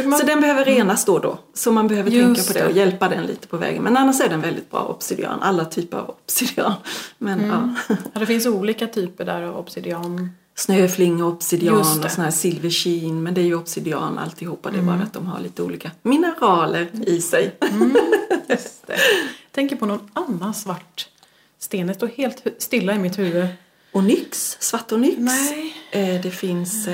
man... 0.05 0.18
Så 0.18 0.27
den 0.27 0.40
behöver 0.40 0.64
renas 0.64 1.05
då 1.05 1.14
och 1.14 1.21
då. 1.21 1.38
Så 1.55 1.73
man 1.73 1.88
behöver 1.88 2.11
Just 2.11 2.35
tänka 2.35 2.53
på 2.53 2.59
det 2.59 2.73
och 2.73 2.77
hjälpa 2.77 3.09
den 3.09 3.27
lite 3.27 3.49
på 3.49 3.57
vägen. 3.57 3.83
Men 3.83 3.97
annars 3.97 4.21
är 4.21 4.29
den 4.29 4.40
väldigt 4.40 4.71
bra 4.71 4.85
obsidian. 4.85 5.42
Alla 5.42 5.64
typer 5.64 5.99
av 5.99 6.11
obsidian. 6.11 6.73
Men, 7.18 7.40
mm. 7.40 7.51
ja. 7.88 7.95
ja. 8.14 8.21
Det 8.21 8.27
finns 8.27 8.47
olika 8.47 8.87
typer 8.87 9.25
där 9.25 9.42
av 9.42 9.59
obsidian. 9.59 10.31
Snöfling 10.55 11.23
och 11.23 11.33
obsidian 11.33 12.05
och 12.05 12.11
sån 12.11 12.25
här 12.25 12.31
silver 12.31 12.71
sheen. 12.71 13.23
Men 13.23 13.35
det 13.35 13.40
är 13.40 13.45
ju 13.45 13.55
obsidian 13.55 14.18
alltihopa. 14.18 14.71
Det 14.71 14.77
är 14.77 14.83
mm. 14.83 14.95
bara 14.95 15.07
att 15.07 15.12
de 15.12 15.27
har 15.27 15.40
lite 15.40 15.62
olika 15.62 15.90
mineraler 16.03 16.88
i 17.07 17.21
sig. 17.21 17.57
Mm. 17.61 17.97
Just 18.49 18.87
det. 18.87 18.92
Jag 18.92 19.53
tänker 19.53 19.77
på 19.77 19.87
någon 19.87 20.11
annan 20.12 20.55
svart 20.55 21.09
sten. 21.59 21.87
Det 21.87 21.95
står 21.95 22.07
helt 22.07 22.47
stilla 22.59 22.95
i 22.95 22.99
mitt 22.99 23.18
huvud. 23.18 23.47
Onyx, 23.92 24.57
svart 24.61 24.92
onyx. 24.92 25.16
Nej. 25.18 25.75
Eh, 25.90 26.21
det 26.23 26.31
finns... 26.31 26.88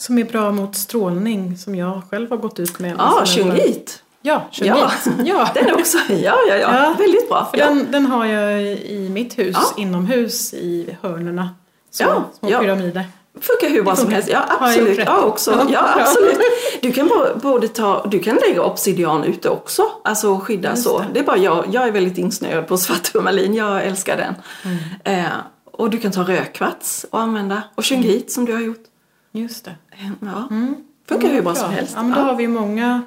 Som 0.00 0.18
är 0.18 0.24
bra 0.24 0.52
mot 0.52 0.76
strålning 0.76 1.56
som 1.56 1.74
jag 1.74 2.02
själv 2.10 2.30
har 2.30 2.36
gått 2.36 2.60
ut 2.60 2.78
med. 2.78 2.94
Ah, 2.98 3.26
shungit. 3.26 4.02
Ja, 4.22 4.42
shungit. 4.52 4.74
Ja. 4.76 4.90
ja. 5.24 5.48
Den 5.54 5.74
också. 5.74 5.98
Ja, 6.08 6.38
ja, 6.48 6.56
ja, 6.56 6.56
ja. 6.56 6.94
Väldigt 6.98 7.28
bra. 7.28 7.48
För 7.50 7.58
den, 7.58 7.86
den 7.90 8.06
har 8.06 8.26
jag 8.26 8.62
i 8.62 9.08
mitt 9.12 9.38
hus, 9.38 9.56
ja. 9.58 9.82
inomhus 9.82 10.54
i 10.54 10.96
hörnerna. 11.02 11.50
Så, 11.90 12.02
ja, 12.02 12.24
små 12.38 12.50
ja. 12.50 12.60
pyramider. 12.60 13.04
Funkar 13.40 13.68
hur 13.68 13.82
bra 13.82 13.96
som 13.96 14.12
helst. 14.12 14.28
Ja, 14.28 14.44
absolut. 14.60 14.98
Ja, 15.06 15.22
också. 15.22 15.66
Ja, 15.70 16.00
absolut. 16.00 16.38
Du 16.82 16.92
kan 16.92 17.10
både 17.42 17.68
ta, 17.68 18.06
du 18.06 18.18
kan 18.18 18.36
lägga 18.36 18.62
obsidian 18.62 19.24
ute 19.24 19.48
också. 19.48 19.82
Alltså 20.04 20.38
skydda 20.38 20.70
Just 20.70 20.82
så. 20.82 20.98
Det. 20.98 21.06
det. 21.12 21.20
är 21.20 21.24
bara 21.24 21.36
jag, 21.36 21.64
jag 21.72 21.88
är 21.88 21.92
väldigt 21.92 22.18
insnöad 22.18 22.66
på 22.66 22.76
svart 22.78 23.02
turmalin. 23.02 23.54
Jag 23.54 23.84
älskar 23.84 24.16
den. 24.16 24.34
Mm. 24.64 25.24
Eh, 25.24 25.32
och 25.64 25.90
du 25.90 25.98
kan 25.98 26.12
ta 26.12 26.22
rödkvarts 26.22 27.06
och 27.10 27.20
använda. 27.20 27.62
Och 27.74 27.86
shungit 27.86 28.16
mm. 28.16 28.28
som 28.28 28.44
du 28.44 28.52
har 28.52 28.60
gjort. 28.60 28.89
Just 29.32 29.64
det. 29.64 29.74
Ja. 30.20 30.48
Mm. 30.50 30.74
Funkar 31.08 31.28
hur 31.28 31.42
bra, 31.42 31.54
som 31.54 31.70
helst. 31.70 31.92
Ja, 31.96 32.02
men 32.02 32.12
då 32.12 32.18
ja. 32.18 32.24
har 32.24 32.36
vi 32.36 32.48
många 32.48 33.02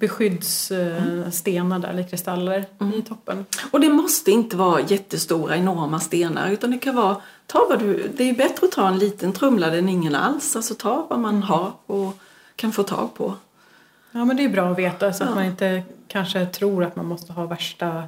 beskyddsstenar 0.00 1.78
där, 1.78 1.88
eller 1.88 2.02
kristaller 2.02 2.64
mm. 2.80 2.94
i 2.94 3.02
toppen. 3.02 3.46
Och 3.70 3.80
det 3.80 3.88
måste 3.88 4.30
inte 4.30 4.56
vara 4.56 4.80
jättestora, 4.80 5.56
enorma 5.56 6.00
stenar 6.00 6.50
utan 6.50 6.70
det 6.70 6.78
kan 6.78 6.96
vara, 6.96 7.16
ta 7.46 7.66
vad 7.68 7.78
du, 7.78 8.12
det 8.16 8.30
är 8.30 8.34
bättre 8.34 8.66
att 8.66 8.72
ta 8.72 8.88
en 8.88 8.98
liten 8.98 9.32
trumlad 9.32 9.74
än 9.74 9.88
ingen 9.88 10.14
alls. 10.14 10.56
Alltså 10.56 10.74
ta 10.74 11.06
vad 11.10 11.18
man 11.18 11.34
mm. 11.34 11.42
har 11.42 11.72
och 11.86 12.18
kan 12.56 12.72
få 12.72 12.82
tag 12.82 13.14
på. 13.14 13.34
Ja 14.12 14.24
men 14.24 14.36
det 14.36 14.44
är 14.44 14.48
bra 14.48 14.70
att 14.70 14.78
veta 14.78 15.12
så 15.12 15.24
att 15.24 15.34
man 15.34 15.44
inte 15.44 15.82
kanske 16.08 16.46
tror 16.46 16.84
att 16.84 16.96
man 16.96 17.06
måste 17.06 17.32
ha 17.32 17.46
värsta 17.46 18.04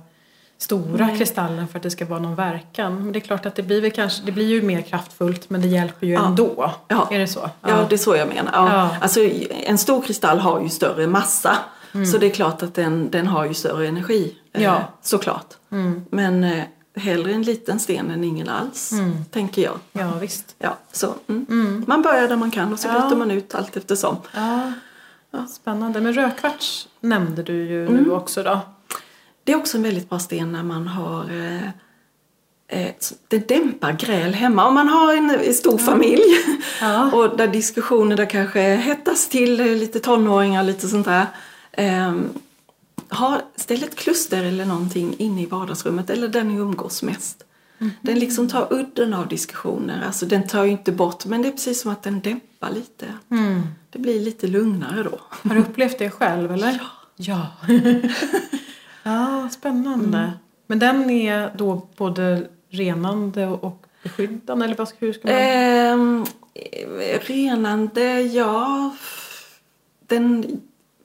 stora 0.62 1.06
Nej. 1.06 1.18
kristallen 1.18 1.68
för 1.68 1.78
att 1.78 1.82
det 1.82 1.90
ska 1.90 2.04
vara 2.06 2.20
någon 2.20 2.34
verkan. 2.34 3.02
Men 3.02 3.12
det 3.12 3.18
är 3.18 3.20
klart 3.20 3.46
att 3.46 3.54
det 3.54 3.62
blir, 3.62 3.80
väl 3.80 3.90
kanske, 3.90 4.22
det 4.26 4.32
blir 4.32 4.46
ju 4.46 4.62
mer 4.62 4.82
kraftfullt 4.82 5.50
men 5.50 5.62
det 5.62 5.68
hjälper 5.68 6.06
ju 6.06 6.12
ja. 6.12 6.26
ändå. 6.26 6.72
Ja. 6.88 7.08
Är 7.10 7.18
det 7.18 7.26
så? 7.26 7.40
Ja. 7.40 7.68
ja, 7.68 7.86
det 7.88 7.94
är 7.94 7.98
så 7.98 8.16
jag 8.16 8.28
menar. 8.28 8.52
Ja. 8.52 8.74
Ja. 8.74 8.96
Alltså, 9.00 9.20
en 9.50 9.78
stor 9.78 10.02
kristall 10.02 10.38
har 10.38 10.60
ju 10.60 10.68
större 10.68 11.06
massa. 11.06 11.58
Mm. 11.94 12.06
Så 12.06 12.18
det 12.18 12.26
är 12.26 12.30
klart 12.30 12.62
att 12.62 12.74
den, 12.74 13.10
den 13.10 13.26
har 13.26 13.44
ju 13.44 13.54
större 13.54 13.88
energi. 13.88 14.36
Eh, 14.52 14.62
ja. 14.62 14.76
Eh, 14.76 14.82
såklart. 15.02 15.54
Mm. 15.70 16.04
Men 16.10 16.44
eh, 16.44 16.64
hellre 16.96 17.32
en 17.32 17.42
liten 17.42 17.78
sten 17.78 18.10
än 18.10 18.24
ingen 18.24 18.48
alls, 18.48 18.92
mm. 18.92 19.24
tänker 19.30 19.62
jag. 19.62 19.78
Ja, 19.92 20.12
visst. 20.20 20.54
Ja, 20.58 20.76
så, 20.92 21.14
mm. 21.28 21.46
Mm. 21.50 21.84
Man 21.86 22.02
börjar 22.02 22.28
där 22.28 22.36
man 22.36 22.50
kan 22.50 22.72
och 22.72 22.78
så 22.78 22.88
byter 22.88 23.16
man 23.16 23.30
ut 23.30 23.54
allt 23.54 23.76
eftersom. 23.76 24.16
Ja. 24.34 24.72
Spännande. 25.48 26.00
Men 26.00 26.12
rödkvarts 26.12 26.88
nämnde 27.00 27.42
du 27.42 27.52
ju 27.52 27.88
nu 27.88 27.98
mm. 27.98 28.12
också 28.12 28.42
då. 28.42 28.60
Det 29.44 29.52
är 29.52 29.56
också 29.56 29.76
en 29.76 29.82
väldigt 29.82 30.08
bra 30.08 30.18
sten 30.18 30.52
när 30.52 30.62
man 30.62 30.88
har 30.88 31.30
eh, 31.30 31.68
eh 32.68 32.94
det 33.28 33.48
dämpar 33.48 33.92
gräl 33.92 34.34
hemma. 34.34 34.66
Om 34.66 34.74
man 34.74 34.88
har 34.88 35.14
en 35.14 35.54
stor 35.54 35.78
familj 35.78 36.22
ja. 36.80 37.10
och 37.12 37.36
där 37.36 37.48
diskussioner 37.48 38.16
där 38.16 38.30
kanske 38.30 38.60
hettas 38.60 39.28
till 39.28 39.60
eh, 39.60 39.66
lite 39.66 40.00
tonåringar 40.00 40.62
lite 40.62 40.88
sånt 40.88 41.06
där. 41.06 41.26
Eh, 41.72 42.14
ha, 43.10 43.40
ställ 43.56 43.82
ett 43.82 43.96
kluster 43.96 44.44
eller 44.44 44.64
någonting 44.64 45.14
inne 45.18 45.42
i 45.42 45.46
vardagsrummet 45.46 46.10
eller 46.10 46.28
där 46.28 46.44
ni 46.44 46.54
umgås 46.54 47.02
mest. 47.02 47.44
Mm. 47.78 47.92
Den 48.00 48.18
liksom 48.18 48.48
tar 48.48 48.72
udden 48.72 49.14
av 49.14 49.28
diskussioner. 49.28 50.02
Alltså 50.06 50.26
den 50.26 50.46
tar 50.46 50.64
ju 50.64 50.70
inte 50.70 50.92
bort 50.92 51.24
men 51.24 51.42
det 51.42 51.48
är 51.48 51.52
precis 51.52 51.82
som 51.82 51.90
att 51.90 52.02
den 52.02 52.20
dämpar 52.20 52.70
lite. 52.70 53.06
Mm. 53.30 53.62
Det 53.90 53.98
blir 53.98 54.20
lite 54.20 54.46
lugnare 54.46 55.02
då. 55.02 55.20
Har 55.28 55.54
du 55.54 55.60
upplevt 55.60 55.98
det 55.98 56.10
själv 56.10 56.52
eller? 56.52 56.82
Ja. 57.16 57.46
ja. 57.66 57.68
Ja, 59.02 59.48
spännande. 59.52 60.18
Mm. 60.18 60.30
Men 60.66 60.78
den 60.78 61.10
är 61.10 61.52
då 61.56 61.86
både 61.96 62.48
renande 62.70 63.46
och 63.46 63.86
beskyddande 64.02 64.64
eller 64.64 64.88
hur 64.98 65.12
ska 65.12 65.28
man? 65.28 66.22
Eh, 66.22 67.20
renande, 67.20 68.20
ja. 68.20 68.94
Den, 70.06 70.40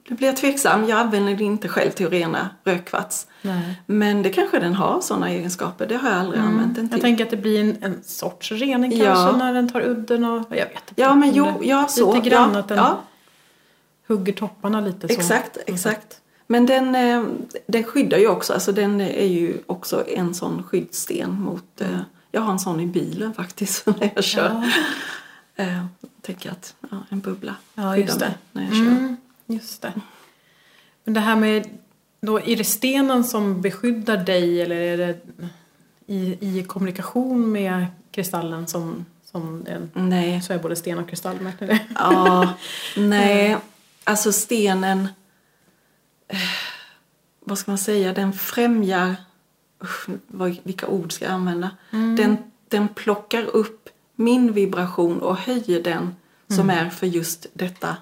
nu 0.08 0.16
blir 0.16 0.28
jag 0.28 0.36
tveksam. 0.36 0.88
Jag 0.88 0.98
använder 0.98 1.32
den 1.32 1.42
inte 1.42 1.68
själv 1.68 1.90
till 1.90 2.06
att 2.06 2.12
rena 2.12 2.50
rökkvarts. 2.64 3.26
Nej. 3.42 3.82
Men 3.86 4.22
det 4.22 4.30
kanske 4.30 4.58
den 4.58 4.74
har 4.74 5.00
sådana 5.00 5.30
egenskaper. 5.30 5.86
Det 5.86 5.96
har 5.96 6.10
jag 6.10 6.18
aldrig 6.18 6.40
mm. 6.40 6.52
använt 6.52 6.76
den 6.76 6.88
till. 6.88 6.96
Jag 6.96 7.02
tänker 7.02 7.24
att 7.24 7.30
det 7.30 7.36
blir 7.36 7.60
en, 7.60 7.76
en 7.82 8.02
sorts 8.02 8.52
rening 8.52 8.92
ja. 8.96 9.04
kanske 9.04 9.38
när 9.44 9.54
den 9.54 9.68
tar 9.68 9.80
udden 9.80 10.24
och 10.24 10.44
jag 10.50 10.56
vet 10.56 10.70
inte. 10.88 11.02
Ja, 11.02 11.14
men 11.14 11.34
jo, 11.34 11.46
ja 11.62 11.86
så. 11.88 12.14
Lite 12.14 12.28
grann 12.28 12.50
ja, 12.52 12.58
att 12.58 12.68
den 12.68 12.78
ja. 12.78 13.00
hugger 14.08 14.32
topparna 14.32 14.80
lite 14.80 15.08
så. 15.08 15.14
Exakt, 15.14 15.58
exakt. 15.66 16.20
Men 16.50 16.66
den, 16.66 16.94
eh, 16.94 17.24
den 17.66 17.84
skyddar 17.84 18.18
ju 18.18 18.28
också, 18.28 18.52
alltså 18.52 18.72
den 18.72 19.00
är 19.00 19.26
ju 19.26 19.58
också 19.66 20.08
en 20.08 20.34
sån 20.34 20.62
skyddssten 20.62 21.40
mot, 21.40 21.80
mm. 21.80 22.00
jag 22.30 22.40
har 22.40 22.52
en 22.52 22.58
sån 22.58 22.80
i 22.80 22.86
bilen 22.86 23.34
faktiskt 23.34 23.86
när 24.00 24.10
jag 24.14 24.24
kör. 24.24 24.70
Ja. 25.56 25.64
Jag 25.64 25.86
tänker 26.22 26.50
att 26.50 26.74
ja, 26.90 26.96
en 27.08 27.20
bubbla 27.20 27.54
ja, 27.74 27.94
skyddar 27.94 28.18
mig 28.18 28.36
när 28.52 28.62
jag 28.62 28.72
kör. 28.72 28.80
Mm, 28.80 29.16
just 29.46 29.82
det. 29.82 29.92
Men 31.04 31.14
det 31.14 31.20
här 31.20 31.36
med, 31.36 31.68
då, 32.20 32.40
är 32.40 32.56
det 32.56 32.64
stenen 32.64 33.24
som 33.24 33.60
beskyddar 33.60 34.16
dig 34.16 34.62
eller 34.62 34.76
är 34.76 34.96
det 34.96 35.18
i, 36.06 36.38
i 36.40 36.64
kommunikation 36.64 37.52
med 37.52 37.86
kristallen 38.10 38.66
som, 38.66 39.06
som 39.24 39.66
en, 39.66 39.90
nej. 40.08 40.42
så 40.42 40.52
är 40.52 40.58
både 40.58 40.76
sten 40.76 40.98
och 40.98 41.08
kristall? 41.08 41.52
Ja, 41.94 42.54
nej, 42.96 43.56
alltså 44.04 44.32
stenen 44.32 45.08
vad 47.40 47.58
ska 47.58 47.70
man 47.70 47.78
säga, 47.78 48.12
den 48.12 48.32
främjar, 48.32 49.16
usch, 49.82 50.08
vilka 50.62 50.86
ord 50.86 51.12
ska 51.12 51.24
jag 51.24 51.34
använda? 51.34 51.70
Mm. 51.90 52.16
Den, 52.16 52.36
den 52.68 52.88
plockar 52.88 53.42
upp 53.42 53.88
min 54.14 54.52
vibration 54.52 55.22
och 55.22 55.36
höjer 55.36 55.82
den 55.82 56.16
som 56.48 56.70
mm. 56.70 56.86
är 56.86 56.90
för 56.90 57.06
just 57.06 57.46
detta, 57.52 57.96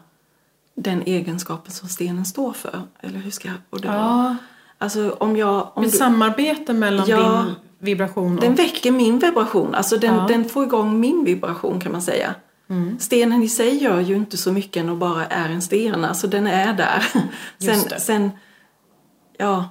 den 0.75 1.03
egenskapen 1.03 1.73
som 1.73 1.89
stenen 1.89 2.25
står 2.25 2.53
för. 2.53 2.83
Eller 3.01 3.19
hur 3.19 3.31
ska 3.31 3.49
jag, 3.49 3.57
och 3.71 3.81
det 3.81 3.89
ja. 3.89 4.37
Alltså 4.79 5.11
om 5.11 5.37
jag... 5.37 5.69
Om 5.75 5.85
du, 5.85 5.91
samarbete 5.91 6.73
mellan 6.73 7.09
ja, 7.09 7.43
din 7.45 7.55
vibration 7.79 8.35
och... 8.37 8.41
Den 8.41 8.55
väcker 8.55 8.93
min 8.93 9.19
vibration, 9.19 9.75
alltså 9.75 9.97
den, 9.97 10.15
ja. 10.15 10.27
den 10.29 10.49
får 10.49 10.65
igång 10.65 11.01
min 11.01 11.25
vibration 11.25 11.81
kan 11.81 11.93
man 11.93 12.03
säga. 12.03 12.35
Mm. 12.69 12.99
Stenen 12.99 13.43
i 13.43 13.49
sig 13.49 13.83
gör 13.83 14.01
ju 14.01 14.17
inte 14.17 14.37
så 14.37 14.53
mycket 14.53 14.77
än 14.77 14.89
att 14.89 14.99
bara 14.99 15.27
är 15.27 15.49
en 15.49 15.63
sten, 15.63 16.05
alltså 16.05 16.27
den 16.27 16.47
är 16.47 16.73
där. 16.73 17.07
sen, 17.59 18.01
sen, 18.01 18.31
ja. 19.39 19.69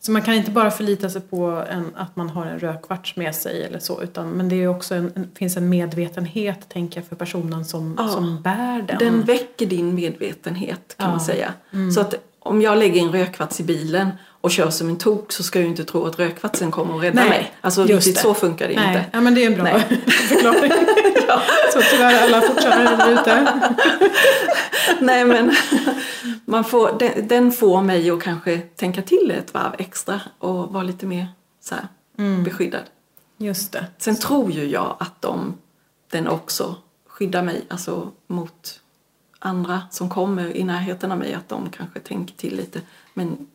Så 0.00 0.12
man 0.12 0.22
kan 0.22 0.34
inte 0.34 0.50
bara 0.50 0.70
förlita 0.70 1.10
sig 1.10 1.20
på 1.20 1.64
en, 1.70 1.90
att 1.96 2.16
man 2.16 2.28
har 2.28 2.46
en 2.46 2.58
rödkvarts 2.58 3.16
med 3.16 3.34
sig 3.34 3.64
eller 3.64 3.78
så, 3.78 4.02
utan, 4.02 4.30
men 4.30 4.48
det 4.48 4.56
är 4.56 4.68
också 4.68 4.94
en, 4.94 5.12
en, 5.14 5.30
finns 5.34 5.56
en 5.56 5.68
medvetenhet, 5.68 6.68
tänker 6.68 7.00
jag, 7.00 7.08
för 7.08 7.16
personen 7.16 7.64
som, 7.64 7.94
ja. 7.98 8.08
som 8.08 8.42
bär 8.42 8.82
den. 8.82 8.98
Den 8.98 9.22
väcker 9.22 9.66
din 9.66 9.94
medvetenhet 9.94 10.94
kan 10.96 11.06
ja. 11.06 11.10
man 11.10 11.20
säga. 11.20 11.52
Mm. 11.72 11.92
Så 11.92 12.00
att 12.00 12.14
om 12.44 12.62
jag 12.62 12.78
lägger 12.78 13.02
en 13.02 13.12
rödkvarts 13.12 13.60
i 13.60 13.62
bilen 13.62 14.08
och 14.40 14.50
kör 14.50 14.70
som 14.70 14.88
en 14.88 14.96
tok 14.96 15.32
så 15.32 15.42
ska 15.42 15.58
jag 15.58 15.64
ju 15.64 15.70
inte 15.70 15.84
tro 15.84 16.06
att 16.06 16.18
rödkvartsen 16.18 16.70
kommer 16.70 16.96
att 16.96 17.02
rädda 17.02 17.20
Nej, 17.20 17.28
mig. 17.28 17.54
Alltså 17.60 17.84
riktigt 17.84 18.18
så 18.18 18.34
funkar 18.34 18.68
det 18.68 18.74
Nej. 18.74 18.88
inte. 18.88 19.06
Ja 19.12 19.20
men 19.20 19.34
det 19.34 19.44
är 19.44 19.46
en 19.46 19.54
bra 19.54 19.62
Nej. 19.64 20.02
förklaring. 20.06 20.72
ja. 21.28 21.42
Så 21.72 21.80
tyvärr 21.90 22.22
alla 22.22 22.40
fortkörare 22.40 22.96
där 22.96 23.12
ute. 23.12 23.60
Nej 25.00 25.24
men 25.24 25.54
man 26.44 26.64
får, 26.64 26.98
den, 26.98 27.28
den, 27.28 27.52
får 27.52 27.82
mig 27.82 28.10
att 28.10 28.22
kanske 28.22 28.58
tänka 28.58 29.02
till 29.02 29.30
ett 29.30 29.54
varv 29.54 29.74
extra 29.78 30.20
och 30.38 30.72
vara 30.72 30.82
lite 30.82 31.06
mer 31.06 31.26
så 31.60 31.74
här, 31.74 31.88
mm. 32.18 32.44
beskyddad. 32.44 32.82
Just 33.38 33.72
det. 33.72 33.86
Sen 33.98 34.16
tror 34.16 34.50
ju 34.50 34.64
jag 34.64 34.96
att 35.00 35.22
de, 35.22 35.58
den 36.10 36.28
också 36.28 36.76
skyddar 37.08 37.42
mig 37.42 37.64
alltså 37.68 38.10
mot 38.26 38.80
andra 39.44 39.82
som 39.90 40.08
kommer 40.08 40.56
i 40.56 40.64
närheten 40.64 41.12
av 41.12 41.18
mig, 41.18 41.34
att 41.34 41.48
de 41.48 41.70
kanske 41.70 42.00
tänker 42.00 42.34
till 42.34 42.56
lite. 42.56 42.80
Men 43.14 43.46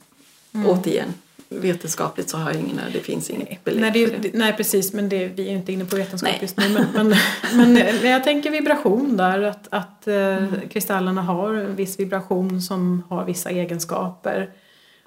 mm. 0.54 0.68
återigen, 0.68 1.14
vetenskapligt 1.50 2.30
så 2.30 2.38
har 2.38 2.52
jag 2.52 2.60
ingen, 2.60 2.80
det 2.94 3.00
finns 3.00 3.30
inget 3.30 3.64
belägg 3.64 3.82
nej, 3.82 3.92
det, 3.92 4.08
för 4.08 4.18
det. 4.18 4.34
Nej 4.34 4.54
precis, 4.58 4.94
men 4.94 5.10
det, 5.10 5.28
vi 5.28 5.50
är 5.50 5.54
inte 5.54 5.74
inne 5.74 5.86
på 5.86 5.96
vetenskap 5.96 6.32
nej. 6.32 6.40
just 6.42 6.58
nu. 6.58 6.70
Men, 6.70 6.88
men, 6.94 7.16
men, 7.58 7.74
men, 7.74 8.12
jag 8.12 8.24
tänker 8.24 8.52
vibration 8.52 9.18
där, 9.18 9.42
att, 9.42 9.68
att 9.72 10.08
eh, 10.08 10.16
mm. 10.16 10.70
kristallerna 10.70 11.22
har 11.22 11.54
en 11.54 11.76
viss 11.76 12.00
vibration 12.00 12.62
som 12.62 13.04
har 13.10 13.26
vissa 13.26 13.50
egenskaper. 13.50 14.50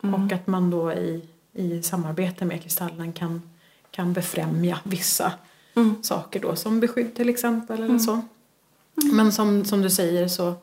Mm. 0.02 0.14
Och 0.14 0.32
att 0.32 0.46
man 0.46 0.70
då 0.70 0.92
i, 0.92 1.24
i 1.52 1.82
samarbete 1.82 2.44
med 2.44 2.62
kristallen 2.62 3.12
kan, 3.12 3.42
kan 3.90 4.12
befrämja 4.12 4.78
vissa 4.84 5.32
mm. 5.76 6.02
saker 6.02 6.40
då, 6.40 6.56
som 6.56 6.80
beskydd 6.80 7.14
till 7.14 7.28
exempel 7.28 7.76
eller 7.76 7.86
mm. 7.86 8.00
så. 8.00 8.12
Mm. 8.12 9.16
Men 9.16 9.32
som, 9.32 9.64
som 9.64 9.82
du 9.82 9.90
säger 9.90 10.28
så, 10.28 10.54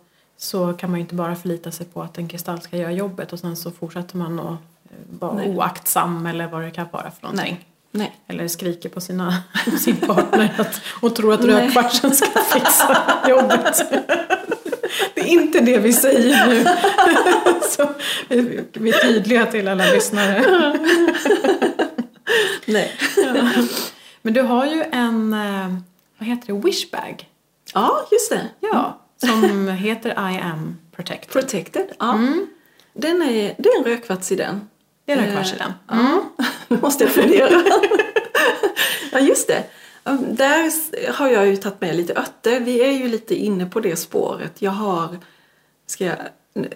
så 0.42 0.74
kan 0.74 0.92
man 0.92 1.00
ju 1.00 1.02
inte 1.02 1.16
bara 1.16 1.36
förlita 1.36 1.72
sig 1.72 1.86
på 1.86 2.02
att 2.02 2.18
en 2.18 2.28
kristall 2.28 2.62
ska 2.62 2.78
göra 2.78 2.92
jobbet 2.92 3.34
och 3.34 3.40
sen 3.40 3.56
så 3.56 3.72
fortsätter 3.72 4.18
man 4.18 4.40
att 4.40 4.58
vara 5.20 5.34
Nej. 5.34 5.50
oaktsam 5.50 6.26
eller 6.26 6.48
vad 6.48 6.62
det 6.62 6.72
kan 6.72 6.88
vara 6.92 7.12
för 7.12 7.24
någonting. 7.24 7.54
Nej. 7.54 7.66
Nej. 7.92 8.18
Eller 8.28 8.48
skriker 8.48 8.90
på 8.90 9.02
sina, 9.02 9.44
sin 9.80 9.96
partner 9.96 10.54
att, 10.58 10.82
och 11.02 11.16
tror 11.16 11.34
att 11.34 11.46
rödkvartsen 11.46 12.16
ska 12.16 12.40
fixa 12.40 12.98
jobbet. 13.30 13.84
Det 15.14 15.22
är 15.22 15.28
inte 15.28 15.60
det 15.60 15.78
vi 15.78 15.94
säger 15.94 16.48
nu. 16.48 16.64
Så 17.70 17.94
vi 18.74 18.90
är 18.90 19.02
tydliga 19.02 19.46
till 19.46 19.68
alla 19.68 19.86
lyssnare. 19.86 20.44
Nej. 22.66 22.92
Ja. 23.18 23.52
Men 24.22 24.34
du 24.34 24.42
har 24.42 24.66
ju 24.66 24.84
en, 24.92 25.34
eh, 25.34 25.76
vad 26.18 26.28
heter 26.28 26.54
det, 26.54 26.60
wishbag. 26.60 27.30
Ja, 27.74 28.08
just 28.12 28.30
det. 28.30 28.50
Ja, 28.60 29.00
som 29.26 29.68
heter 29.68 30.10
I 30.10 30.40
am 30.40 30.78
protected. 30.92 31.32
Protected, 31.32 31.88
ja. 32.00 32.14
Mm. 32.14 32.48
Den 32.94 33.22
är, 33.22 33.56
det 33.58 33.70
är 33.70 33.80
en 33.80 33.86
rödkvarts 33.86 34.32
i 34.32 34.36
den. 34.36 34.70
Det 35.06 35.12
är 35.12 35.18
en 35.18 35.24
rödkvarts 35.24 35.54
i 35.54 35.58
den. 35.58 35.74
Mm. 36.00 36.22
Ja, 36.38 36.46
nu 36.68 36.78
måste 36.82 37.04
jag 37.04 37.14
fundera. 37.14 37.50
ja, 39.12 39.20
just 39.20 39.48
det. 39.48 39.64
Där 40.20 40.72
har 41.12 41.30
jag 41.30 41.48
ju 41.48 41.58
tagit 41.58 41.82
med 41.82 41.96
lite 41.96 42.14
örter. 42.14 42.60
Vi 42.60 42.82
är 42.82 42.92
ju 42.92 43.08
lite 43.08 43.36
inne 43.36 43.66
på 43.66 43.80
det 43.80 43.96
spåret. 43.96 44.62
Jag 44.62 44.72
har, 44.72 45.18
ska 45.88 46.06
jag, 46.06 46.18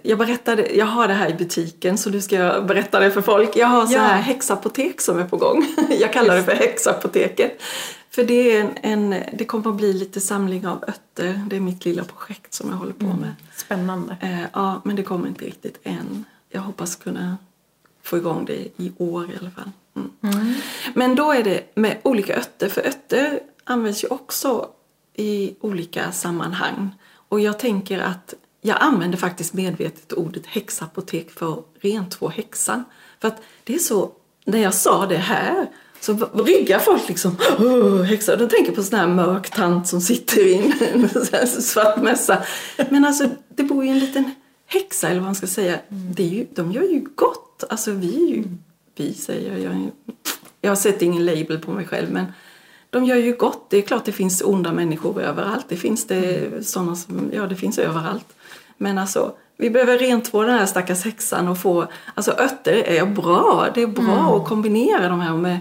jag, 0.01 0.17
berättade, 0.17 0.75
jag 0.75 0.85
har 0.85 1.07
det 1.07 1.13
här 1.13 1.29
i 1.29 1.33
butiken 1.33 1.97
så 1.97 2.09
nu 2.09 2.21
ska 2.21 2.35
jag 2.35 2.65
berätta 2.65 2.99
det 2.99 3.11
för 3.11 3.21
folk. 3.21 3.55
Jag 3.55 3.67
har 3.67 3.85
så 3.85 3.97
här 3.97 4.21
häxapotek 4.21 5.01
som 5.01 5.19
är 5.19 5.25
på 5.25 5.37
gång. 5.37 5.65
Jag 5.99 6.13
kallar 6.13 6.35
det 6.35 6.43
för 6.43 6.55
häxapoteket. 6.55 7.61
För 8.09 8.23
det, 8.23 8.57
är 8.57 8.61
en, 8.61 8.77
en, 9.11 9.23
det 9.33 9.45
kommer 9.45 9.69
att 9.69 9.75
bli 9.75 9.93
lite 9.93 10.21
samling 10.21 10.67
av 10.67 10.83
örter. 10.87 11.41
Det 11.47 11.55
är 11.55 11.59
mitt 11.59 11.85
lilla 11.85 12.03
projekt 12.03 12.53
som 12.53 12.69
jag 12.69 12.77
håller 12.77 12.93
på 12.93 13.05
mm. 13.05 13.17
med. 13.17 13.27
Mm. 13.27 13.35
Spännande. 13.55 14.17
Eh, 14.21 14.41
ja, 14.53 14.81
men 14.83 14.95
det 14.95 15.03
kommer 15.03 15.27
inte 15.27 15.45
riktigt 15.45 15.79
än. 15.83 16.25
Jag 16.49 16.61
hoppas 16.61 16.95
kunna 16.95 17.37
få 18.03 18.17
igång 18.17 18.45
det 18.45 18.67
i 18.77 18.91
år 18.97 19.31
i 19.31 19.37
alla 19.39 19.51
fall. 19.51 19.71
Mm. 19.95 20.11
Mm. 20.21 20.53
Men 20.93 21.15
då 21.15 21.31
är 21.31 21.43
det 21.43 21.75
med 21.75 21.97
olika 22.03 22.37
örter, 22.37 22.69
för 22.69 22.87
örter 22.87 23.39
används 23.63 24.03
ju 24.03 24.07
också 24.07 24.69
i 25.13 25.55
olika 25.59 26.11
sammanhang. 26.11 26.89
Och 27.29 27.39
jag 27.39 27.59
tänker 27.59 27.99
att 27.99 28.33
jag 28.65 28.77
använder 28.79 29.17
faktiskt 29.17 29.53
medvetet 29.53 30.13
ordet 30.13 30.45
häxapotek 30.45 31.31
för 31.31 31.63
rentvå 31.81 32.29
häxan. 32.29 32.83
För 33.19 33.27
att 33.27 33.41
det 33.63 33.75
är 33.75 33.79
så, 33.79 34.11
när 34.45 34.59
jag 34.59 34.73
sa 34.73 35.05
det 35.05 35.17
här 35.17 35.67
så 35.99 36.13
ryggar 36.33 36.79
folk 36.79 37.09
liksom, 37.09 37.37
oh, 37.59 38.01
häxa. 38.01 38.35
De 38.35 38.49
tänker 38.49 38.71
på 38.71 38.83
sån 38.83 38.99
här 38.99 39.07
mörk 39.07 39.49
tant 39.49 39.87
som 39.87 40.01
sitter 40.01 40.47
i 40.47 40.73
en 40.93 41.09
svart 41.47 42.01
mässa. 42.01 42.43
Men 42.89 43.05
alltså, 43.05 43.29
det 43.49 43.63
bor 43.63 43.85
ju 43.85 43.91
en 43.91 43.99
liten 43.99 44.31
häxa, 44.65 45.07
eller 45.07 45.19
vad 45.19 45.25
man 45.25 45.35
ska 45.35 45.47
säga. 45.47 45.79
Det 45.89 46.23
är 46.23 46.27
ju, 46.27 46.47
de 46.55 46.71
gör 46.71 46.83
ju 46.83 47.05
gott. 47.15 47.63
Alltså 47.69 47.91
vi 47.91 48.23
är 48.25 48.35
ju, 48.35 48.43
vi 48.95 49.13
säger 49.13 49.57
jag, 49.57 49.91
jag 50.61 50.71
har 50.71 50.75
sett 50.75 51.01
ingen 51.01 51.25
label 51.25 51.59
på 51.59 51.71
mig 51.71 51.85
själv, 51.85 52.11
men 52.11 52.25
de 52.89 53.05
gör 53.05 53.17
ju 53.17 53.35
gott. 53.35 53.69
Det 53.69 53.77
är 53.77 53.81
klart 53.81 54.05
det 54.05 54.11
finns 54.11 54.41
onda 54.41 54.71
människor 54.71 55.21
överallt. 55.21 55.65
Det 55.69 55.77
finns 55.77 56.07
det 56.07 56.51
sådana 56.67 56.95
som, 56.95 57.31
ja 57.33 57.47
det 57.47 57.55
finns 57.55 57.79
överallt. 57.79 58.33
Men 58.77 58.97
alltså, 58.97 59.35
vi 59.57 59.69
behöver 59.69 59.97
rentvå 59.97 60.43
den 60.43 60.57
här 60.57 60.65
stackars 60.65 61.05
häxan 61.05 61.47
och 61.47 61.57
få, 61.57 61.87
alltså 62.15 62.31
örter 62.31 62.83
är 62.83 63.05
bra. 63.05 63.69
Det 63.75 63.81
är 63.81 63.87
bra 63.87 64.03
mm. 64.03 64.25
att 64.25 64.47
kombinera 64.47 65.09
de 65.09 65.19
här 65.19 65.33
med 65.33 65.57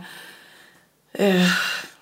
eh, 1.13 1.49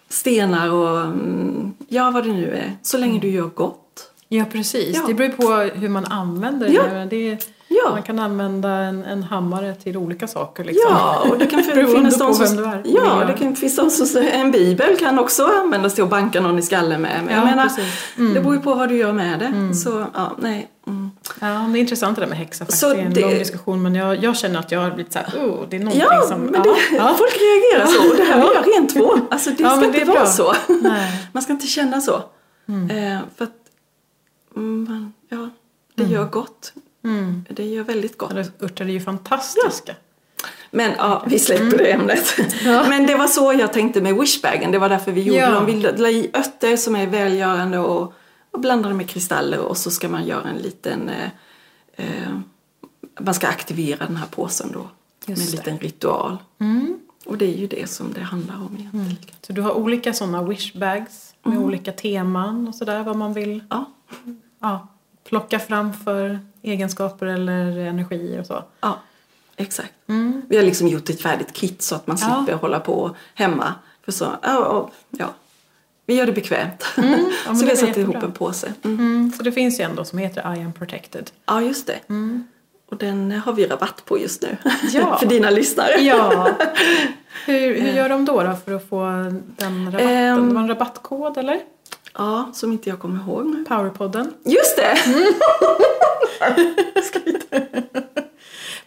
stenar 0.09 0.71
och 0.73 1.01
mm, 1.01 1.75
ja, 1.89 2.11
vad 2.11 2.25
det 2.25 2.33
nu 2.33 2.55
är. 2.55 2.77
Så 2.83 2.99
länge 2.99 3.21
du 3.21 3.29
gör 3.29 3.47
gott. 3.47 4.13
Ja, 4.29 4.45
precis. 4.53 4.97
Ja. 4.97 5.05
Det 5.07 5.15
beror 5.15 5.29
på 5.31 5.79
hur 5.79 5.89
man 5.89 6.05
använder 6.05 6.69
det. 6.69 6.75
Ja. 6.75 7.07
det 7.11 7.53
ja. 7.71 7.91
Man 7.91 8.03
kan 8.03 8.19
använda 8.19 8.69
en, 8.71 9.05
en, 9.05 9.23
hammare 9.23 9.75
till 9.75 9.97
olika 9.97 10.29
saker. 10.29 10.65
Liksom. 10.65 10.91
Ja, 10.91 11.27
och 11.31 11.39
det 11.39 11.47
kan 11.47 11.63
finnas 11.95 12.19
de 12.19 12.35
som... 12.35 12.81
Ja, 12.85 13.25
det 13.27 13.33
kan 13.33 13.57
finnas 13.57 13.77
de 13.77 13.91
som 13.91 14.23
En 14.23 14.51
bibel 14.51 14.97
kan 14.97 15.19
också 15.19 15.45
användas 15.45 15.95
till 15.95 16.05
att 16.05 16.11
banka 16.11 16.41
någon 16.41 16.59
i 16.59 16.63
skallen 16.63 17.01
med. 17.03 17.25
Men 17.25 17.35
ja, 17.35 17.41
jag 17.41 17.45
menar, 17.45 17.71
mm. 18.19 18.35
det 18.35 18.41
beror 18.41 18.55
ju 18.55 18.61
på 18.61 18.75
vad 18.75 18.89
du 18.89 18.97
gör 18.97 19.13
med 19.13 19.39
det. 19.39 19.47
Mm. 19.47 19.75
Så, 19.75 20.07
ja, 20.15 20.37
nej. 20.39 20.71
Mm. 20.87 21.11
Ja, 21.41 21.47
det 21.73 21.79
är 21.79 21.81
intressant 21.81 22.17
det 22.17 22.23
där 22.23 22.29
med 22.29 22.39
häxa 22.39 22.65
faktiskt. 22.65 22.81
Så 22.81 22.89
det 22.89 23.01
är 23.01 23.05
en 23.05 23.13
det... 23.13 23.21
lång 23.21 23.31
diskussion 23.31 23.83
men 23.83 23.95
jag, 23.95 24.25
jag 24.25 24.37
känner 24.37 24.59
att 24.59 24.73
jag 24.73 24.81
har 24.81 24.91
blivit 24.91 25.13
såhär, 25.13 25.27
oh, 25.27 25.69
det 25.69 25.77
är 25.77 25.81
någonting 25.81 26.03
ja, 26.11 26.23
som... 26.23 26.41
Men 26.41 26.63
det, 26.63 26.77
ja, 26.93 27.15
folk 27.19 27.33
reagerar 27.33 27.87
så 27.87 28.11
och 28.11 28.17
det 28.17 28.23
här 28.23 28.41
vill 28.41 28.51
jag 28.55 28.77
rent 28.77 28.95
två. 28.95 29.19
Alltså 29.31 29.51
det 29.51 29.63
ja, 29.63 29.77
ska 29.77 29.87
inte 29.87 30.05
vara 30.05 30.27
så. 30.27 30.55
Nej. 30.83 31.29
Man 31.33 31.43
ska 31.43 31.53
inte 31.53 31.67
känna 31.67 32.01
så. 32.01 32.23
Mm. 32.69 32.91
Eh, 32.91 33.21
för 33.37 33.45
att, 33.45 33.57
mm, 34.57 35.13
ja, 35.29 35.51
det 35.95 36.03
mm. 36.03 36.15
gör 36.15 36.25
gott. 36.25 36.73
Mm. 37.05 37.45
Det 37.51 37.65
gör 37.65 37.85
väldigt 37.85 38.19
gott. 38.19 38.33
Örter 38.61 38.85
är 38.85 38.89
ju 38.89 39.01
fantastiska. 39.01 39.93
Ja. 39.93 40.49
Men 40.71 40.93
ja, 40.99 41.25
vi 41.27 41.39
släpper 41.39 41.65
mm. 41.65 41.79
det 41.79 41.93
ämnet. 41.93 42.35
Ja. 42.65 42.89
Men 42.89 43.07
det 43.07 43.15
var 43.15 43.27
så 43.27 43.53
jag 43.53 43.73
tänkte 43.73 44.01
med 44.01 44.15
wishbagen. 44.15 44.73
Det 44.73 44.79
var 44.79 44.89
därför 44.89 45.13
vi 45.13 45.23
gjorde 45.23 45.41
ja. 45.41 45.51
dem. 45.51 45.67
Vi 45.67 45.73
la 45.73 46.09
i 46.09 46.31
örter 46.35 46.77
som 46.77 46.97
är 46.97 47.07
välgörande 47.07 47.79
och 47.79 48.15
och 48.51 48.61
blandar 48.61 48.91
det 48.91 48.97
med 48.97 49.09
kristaller 49.09 49.59
och 49.59 49.77
så 49.77 49.91
ska 49.91 50.09
man 50.09 50.27
göra 50.27 50.49
en 50.49 50.57
liten 50.57 51.09
eh, 51.09 51.31
eh, 51.93 52.39
man 53.21 53.35
ska 53.35 53.49
aktivera 53.49 54.07
den 54.07 54.17
här 54.17 54.27
påsen 54.27 54.73
då 54.73 54.89
Just 55.27 55.41
med 55.41 55.49
en 55.49 55.57
liten 55.57 55.79
ritual. 55.79 56.39
Mm. 56.59 57.01
Och 57.27 57.39
det 57.39 57.45
är 57.45 57.59
ju 57.59 57.67
det 57.67 57.91
som 57.91 58.13
det 58.13 58.21
handlar 58.21 58.55
om 58.55 58.77
egentligen. 58.79 59.07
Mm. 59.07 59.17
Så 59.41 59.53
du 59.53 59.63
har 59.63 59.73
olika 59.73 60.13
sådana 60.13 60.43
wishbags 60.43 61.35
med 61.43 61.53
mm. 61.53 61.65
olika 61.65 61.93
teman 61.93 62.69
och 62.69 62.75
sådär 62.75 63.03
vad 63.03 63.17
man 63.17 63.33
vill 63.33 63.65
ja. 63.71 63.85
Ja, 64.61 64.89
plocka 65.31 65.59
fram 65.59 65.93
för 65.93 66.41
egenskaper 66.63 67.27
eller 67.27 67.77
energier 67.79 68.41
och 68.41 68.47
så. 68.47 68.65
Ja, 68.81 69.01
exakt. 69.57 69.93
Mm. 70.09 70.43
Vi 70.49 70.57
har 70.57 70.65
liksom 70.65 70.89
gjort 70.89 71.11
ett 71.11 71.23
färdigt 71.23 71.53
kit 71.53 71.83
så 71.83 71.95
att 71.95 72.07
man 72.07 72.19
slipper 72.19 72.53
ja. 72.53 72.57
hålla 72.57 72.81
på 72.81 73.17
hemma. 73.35 73.75
För 74.05 74.13
så, 74.13 74.37
ja, 74.43 74.91
ja, 75.11 75.35
vi 76.07 76.15
gör 76.15 76.27
det 76.27 76.33
bekvämt. 76.33 76.85
Mm, 76.97 77.31
ja, 77.47 77.55
så 77.55 77.65
vi 77.65 77.71
har 77.71 77.77
satt 77.77 77.97
ihop 77.97 78.23
en 78.23 78.33
påse. 78.33 78.73
Mm. 78.83 78.99
Mm, 78.99 79.33
så 79.33 79.43
det 79.43 79.53
finns 79.53 79.81
ju 79.81 79.85
en 79.85 79.95
då 79.95 80.05
som 80.05 80.19
heter 80.19 80.57
I 80.57 80.63
am 80.63 80.73
protected. 80.73 81.31
Ja, 81.47 81.63
just 81.63 81.87
det. 81.87 82.01
Mm. 82.09 82.47
Och 82.91 82.97
den 82.97 83.33
har 83.33 83.53
vi 83.53 83.67
rabatt 83.67 84.05
på 84.05 84.19
just 84.19 84.43
nu. 84.43 84.57
Ja. 84.93 85.19
för 85.21 85.27
dina 85.27 85.51
lyssnare. 85.51 86.01
ja. 86.01 86.49
Hur, 87.47 87.81
hur 87.81 87.93
gör 87.93 88.09
de 88.09 88.25
då, 88.25 88.43
då 88.43 88.57
för 88.65 88.75
att 88.75 88.89
få 88.89 89.01
den 89.57 89.93
rabatten? 89.93 90.39
Um, 90.39 90.49
det 90.49 90.55
var 90.55 90.63
en 90.63 90.69
rabattkod 90.69 91.39
eller? 91.39 91.61
Ja, 92.19 92.51
som 92.55 92.73
inte 92.73 92.89
jag 92.89 92.99
kommer 92.99 93.25
ihåg. 93.25 93.65
Powerpodden. 93.69 94.35
Just 94.45 94.77
det! 94.77 94.99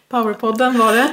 Powerpodden 0.08 0.78
var 0.78 0.92
det. 0.92 1.10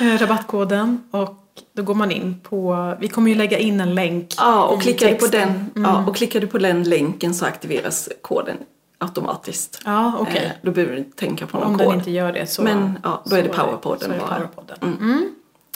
Eh, 0.00 0.18
rabattkoden. 0.18 1.02
Och 1.10 1.44
då 1.72 1.82
går 1.82 1.94
man 1.94 2.10
in 2.10 2.40
på, 2.42 2.94
vi 3.00 3.08
kommer 3.08 3.30
ju 3.30 3.36
lägga 3.36 3.58
in 3.58 3.80
en 3.80 3.94
länk 3.94 4.34
Ja, 4.36 4.64
och 4.64 4.82
klickar, 4.82 5.08
du 5.08 5.14
på 5.14 5.26
den, 5.26 5.48
mm. 5.48 5.90
ja, 5.90 6.04
och 6.06 6.16
klickar 6.16 6.40
du 6.40 6.46
på 6.46 6.58
den 6.58 6.84
länken 6.84 7.34
så 7.34 7.46
aktiveras 7.46 8.08
koden 8.22 8.56
automatiskt. 8.98 9.82
Ja, 9.84 10.18
okay. 10.18 10.44
eh, 10.44 10.50
då 10.62 10.70
behöver 10.70 10.92
du 10.92 10.98
inte 10.98 11.16
tänka 11.16 11.46
på 11.46 11.58
någon 11.58 11.66
Om 11.66 11.78
kod. 11.78 11.86
Om 11.86 11.92
den 11.92 11.98
inte 11.98 12.10
gör 12.10 12.32
det 12.32 12.46
så 12.46 12.62
Men 12.62 12.98
ja, 13.02 13.22
då 13.26 13.36
är 13.36 13.42
det 13.42 13.48
powerpodden 13.48 14.12
bara. 14.18 14.28
Powerpodden. 14.28 14.78
Mm. 14.82 14.96
Mm. 14.98 15.34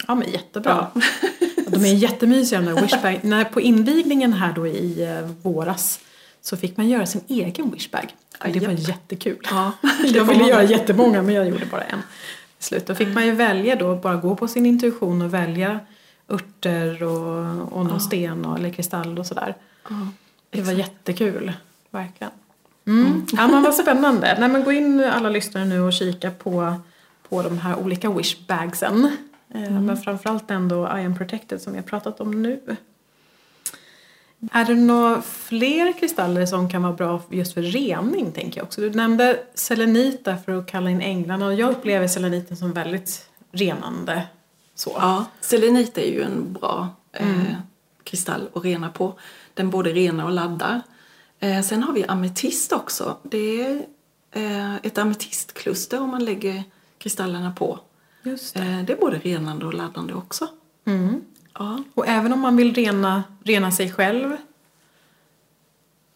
Ja 0.08 0.14
men 0.14 0.30
jättebra. 0.30 0.86
Ja. 0.94 1.00
de 1.72 1.84
är 1.84 1.94
jättemysiga 1.94 2.60
de 2.60 2.74
där 2.74 2.82
wishbag. 2.82 3.18
När, 3.22 3.44
på 3.44 3.60
invigningen 3.60 4.32
här 4.32 4.52
då 4.52 4.66
i 4.66 5.04
eh, 5.04 5.30
våras 5.42 6.00
så 6.40 6.56
fick 6.56 6.76
man 6.76 6.88
göra 6.88 7.06
sin 7.06 7.20
egen 7.28 7.70
wishbag. 7.70 8.14
det 8.52 8.60
var 8.60 8.72
jättekul. 8.72 9.38
Ja, 9.50 9.72
jag 10.14 10.24
ville 10.24 10.44
göra 10.48 10.62
jättemånga 10.62 11.22
men 11.22 11.34
jag 11.34 11.48
gjorde 11.48 11.66
bara 11.66 11.82
en. 11.82 12.02
slut. 12.58 12.86
Då 12.86 12.94
fick 12.94 13.08
man 13.08 13.26
ju 13.26 13.32
välja 13.32 13.76
då, 13.76 13.96
bara 13.96 14.16
gå 14.16 14.36
på 14.36 14.48
sin 14.48 14.66
intuition 14.66 15.22
och 15.22 15.34
välja 15.34 15.80
örter 16.28 17.02
och, 17.02 17.72
och 17.72 17.84
någon 17.84 17.92
ja. 17.92 18.00
sten 18.00 18.44
och, 18.44 18.58
eller 18.58 18.70
kristall 18.70 19.18
och 19.18 19.26
sådär. 19.26 19.54
Ja, 19.88 20.08
det 20.50 20.62
var 20.62 20.72
jättekul, 20.72 21.52
verkligen. 21.90 22.32
Mm. 22.86 23.06
Mm. 23.06 23.26
Ja 23.32 23.48
men 23.48 23.62
vad 23.62 23.74
spännande. 23.74 24.36
Nej 24.40 24.48
men 24.48 24.64
gå 24.64 24.72
in 24.72 25.04
alla 25.04 25.28
lyssnare 25.28 25.64
nu 25.64 25.80
och 25.80 25.92
kika 25.92 26.30
på, 26.30 26.74
på 27.28 27.42
de 27.42 27.58
här 27.58 27.76
olika 27.76 28.10
wishbagsen. 28.10 29.16
Eh, 29.54 29.62
mm. 29.62 29.86
Men 29.86 29.96
framförallt 29.96 30.50
ändå 30.50 30.84
I 30.84 31.04
am 31.04 31.16
protected 31.18 31.62
som 31.62 31.72
vi 31.72 31.78
har 31.78 31.86
pratat 31.86 32.20
om 32.20 32.42
nu. 32.42 32.76
Är 34.52 34.64
det 34.64 34.74
några 34.74 35.22
fler 35.22 35.92
kristaller 35.92 36.46
som 36.46 36.70
kan 36.70 36.82
vara 36.82 36.92
bra 36.92 37.22
just 37.30 37.54
för 37.54 37.62
rening 37.62 38.32
tänker 38.32 38.60
jag 38.60 38.64
också? 38.64 38.80
Du 38.80 38.90
nämnde 38.90 39.44
selenit 39.54 40.24
där 40.24 40.36
för 40.36 40.58
att 40.58 40.66
kalla 40.66 40.90
in 40.90 41.00
änglarna 41.00 41.46
och 41.46 41.54
jag 41.54 41.70
upplever 41.70 42.08
seleniten 42.08 42.56
som 42.56 42.72
väldigt 42.72 43.28
renande. 43.52 44.26
Så. 44.74 44.92
Ja, 44.94 45.24
selenit 45.40 45.98
är 45.98 46.12
ju 46.12 46.22
en 46.22 46.52
bra 46.52 46.88
eh, 47.12 47.40
mm. 47.40 47.46
kristall 48.04 48.48
att 48.54 48.64
rena 48.64 48.90
på. 48.90 49.14
Den 49.54 49.70
både 49.70 49.92
renar 49.92 50.24
och 50.24 50.32
laddar. 50.32 50.82
Eh, 51.38 51.62
sen 51.62 51.82
har 51.82 51.92
vi 51.92 52.04
ametist 52.04 52.72
också. 52.72 53.16
Det 53.22 53.62
är 53.62 53.86
eh, 54.30 54.74
ett 54.76 54.98
ametistkluster 54.98 56.00
om 56.00 56.10
man 56.10 56.24
lägger 56.24 56.62
kristallerna 56.98 57.52
på. 57.52 57.78
Just 58.22 58.54
det. 58.54 58.60
Eh, 58.60 58.82
det 58.82 58.92
är 58.92 58.96
både 58.96 59.18
renande 59.18 59.66
och 59.66 59.74
laddande 59.74 60.14
också. 60.14 60.48
Mm. 60.86 61.20
Ja. 61.54 61.82
Och 61.94 62.08
även 62.08 62.32
om 62.32 62.40
man 62.40 62.56
vill 62.56 62.74
rena, 62.74 63.24
rena 63.44 63.72
sig 63.72 63.92
själv? 63.92 64.36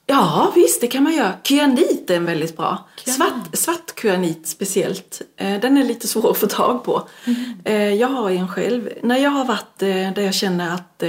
Ja, 0.07 0.53
visst, 0.55 0.81
det 0.81 0.87
kan 0.87 1.03
man 1.03 1.15
göra. 1.15 1.33
Kyanit 1.45 2.11
är 2.11 2.17
en 2.17 2.25
väldigt 2.25 2.57
bra. 2.57 2.89
Svart, 3.05 3.57
svart 3.57 4.01
kyanit 4.03 4.47
speciellt. 4.47 5.23
Eh, 5.37 5.61
den 5.61 5.77
är 5.77 5.85
lite 5.85 6.09
svår 6.09 6.31
att 6.31 6.39
få 6.39 6.47
tag 6.47 6.85
på. 6.85 7.09
Mm. 7.25 7.99
Jag 7.99 8.09
har 8.09 8.31
en 8.31 8.49
själv. 8.49 8.89
När 9.03 9.17
jag 9.17 9.31
har 9.31 9.45
varit 9.45 9.79
där 9.79 10.23
jag 10.23 10.35
känner 10.35 10.75
att 10.75 11.03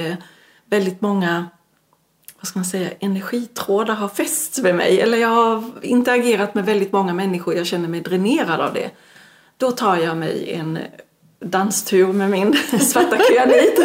väldigt 0.69 1.01
många 1.01 1.45
vad 2.39 2.47
ska 2.47 2.59
man 2.59 2.65
säga, 2.65 2.89
energitrådar 2.99 3.95
har 3.95 4.07
fästs 4.07 4.59
med 4.59 4.75
mig. 4.75 5.01
Eller 5.01 5.17
jag 5.17 5.27
har 5.27 5.63
interagerat 5.81 6.55
med 6.55 6.65
väldigt 6.65 6.91
många 6.91 7.13
människor, 7.13 7.55
jag 7.55 7.67
känner 7.67 7.87
mig 7.87 8.01
dränerad 8.01 8.61
av 8.61 8.73
det. 8.73 8.91
Då 9.57 9.71
tar 9.71 9.97
jag 9.97 10.17
mig 10.17 10.53
en 10.53 10.79
danstur 11.39 12.13
med 12.13 12.29
min 12.29 12.53
svarta 12.79 13.17
kyanit 13.29 13.79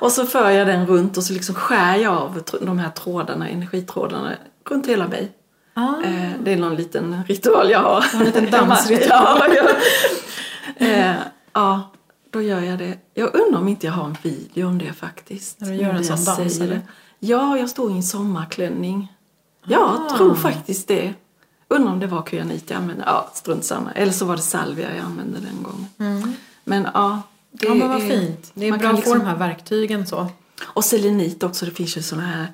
och 0.00 0.12
så 0.12 0.26
för 0.26 0.50
jag 0.50 0.66
den 0.66 0.86
runt 0.86 1.16
och 1.16 1.24
så 1.24 1.32
liksom 1.32 1.54
skär 1.54 1.96
jag 1.96 2.14
av 2.14 2.42
de 2.60 2.78
här 2.78 2.90
trådarna, 2.90 3.48
energitrådarna 3.48 4.32
runt 4.68 4.86
hela 4.86 5.08
mig. 5.08 5.32
Ah. 5.74 6.02
Eh, 6.04 6.30
det 6.44 6.52
är 6.52 6.56
någon 6.56 6.74
liten 6.74 7.24
ritual 7.28 7.70
jag 7.70 7.78
har. 7.78 8.04
En 8.14 8.24
liten 8.24 8.50
dansritual. 8.50 9.40
ja, 9.56 9.68
eh, 10.86 11.14
ja, 11.52 11.90
då 12.30 12.42
gör 12.42 12.60
jag 12.60 12.78
det. 12.78 12.98
Jag 13.14 13.34
undrar 13.34 13.60
om 13.60 13.68
inte 13.68 13.86
jag 13.86 13.92
har 13.92 14.04
en 14.04 14.16
video 14.22 14.68
om 14.68 14.78
det 14.78 14.92
faktiskt. 14.92 15.60
När 15.60 15.68
du 15.68 15.74
gör 15.74 15.90
en 15.90 16.04
sån 16.04 16.24
dans? 16.24 16.60
Ja, 17.18 17.58
jag 17.58 17.70
står 17.70 17.90
i 17.90 17.94
en 17.94 18.02
sommarklänning. 18.02 19.12
Jag 19.66 20.00
ah. 20.10 20.16
tror 20.16 20.34
faktiskt 20.34 20.88
det. 20.88 21.14
Undrar 21.68 21.92
om 21.92 22.00
det 22.00 22.06
var 22.06 22.26
kyanit 22.30 22.70
jag 22.70 22.76
använde. 22.76 23.04
Ja, 23.06 23.30
strunt 23.34 23.64
samma. 23.64 23.92
Eller 23.92 24.12
så 24.12 24.24
var 24.24 24.36
det 24.36 24.42
salvia 24.42 24.96
jag 24.96 25.04
använde 25.04 25.40
den 25.40 25.62
gången. 25.62 25.86
Mm. 25.98 26.32
Men 26.64 26.88
ja, 26.94 27.22
det 27.50 27.66
ja, 27.66 27.74
men 27.74 27.88
vad 27.88 28.02
är, 28.02 28.08
fint. 28.08 28.50
Det 28.54 28.68
är 28.68 28.78
bra 28.78 28.88
att 28.88 28.96
liksom, 28.96 29.12
få 29.12 29.18
de 29.18 29.26
här 29.26 29.36
verktygen 29.36 30.06
så. 30.06 30.26
Och 30.64 30.84
selenit 30.84 31.42
också. 31.42 31.64
Det 31.64 31.70
finns 31.70 31.96
ju 31.96 32.02
såna 32.02 32.22
här 32.22 32.46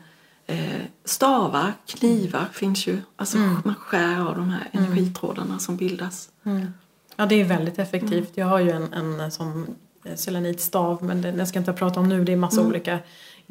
eh, 0.47 0.83
stavar, 1.05 1.73
knivar 1.87 2.41
mm. 2.41 2.53
finns 2.53 2.87
ju. 2.87 2.99
Alltså 3.17 3.37
mm. 3.37 3.57
man 3.65 3.75
skär 3.75 4.21
av 4.29 4.37
de 4.37 4.51
här 4.51 4.69
mm. 4.73 4.85
energitrådarna 4.85 5.59
som 5.59 5.77
bildas. 5.77 6.29
Mm. 6.45 6.73
Ja, 7.17 7.27
det 7.27 7.41
är 7.41 7.45
väldigt 7.45 7.79
effektivt. 7.79 8.13
Mm. 8.13 8.33
Jag 8.35 8.47
har 8.47 8.59
ju 8.59 8.71
en, 8.71 8.93
en 8.93 9.31
sån 9.31 9.75
selenitstav 10.15 11.05
men 11.05 11.23
den 11.23 11.47
ska 11.47 11.57
jag 11.57 11.61
inte 11.61 11.73
prata 11.73 12.01
om 12.01 12.09
nu. 12.09 12.25
Det 12.25 12.33
är 12.33 12.37
massa 12.37 12.63
olika 12.63 12.99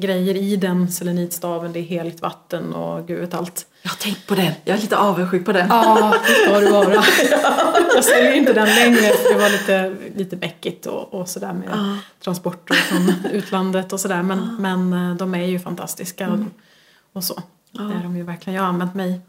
grejer 0.02 0.34
i 0.34 0.56
den 0.56 0.92
selenitstaven. 0.92 1.72
Det 1.72 1.78
är 1.78 1.82
heligt 1.82 2.22
vatten 2.22 2.72
och 2.72 3.06
gud 3.06 3.20
vet 3.20 3.34
allt. 3.34 3.66
Jag 3.82 3.90
har 3.90 3.96
tänkt 3.96 4.26
på 4.26 4.34
den. 4.34 4.52
Jag 4.64 4.76
är 4.76 4.80
lite 4.80 4.96
avundsjuk 4.96 5.44
på 5.44 5.52
den. 5.52 5.68
Ja, 5.68 6.14
det 6.26 6.32
ska 6.34 6.60
du 6.60 6.70
vara. 6.70 6.94
Jag 7.94 8.04
säljer 8.04 8.32
inte 8.32 8.52
den 8.52 8.68
längre 8.68 9.00
för 9.00 9.34
det 9.34 9.40
var 9.40 9.50
lite, 9.50 9.96
lite 10.16 10.36
bäckigt 10.36 10.86
och, 10.86 11.14
och 11.14 11.28
sådär 11.28 11.52
med 11.52 11.68
ja. 11.72 11.98
transporter 12.24 12.74
från 12.74 13.32
utlandet 13.32 13.92
och 13.92 14.00
sådär. 14.00 14.22
Men, 14.22 14.38
ja. 14.38 14.44
men 14.58 15.10
eh, 15.10 15.16
de 15.16 15.34
är 15.34 15.46
ju 15.46 15.58
fantastiska 15.58 16.24
mm. 16.24 16.50
och 17.12 17.24
så. 17.24 17.42
Ja. 17.70 17.82
Det 17.82 17.94
är 17.94 18.02
de 18.02 18.16
ju 18.16 18.22
verkligen. 18.22 18.54
Jag 18.54 18.62
har 18.62 18.68
använt 18.68 18.94
mig 18.94 19.20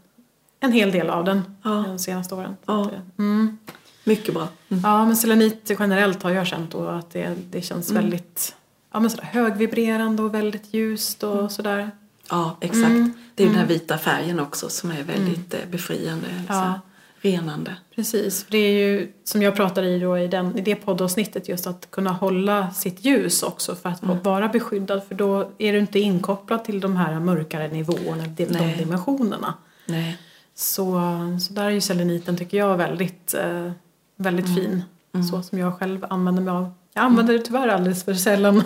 en 0.60 0.72
hel 0.72 0.90
del 0.90 1.10
av 1.10 1.24
den 1.24 1.56
de 1.62 1.98
senaste 1.98 2.34
åren. 2.34 2.56
Ja. 2.66 2.90
Mm. 3.18 3.58
Mycket 4.04 4.34
bra. 4.34 4.48
Mm. 4.68 4.82
Ja, 4.84 5.04
men 5.04 5.16
selenit 5.16 5.70
generellt 5.78 6.22
har 6.22 6.30
jag 6.30 6.46
känt 6.46 6.70
då 6.70 6.88
att 6.88 7.10
det, 7.10 7.34
det 7.50 7.62
känns 7.62 7.90
mm. 7.90 8.02
väldigt 8.02 8.54
ja, 8.94 9.00
men 9.00 9.10
sådär, 9.10 9.24
högvibrerande 9.24 10.22
och 10.22 10.34
väldigt 10.34 10.74
ljust 10.74 11.22
och 11.22 11.38
mm. 11.38 11.50
sådär. 11.50 11.90
Ja, 12.30 12.56
exakt. 12.60 12.86
Mm. 12.86 13.12
Det 13.34 13.42
är 13.42 13.46
den 13.46 13.56
här 13.56 13.64
mm. 13.64 13.74
vita 13.74 13.98
färgen 13.98 14.40
också 14.40 14.68
som 14.68 14.90
är 14.90 15.02
väldigt 15.02 15.54
mm. 15.54 15.70
befriande. 15.70 16.26
Liksom. 16.38 16.56
Ja. 16.56 16.80
Renande. 17.20 17.76
Precis. 17.94 18.46
Det 18.48 18.58
är 18.58 18.72
ju 18.72 19.12
som 19.24 19.42
jag 19.42 19.56
pratade 19.56 19.88
i 19.88 19.98
då 19.98 20.18
i, 20.18 20.28
den, 20.28 20.58
i 20.58 20.60
det 20.60 20.74
poddavsnittet 20.74 21.48
just 21.48 21.66
att 21.66 21.90
kunna 21.90 22.12
hålla 22.12 22.70
sitt 22.70 23.04
ljus 23.04 23.42
också 23.42 23.74
för 23.74 23.88
att 23.88 24.02
mm. 24.02 24.22
vara 24.22 24.48
beskyddad 24.48 25.04
för 25.08 25.14
då 25.14 25.50
är 25.58 25.72
du 25.72 25.78
inte 25.78 25.98
inkopplad 25.98 26.64
till 26.64 26.80
de 26.80 26.96
här 26.96 27.20
mörkare 27.20 27.68
nivåerna, 27.68 28.24
de, 28.26 28.44
de 28.44 28.76
dimensionerna. 28.76 29.54
Nej. 29.86 30.18
Så, 30.54 31.00
så 31.40 31.52
där 31.52 31.64
är 31.64 31.70
ju 31.70 31.80
seleniten 31.80 32.36
tycker 32.36 32.58
jag 32.58 32.76
väldigt, 32.76 33.34
eh, 33.34 33.70
väldigt 34.16 34.46
mm. 34.46 34.56
fin. 34.56 34.82
Mm. 35.14 35.26
Så 35.26 35.42
som 35.42 35.58
jag 35.58 35.78
själv 35.78 36.06
använder 36.10 36.42
mig 36.42 36.52
av. 36.52 36.74
Jag 36.96 37.04
använder 37.04 37.32
det 37.32 37.38
tyvärr 37.38 37.68
alldeles 37.68 38.04
för 38.04 38.14
sällan. 38.14 38.62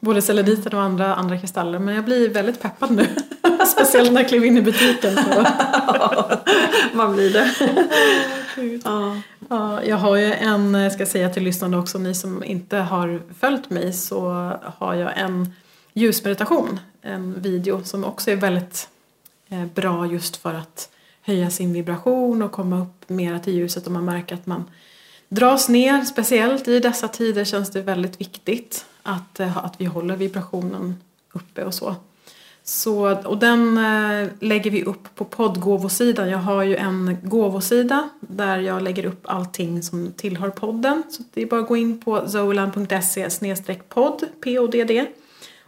Både 0.00 0.22
seleniten 0.22 0.74
och 0.74 0.82
andra, 0.82 1.14
andra 1.14 1.38
kristaller. 1.38 1.78
Men 1.78 1.94
jag 1.94 2.04
blir 2.04 2.28
väldigt 2.28 2.62
peppad 2.62 2.90
nu. 2.90 3.06
Speciellt 3.66 4.12
när 4.12 4.20
jag 4.20 4.28
klev 4.28 4.44
in 4.44 4.58
i 4.58 4.62
butiken. 4.62 5.14
Man 6.92 7.12
blir 7.12 7.32
det. 7.32 7.50
ja. 8.84 9.16
ja. 9.48 9.82
jag 9.84 9.96
har 9.96 10.16
ju 10.16 10.32
en, 10.32 10.90
ska 10.90 11.06
säga 11.06 11.30
till 11.30 11.42
lyssnarna 11.42 11.78
också, 11.78 11.98
ni 11.98 12.14
som 12.14 12.44
inte 12.44 12.76
har 12.76 13.22
följt 13.40 13.70
mig 13.70 13.92
så 13.92 14.52
har 14.78 14.94
jag 14.94 15.18
en 15.18 15.54
ljusmeditation. 15.92 16.80
En 17.02 17.40
video 17.40 17.84
som 17.84 18.04
också 18.04 18.30
är 18.30 18.36
väldigt 18.36 18.88
eh, 19.48 19.64
bra 19.64 20.06
just 20.06 20.36
för 20.36 20.54
att 20.54 20.88
höja 21.22 21.50
sin 21.50 21.72
vibration 21.72 22.42
och 22.42 22.52
komma 22.52 22.82
upp 22.82 23.08
mera 23.08 23.38
till 23.38 23.54
ljuset 23.54 23.86
om 23.86 23.92
man 23.92 24.04
märker 24.04 24.34
att 24.34 24.46
man 24.46 24.64
dras 25.34 25.68
ner. 25.68 26.04
Speciellt 26.04 26.68
i 26.68 26.80
dessa 26.80 27.08
tider 27.08 27.44
känns 27.44 27.70
det 27.70 27.82
väldigt 27.82 28.20
viktigt 28.20 28.86
att, 29.02 29.40
eh, 29.40 29.56
att 29.56 29.74
vi 29.78 29.84
håller 29.84 30.16
vibrationen 30.16 30.94
uppe 31.32 31.64
och 31.64 31.74
så. 31.74 31.94
så 32.64 33.16
och 33.24 33.38
den 33.38 33.78
eh, 33.78 34.28
lägger 34.40 34.70
vi 34.70 34.84
upp 34.84 35.14
på 35.14 35.24
poddgåvosidan. 35.24 36.30
Jag 36.30 36.38
har 36.38 36.62
ju 36.62 36.76
en 36.76 37.16
gåvosida 37.22 38.08
där 38.20 38.58
jag 38.58 38.82
lägger 38.82 39.06
upp 39.06 39.20
allting 39.24 39.82
som 39.82 40.12
tillhör 40.12 40.50
podden. 40.50 41.02
Så 41.10 41.22
det 41.34 41.42
är 41.42 41.46
bara 41.46 41.60
att 41.60 41.68
gå 41.68 41.76
in 41.76 42.00
på 42.00 42.28
zoeland.se 42.28 43.28
podd, 43.88 44.24
P-O-D-D 44.44 45.06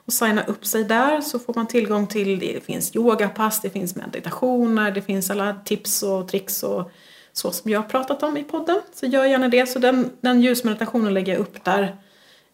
och 0.07 0.13
signa 0.13 0.45
upp 0.45 0.67
sig 0.67 0.85
där 0.85 1.21
så 1.21 1.39
får 1.39 1.55
man 1.55 1.67
tillgång 1.67 2.07
till, 2.07 2.39
det 2.39 2.65
finns 2.65 2.97
yogapass, 2.97 3.61
det 3.61 3.71
finns 3.71 3.97
meditationer, 3.97 4.91
det 4.91 5.03
finns 5.03 5.31
alla 5.31 5.57
tips 5.65 6.03
och 6.03 6.29
tricks 6.29 6.63
och 6.63 6.91
så 7.35 7.51
som 7.51 7.71
jag 7.71 7.81
har 7.81 7.89
pratat 7.89 8.23
om 8.23 8.37
i 8.37 8.45
podden. 8.45 8.81
Så 8.95 9.07
gör 9.07 9.25
gärna 9.25 9.49
det. 9.49 9.67
Så 9.67 9.79
den, 9.79 10.11
den 10.21 10.43
ljusmeditationen 10.43 11.15
lägger 11.15 11.33
jag 11.33 11.41
upp 11.41 11.65
där 11.65 11.97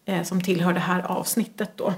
eh, 0.05 0.23
som 0.23 0.41
tillhör 0.43 0.73
det 0.73 0.79
här 0.79 1.01
avsnittet 1.01 1.71
då. 1.75 1.93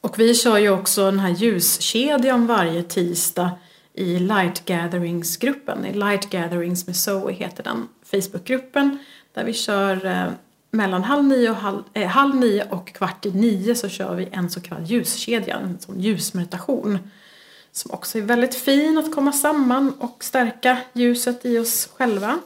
Och 0.00 0.18
vi 0.18 0.34
kör 0.34 0.58
ju 0.58 0.70
också 0.70 1.04
den 1.04 1.20
här 1.20 1.30
ljuskedjan 1.30 2.46
varje 2.46 2.82
tisdag 2.82 3.50
i 3.94 4.18
Light 4.18 4.64
Gatherings-gruppen. 4.64 5.84
I 5.84 5.92
Light 5.92 6.30
Gatherings 6.30 6.86
med 6.86 6.96
Zoe 6.96 7.32
heter 7.32 7.62
den 7.62 7.88
Facebookgruppen. 8.02 8.98
Där 9.34 9.44
vi 9.44 9.52
kör 9.52 10.06
eh, 10.06 10.26
mellan 10.70 11.04
halv 11.04 11.24
nio, 11.24 11.50
och 11.50 11.56
halv, 11.56 11.82
eh, 11.92 12.08
halv 12.08 12.34
nio 12.34 12.66
och 12.70 12.86
kvart 12.86 13.26
i 13.26 13.30
nio 13.30 13.74
så 13.74 13.88
kör 13.88 14.14
vi 14.14 14.28
en 14.32 14.50
så 14.50 14.60
kallad 14.60 14.86
ljuskedja, 14.86 15.56
en 15.56 15.78
sån 15.80 16.00
ljusmeditation 16.00 16.98
som 17.76 17.90
också 17.90 18.18
är 18.18 18.22
väldigt 18.22 18.54
fin 18.54 18.98
att 18.98 19.14
komma 19.14 19.32
samman 19.32 19.92
och 19.98 20.24
stärka 20.24 20.78
ljuset 20.92 21.46
i 21.46 21.58
oss 21.58 21.88
själva. 21.96 22.38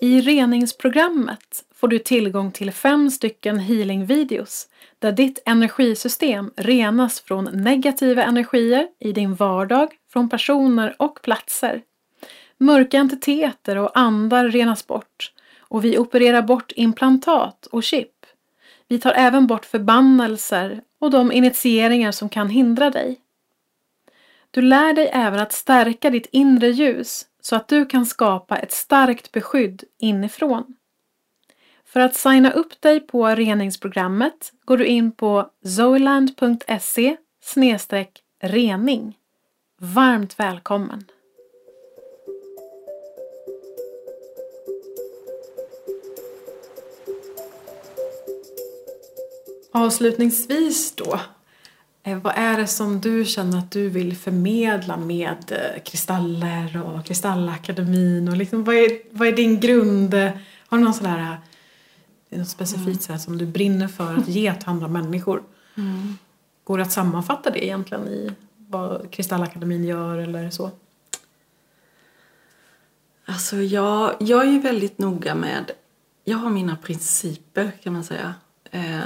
I 0.00 0.20
reningsprogrammet 0.20 1.64
får 1.74 1.88
du 1.88 1.98
tillgång 1.98 2.52
till 2.52 2.72
fem 2.72 3.10
stycken 3.10 3.58
healingvideos 3.58 4.68
där 4.98 5.12
ditt 5.12 5.42
energisystem 5.46 6.50
renas 6.56 7.20
från 7.20 7.44
negativa 7.44 8.24
energier 8.24 8.86
i 9.00 9.12
din 9.12 9.34
vardag, 9.34 9.88
från 10.12 10.28
personer 10.28 10.96
och 10.98 11.22
platser. 11.22 11.82
Mörka 12.58 12.98
entiteter 12.98 13.76
och 13.76 13.98
andar 13.98 14.48
renas 14.48 14.86
bort 14.86 15.33
och 15.68 15.84
vi 15.84 15.98
opererar 15.98 16.42
bort 16.42 16.72
implantat 16.76 17.66
och 17.66 17.82
chip. 17.82 18.26
Vi 18.88 18.98
tar 18.98 19.12
även 19.12 19.46
bort 19.46 19.64
förbannelser 19.64 20.82
och 20.98 21.10
de 21.10 21.32
initieringar 21.32 22.12
som 22.12 22.28
kan 22.28 22.48
hindra 22.48 22.90
dig. 22.90 23.20
Du 24.50 24.62
lär 24.62 24.92
dig 24.92 25.10
även 25.12 25.40
att 25.40 25.52
stärka 25.52 26.10
ditt 26.10 26.28
inre 26.30 26.68
ljus 26.68 27.26
så 27.40 27.56
att 27.56 27.68
du 27.68 27.86
kan 27.86 28.06
skapa 28.06 28.56
ett 28.56 28.72
starkt 28.72 29.32
beskydd 29.32 29.84
inifrån. 29.98 30.76
För 31.84 32.00
att 32.00 32.14
signa 32.14 32.50
upp 32.50 32.80
dig 32.80 33.00
på 33.00 33.28
reningsprogrammet 33.28 34.52
går 34.64 34.76
du 34.76 34.86
in 34.86 35.12
på 35.12 35.50
zoeland.se 35.64 37.16
rening. 38.40 39.18
Varmt 39.78 40.40
välkommen! 40.40 41.04
Avslutningsvis 49.76 50.94
då, 50.94 51.20
eh, 52.02 52.18
vad 52.18 52.32
är 52.36 52.58
det 52.58 52.66
som 52.66 53.00
du 53.00 53.24
känner 53.24 53.58
att 53.58 53.70
du 53.70 53.88
vill 53.88 54.16
förmedla 54.16 54.96
med 54.96 55.52
eh, 55.52 55.82
Kristaller 55.82 56.82
och 56.82 57.04
Kristallakademin? 57.04 58.28
Och 58.28 58.36
liksom, 58.36 58.64
vad, 58.64 58.74
är, 58.74 58.98
vad 59.10 59.28
är 59.28 59.32
din 59.32 59.60
grund... 59.60 60.14
Har 60.66 60.78
du 60.78 60.84
någon 60.84 60.94
sån 60.94 61.06
här, 61.06 61.38
eh, 62.30 62.38
något 62.38 62.48
specifikt 62.48 62.86
mm. 62.86 62.98
så 62.98 63.12
här, 63.12 63.18
som 63.18 63.38
du 63.38 63.46
brinner 63.46 63.88
för 63.88 64.14
att 64.14 64.28
ge 64.28 64.54
till 64.54 64.68
andra 64.68 64.88
människor? 64.88 65.42
Mm. 65.76 66.18
Går 66.64 66.78
det 66.78 66.84
att 66.84 66.92
sammanfatta 66.92 67.50
det 67.50 67.64
egentligen 67.64 68.08
i 68.08 68.32
vad 68.56 69.10
Kristallakademin 69.10 69.84
gör 69.84 70.18
eller 70.18 70.50
så? 70.50 70.70
Alltså 73.24 73.56
jag, 73.56 74.14
jag 74.20 74.48
är 74.48 74.60
väldigt 74.60 74.98
noga 74.98 75.34
med, 75.34 75.70
jag 76.24 76.38
har 76.38 76.50
mina 76.50 76.76
principer 76.76 77.72
kan 77.82 77.92
man 77.92 78.04
säga. 78.04 78.34
Eh, 78.70 79.00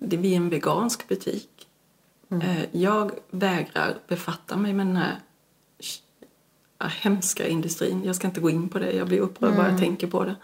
det, 0.00 0.16
är 0.16 0.36
en 0.36 0.48
vegansk 0.48 1.08
butik. 1.08 1.66
Mm. 2.30 2.48
Eh, 2.48 2.64
jag 2.72 3.12
vägrar 3.30 3.94
befatta 4.08 4.56
mig 4.56 4.72
med 4.72 4.86
den 4.86 4.96
här 4.96 5.16
hemska 7.00 7.48
industrin. 7.48 8.02
Jag 8.04 8.16
ska 8.16 8.26
inte 8.26 8.40
gå 8.40 8.50
in 8.50 8.68
på 8.68 8.78
det, 8.78 8.92
jag 8.92 9.08
blir 9.08 9.20
upprörd 9.20 9.48
mm. 9.48 9.56
bara 9.56 9.66
jag 9.66 9.76
mm. 9.76 9.80
tänker 9.80 10.06
på 10.06 10.24
det. 10.24 10.36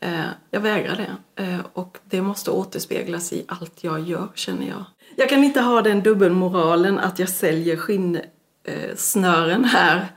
Eh, 0.00 0.24
jag 0.50 0.60
vägrar 0.60 0.96
det. 0.96 1.42
Eh, 1.42 1.60
och 1.72 1.98
det 2.04 2.22
måste 2.22 2.50
återspeglas 2.50 3.32
i 3.32 3.44
allt 3.48 3.84
jag 3.84 4.00
gör, 4.00 4.28
känner 4.34 4.68
jag. 4.68 4.84
Jag 5.16 5.28
kan 5.28 5.44
inte 5.44 5.60
ha 5.60 5.82
den 5.82 6.02
dubbelmoralen 6.02 6.98
att 6.98 7.18
jag 7.18 7.28
säljer 7.28 7.76
skinnsnören 7.76 9.64
här 9.64 10.08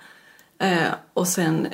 och 1.14 1.28
sen 1.28 1.68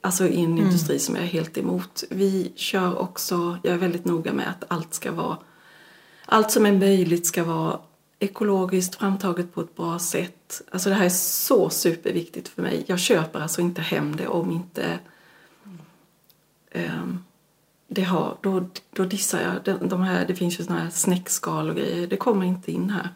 alltså 0.00 0.26
i 0.26 0.38
en 0.38 0.52
mm. 0.52 0.64
industri 0.64 0.98
som 0.98 1.14
jag 1.14 1.24
är 1.24 1.28
helt 1.28 1.58
emot. 1.58 2.04
Vi 2.10 2.52
kör 2.56 2.98
också, 2.98 3.58
jag 3.62 3.74
är 3.74 3.78
väldigt 3.78 4.04
noga 4.04 4.32
med 4.32 4.48
att 4.48 4.64
allt 4.68 4.94
ska 4.94 5.12
vara 5.12 5.38
allt 6.26 6.50
som 6.50 6.66
är 6.66 6.72
möjligt 6.72 7.26
ska 7.26 7.44
vara 7.44 7.78
ekologiskt 8.18 8.94
framtaget 8.94 9.54
på 9.54 9.60
ett 9.60 9.76
bra 9.76 9.98
sätt. 9.98 10.62
Alltså 10.70 10.88
det 10.88 10.94
här 10.94 11.04
är 11.04 11.08
så 11.08 11.70
superviktigt 11.70 12.48
för 12.48 12.62
mig. 12.62 12.84
Jag 12.86 12.98
köper 12.98 13.40
alltså 13.40 13.60
inte 13.60 13.82
hem 13.82 14.16
det 14.16 14.26
om 14.26 14.50
inte 14.50 14.98
um, 16.74 17.24
det 17.88 18.02
har, 18.02 18.36
då, 18.40 18.68
då 18.90 19.04
dissar 19.04 19.40
jag. 19.40 19.78
De, 19.78 19.88
de 19.88 20.02
här, 20.02 20.24
det 20.26 20.34
finns 20.34 20.60
ju 20.60 20.64
såna 20.64 20.80
här 20.80 20.90
snäckskal 20.90 21.70
och 21.70 21.76
grejer. 21.76 22.06
Det 22.06 22.16
kommer 22.16 22.46
inte 22.46 22.72
in 22.72 22.90
här. 22.90 23.08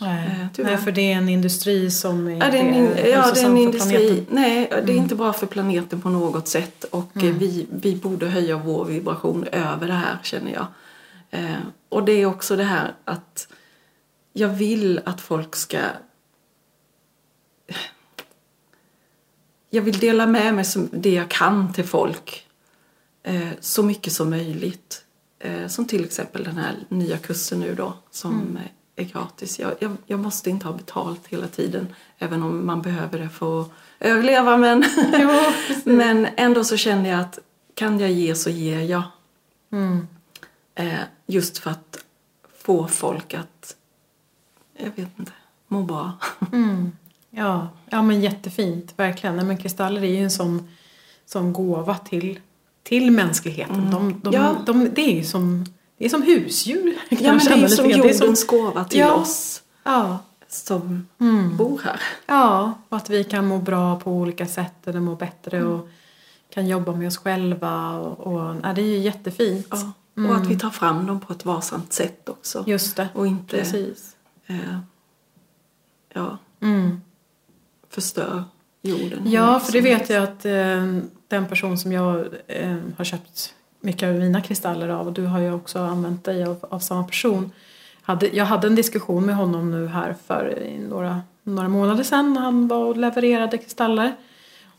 Nej, 0.00 0.50
eh, 0.58 0.64
nej 0.64 0.76
för 0.76 0.92
det 0.92 1.12
är 1.12 1.16
en 1.16 1.28
industri 1.28 1.90
som 1.90 2.26
är, 2.26 2.30
ja, 2.30 2.50
det 2.50 2.58
är 2.58 2.64
en, 2.64 2.74
in, 2.74 2.90
ja, 2.96 3.30
det 3.34 3.40
är 3.40 3.46
en 3.46 3.56
industri. 3.56 4.26
Nej, 4.30 4.66
det 4.70 4.76
är 4.76 4.82
mm. 4.82 4.96
inte 4.96 5.14
bra 5.14 5.32
för 5.32 5.46
planeten 5.46 6.00
på 6.00 6.08
något 6.08 6.48
sätt. 6.48 6.84
Och 6.84 7.16
mm. 7.16 7.38
vi, 7.38 7.66
vi 7.70 7.96
borde 7.96 8.26
höja 8.26 8.56
vår 8.56 8.84
vibration 8.84 9.44
över 9.52 9.86
det 9.86 9.92
här 9.92 10.18
känner 10.22 10.52
jag. 10.52 10.66
Eh, 11.32 11.60
och 11.88 12.04
det 12.04 12.12
är 12.12 12.26
också 12.26 12.56
det 12.56 12.64
här 12.64 12.94
att 13.04 13.48
jag 14.32 14.48
vill 14.48 15.00
att 15.04 15.20
folk 15.20 15.56
ska... 15.56 15.78
Jag 19.70 19.82
vill 19.82 19.98
dela 19.98 20.26
med 20.26 20.54
mig 20.54 20.64
det 20.92 21.14
jag 21.14 21.30
kan 21.30 21.72
till 21.72 21.84
folk 21.84 22.46
eh, 23.22 23.48
så 23.60 23.82
mycket 23.82 24.12
som 24.12 24.30
möjligt. 24.30 25.04
Eh, 25.38 25.66
som 25.66 25.84
till 25.86 26.04
exempel 26.04 26.44
den 26.44 26.56
här 26.56 26.74
nya 26.88 27.18
kursen 27.18 27.60
nu 27.60 27.74
då 27.74 27.92
som 28.10 28.40
mm. 28.40 28.58
är 28.96 29.04
gratis. 29.04 29.58
Jag, 29.58 29.72
jag, 29.78 29.96
jag, 30.06 30.20
måste 30.20 30.50
inte 30.50 30.66
ha 30.66 30.72
betalt 30.72 31.26
hela 31.26 31.46
tiden 31.46 31.94
även 32.18 32.42
om 32.42 32.66
man 32.66 32.82
behöver 32.82 33.18
det 33.18 33.28
för 33.28 33.60
att 33.60 33.68
överleva. 34.00 34.56
Men, 34.56 34.84
jo, 35.12 35.30
men 35.92 36.28
ändå 36.36 36.64
så 36.64 36.76
känner 36.76 37.10
jag 37.10 37.20
att 37.20 37.38
kan 37.74 38.00
jag 38.00 38.10
ge 38.10 38.34
så 38.34 38.50
ger 38.50 38.80
jag. 38.80 39.02
Mm. 39.72 40.06
Eh, 40.74 41.00
just 41.26 41.58
för 41.58 41.70
att 41.70 42.04
få 42.58 42.88
folk 42.88 43.34
att, 43.34 43.76
jag 44.76 44.90
vet 44.96 45.18
inte, 45.18 45.32
må 45.68 45.82
bra. 45.82 46.12
Mm. 46.52 46.92
Ja, 47.34 47.68
ja 47.90 48.02
men 48.02 48.20
jättefint, 48.20 48.92
verkligen. 48.96 49.36
Nej, 49.36 49.44
men 49.44 49.58
kristaller 49.58 50.02
är 50.02 50.06
ju 50.06 50.22
en 50.22 50.30
sån, 50.30 50.68
sån 51.26 51.52
gåva 51.52 51.98
till, 51.98 52.40
till 52.82 53.10
mänskligheten. 53.10 53.74
Mm. 53.74 53.90
De, 53.90 54.20
de, 54.20 54.32
ja. 54.32 54.56
de, 54.66 54.90
det 54.94 55.00
är 55.00 55.16
ju 55.16 55.24
som, 55.24 55.64
det 55.98 56.04
är 56.04 56.08
som 56.08 56.22
husdjur. 56.22 56.98
Ja, 57.10 57.32
men 57.32 57.38
det 57.38 57.52
är 57.52 57.56
ju 57.56 57.68
som 57.68 57.90
jordens 57.90 58.46
gåva 58.46 58.84
till 58.84 58.98
ja. 58.98 59.14
oss. 59.14 59.62
Ja. 59.82 60.18
Som 60.48 61.08
mm. 61.20 61.56
bor 61.56 61.80
här. 61.84 62.00
Ja, 62.26 62.74
och 62.88 62.96
att 62.96 63.10
vi 63.10 63.24
kan 63.24 63.46
må 63.46 63.58
bra 63.58 64.00
på 64.00 64.12
olika 64.12 64.46
sätt 64.46 64.86
eller 64.86 65.00
må 65.00 65.14
bättre 65.14 65.56
mm. 65.56 65.72
och 65.72 65.88
kan 66.54 66.66
jobba 66.66 66.92
med 66.92 67.06
oss 67.06 67.16
själva. 67.16 67.90
Och, 67.90 68.26
och 68.26 68.56
ja, 68.62 68.72
det 68.72 68.82
är 68.82 68.86
ju 68.86 68.98
jättefint. 68.98 69.66
Ja. 69.70 69.92
Mm. 70.16 70.30
Och 70.30 70.36
att 70.36 70.46
vi 70.46 70.58
tar 70.58 70.70
fram 70.70 71.06
dem 71.06 71.20
på 71.20 71.32
ett 71.32 71.44
varsamt 71.44 71.92
sätt 71.92 72.28
också. 72.28 72.64
Just 72.66 72.96
det. 72.96 73.08
Och 73.14 73.26
inte 73.26 73.56
Precis. 73.56 74.16
Eh, 74.46 74.78
ja, 76.14 76.38
mm. 76.60 77.00
förstör 77.90 78.44
jorden. 78.82 79.30
Ja, 79.30 79.60
för 79.60 79.72
det 79.72 79.80
vet 79.80 80.10
jag 80.10 80.22
att 80.22 80.44
eh, 80.44 80.98
den 81.28 81.46
person 81.48 81.78
som 81.78 81.92
jag 81.92 82.26
eh, 82.46 82.76
har 82.96 83.04
köpt 83.04 83.54
mycket 83.80 84.08
av 84.08 84.14
mina 84.14 84.40
kristaller 84.40 84.88
av 84.88 85.06
och 85.06 85.12
du 85.12 85.26
har 85.26 85.40
ju 85.40 85.52
också 85.52 85.78
använt 85.78 86.24
dig 86.24 86.44
av, 86.44 86.66
av 86.70 86.78
samma 86.78 87.04
person. 87.04 87.50
Hade, 88.02 88.26
jag 88.26 88.44
hade 88.44 88.66
en 88.66 88.74
diskussion 88.74 89.26
med 89.26 89.36
honom 89.36 89.70
nu 89.70 89.86
här 89.86 90.16
för 90.26 90.72
några, 90.88 91.22
några 91.42 91.68
månader 91.68 92.04
sedan 92.04 92.32
när 92.32 92.40
han 92.40 92.68
var 92.68 92.84
och 92.84 92.96
levererade 92.96 93.58
kristaller. 93.58 94.12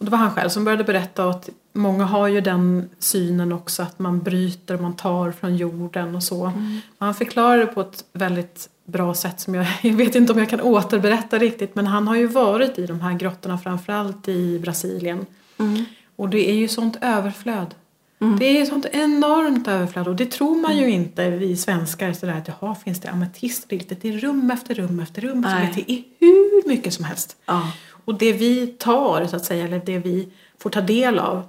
Och 0.04 0.06
det 0.06 0.12
var 0.12 0.18
han 0.18 0.32
själv 0.32 0.50
som 0.50 0.64
började 0.64 0.84
berätta 0.84 1.30
att 1.30 1.50
många 1.74 2.06
har 2.06 2.28
ju 2.28 2.42
den 2.42 2.90
synen 3.00 3.52
också 3.52 3.84
att 3.84 4.00
man 4.00 4.20
bryter 4.20 4.76
och 4.76 4.82
man 4.82 4.96
tar 4.96 5.32
från 5.32 5.58
jorden 5.58 6.16
och 6.16 6.24
så. 6.24 6.46
Mm. 6.46 6.80
Han 6.98 7.16
förklarar 7.16 7.58
det 7.58 7.66
på 7.66 7.82
ett 7.82 8.06
väldigt 8.14 8.70
bra 8.86 9.14
sätt 9.14 9.40
som 9.40 9.56
jag, 9.56 9.66
jag 9.82 9.94
vet 9.94 10.16
inte 10.16 10.34
om 10.34 10.40
jag 10.40 10.50
kan 10.50 10.62
återberätta 10.62 11.40
riktigt 11.40 11.76
men 11.76 11.88
han 11.88 12.08
har 12.08 12.16
ju 12.16 12.28
varit 12.28 12.80
i 12.80 12.86
de 12.86 13.02
här 13.02 13.14
grottorna 13.14 13.58
framförallt 13.58 14.28
i 14.28 14.60
Brasilien. 14.60 15.26
Mm. 15.60 15.86
Och 16.16 16.30
det 16.30 16.50
är 16.50 16.56
ju 16.56 16.68
sånt 16.68 16.98
överflöd. 17.02 17.76
Mm. 18.22 18.40
Det 18.40 18.46
är 18.46 18.66
sånt 18.66 18.86
enormt 18.92 19.68
överflöd 19.68 20.08
och 20.08 20.16
det 20.16 20.32
tror 20.32 20.56
man 20.56 20.78
ju 20.78 20.84
mm. 20.84 20.94
inte 20.94 21.30
vi 21.30 21.58
svenskar 21.58 22.14
sådär 22.14 22.34
att 22.34 22.48
jaha 22.48 22.76
finns 22.76 23.02
det 23.02 23.10
ametist 23.10 23.70
det 23.70 24.06
är 24.06 24.18
rum 24.18 24.52
efter 24.52 24.76
rum 24.76 25.00
efter 25.00 25.22
rum. 25.22 25.44
Så 25.44 25.50
det 25.76 25.92
är 25.92 26.04
hur 26.20 26.68
mycket 26.68 26.94
som 26.94 27.06
helst. 27.06 27.38
Ja. 27.46 27.72
Och 28.06 28.16
det 28.16 28.34
vi 28.34 28.68
tar, 28.68 29.28
så 29.28 29.36
att 29.36 29.46
säga, 29.46 29.66
eller 29.66 29.82
det 29.86 30.00
vi 30.00 30.28
får 30.58 30.70
ta 30.70 30.82
del 30.82 31.20
av 31.20 31.44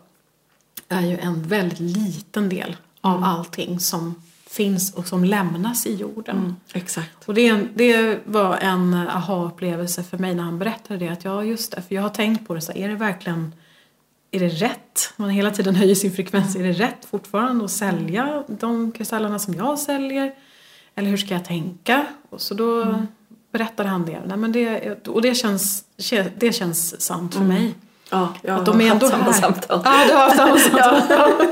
är 0.88 1.00
ju 1.00 1.18
en 1.18 1.42
väldigt 1.42 1.80
liten 1.80 2.48
del 2.48 2.76
av 3.00 3.16
mm. 3.16 3.24
allting 3.24 3.80
som 3.80 4.22
finns 4.46 4.94
och 4.94 5.06
som 5.06 5.24
lämnas 5.24 5.86
i 5.86 5.94
jorden. 5.94 6.36
Mm, 6.36 6.54
exakt. 6.72 7.28
Och 7.28 7.34
det, 7.34 7.52
det 7.74 8.20
var 8.24 8.56
en 8.56 8.94
aha-upplevelse 8.94 10.02
för 10.02 10.18
mig 10.18 10.34
när 10.34 10.42
han 10.42 10.58
berättade 10.58 10.98
det. 10.98 11.08
Att 11.08 11.24
ja, 11.24 11.44
just 11.44 11.72
det. 11.72 11.82
För 11.82 11.94
jag 11.94 12.02
har 12.02 12.08
tänkt 12.08 12.46
på 12.46 12.54
det 12.54 12.60
så 12.60 12.72
är 12.72 12.88
det 12.88 12.94
verkligen 12.94 13.52
är 14.30 14.40
det 14.40 14.48
rätt? 14.48 15.12
Man 15.16 15.30
hela 15.30 15.50
tiden 15.50 15.74
höjer 15.74 15.94
sin 15.94 16.12
frekvens. 16.12 16.56
Är 16.56 16.62
det 16.62 16.72
rätt 16.72 17.04
fortfarande 17.04 17.64
att 17.64 17.70
sälja 17.70 18.44
de 18.48 18.92
kristallerna 18.92 19.38
som 19.38 19.54
jag 19.54 19.78
säljer? 19.78 20.34
Eller 20.94 21.10
hur 21.10 21.16
ska 21.16 21.34
jag 21.34 21.44
tänka? 21.44 22.06
Och 22.30 22.40
så 22.40 22.54
då 22.54 22.82
mm 22.82 23.06
berättade 23.54 23.88
han 23.88 24.04
det. 24.06 24.22
Nej, 24.26 24.36
men 24.36 24.52
det 24.52 25.08
och 25.08 25.22
det 25.22 25.34
känns, 25.34 25.84
det 26.38 26.52
känns 26.52 27.00
sant 27.00 27.34
för 27.34 27.40
mm. 27.40 27.54
mig. 27.54 27.74
Ja, 28.10 28.34
jag 28.42 28.58
att 28.58 28.66
de 28.66 28.80
är 28.80 28.90
ändå 28.90 29.08
samma 29.08 29.32
samtal. 29.32 29.80
Ja, 29.84 30.04
du 30.08 30.14
har 30.14 30.20
haft 30.20 30.36
samma 30.36 30.58
samtal. 30.88 31.32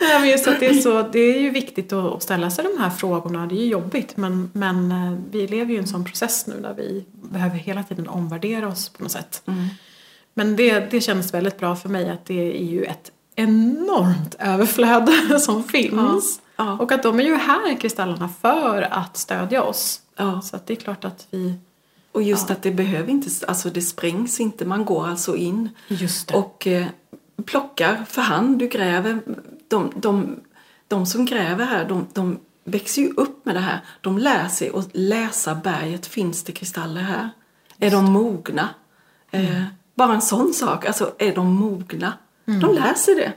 Nej, 0.00 0.20
men 0.20 0.28
just 0.28 0.48
att 0.48 0.60
det, 0.60 0.66
är 0.66 0.74
så, 0.74 1.02
det 1.02 1.18
är 1.18 1.40
ju 1.40 1.50
viktigt 1.50 1.92
att 1.92 2.22
ställa 2.22 2.50
sig 2.50 2.64
de 2.64 2.82
här 2.82 2.90
frågorna. 2.90 3.46
Det 3.46 3.54
är 3.54 3.58
ju 3.58 3.66
jobbigt 3.66 4.16
men, 4.16 4.50
men 4.52 4.92
eh, 4.92 5.18
vi 5.30 5.46
lever 5.46 5.70
ju 5.70 5.76
i 5.76 5.78
en 5.78 5.86
sån 5.86 6.04
process 6.04 6.46
nu 6.46 6.60
där 6.60 6.74
vi 6.74 7.04
behöver 7.12 7.56
hela 7.56 7.82
tiden 7.82 8.08
omvärdera 8.08 8.68
oss 8.68 8.88
på 8.88 9.02
något 9.02 9.12
sätt. 9.12 9.42
Mm. 9.46 9.68
Men 10.34 10.56
det, 10.56 10.90
det 10.90 11.00
känns 11.00 11.34
väldigt 11.34 11.58
bra 11.58 11.76
för 11.76 11.88
mig 11.88 12.10
att 12.10 12.24
det 12.24 12.60
är 12.60 12.64
ju 12.64 12.84
ett 12.84 13.12
enormt 13.36 14.36
överflöd 14.38 15.10
som 15.40 15.64
finns. 15.64 16.40
Ja, 16.56 16.64
ja. 16.64 16.78
Och 16.78 16.92
att 16.92 17.02
de 17.02 17.20
är 17.20 17.24
ju 17.24 17.34
här, 17.34 17.80
kristallerna, 17.80 18.28
för 18.42 18.82
att 18.82 19.16
stödja 19.16 19.62
oss. 19.62 20.01
Ja. 20.16 20.40
Så 20.40 20.56
att 20.56 20.66
det 20.66 20.74
är 20.74 20.76
klart 20.76 21.04
att 21.04 21.26
vi... 21.30 21.54
Och 22.12 22.22
just 22.22 22.48
ja. 22.48 22.54
att 22.54 22.62
det 22.62 22.70
behöver 22.70 23.10
inte, 23.10 23.30
alltså 23.48 23.70
det 23.70 23.82
sprängs 23.82 24.40
inte, 24.40 24.64
man 24.64 24.84
går 24.84 25.06
alltså 25.06 25.36
in 25.36 25.68
och 26.32 26.66
eh, 26.66 26.86
plockar 27.44 28.04
för 28.08 28.22
hand, 28.22 28.58
du 28.58 28.68
gräver. 28.68 29.20
De, 29.68 29.92
de, 29.96 30.40
de 30.88 31.06
som 31.06 31.24
gräver 31.24 31.64
här, 31.64 31.88
de, 31.88 32.06
de 32.12 32.38
växer 32.64 33.02
ju 33.02 33.10
upp 33.10 33.44
med 33.44 33.54
det 33.54 33.60
här. 33.60 33.80
De 34.00 34.18
lär 34.18 34.48
sig 34.48 34.70
att 34.74 34.88
läsa 34.92 35.54
berget, 35.54 36.06
finns 36.06 36.44
det 36.44 36.52
kristaller 36.52 37.02
här? 37.02 37.30
Är 37.78 37.90
de 37.90 38.04
mogna? 38.04 38.68
Mm. 39.30 39.46
Eh, 39.46 39.64
bara 39.94 40.14
en 40.14 40.22
sån 40.22 40.54
sak. 40.54 40.86
Alltså, 40.86 41.14
är 41.18 41.34
de 41.34 41.54
mogna? 41.54 42.12
Mm. 42.46 42.60
De 42.60 42.94
sig 42.94 43.14
det. 43.14 43.32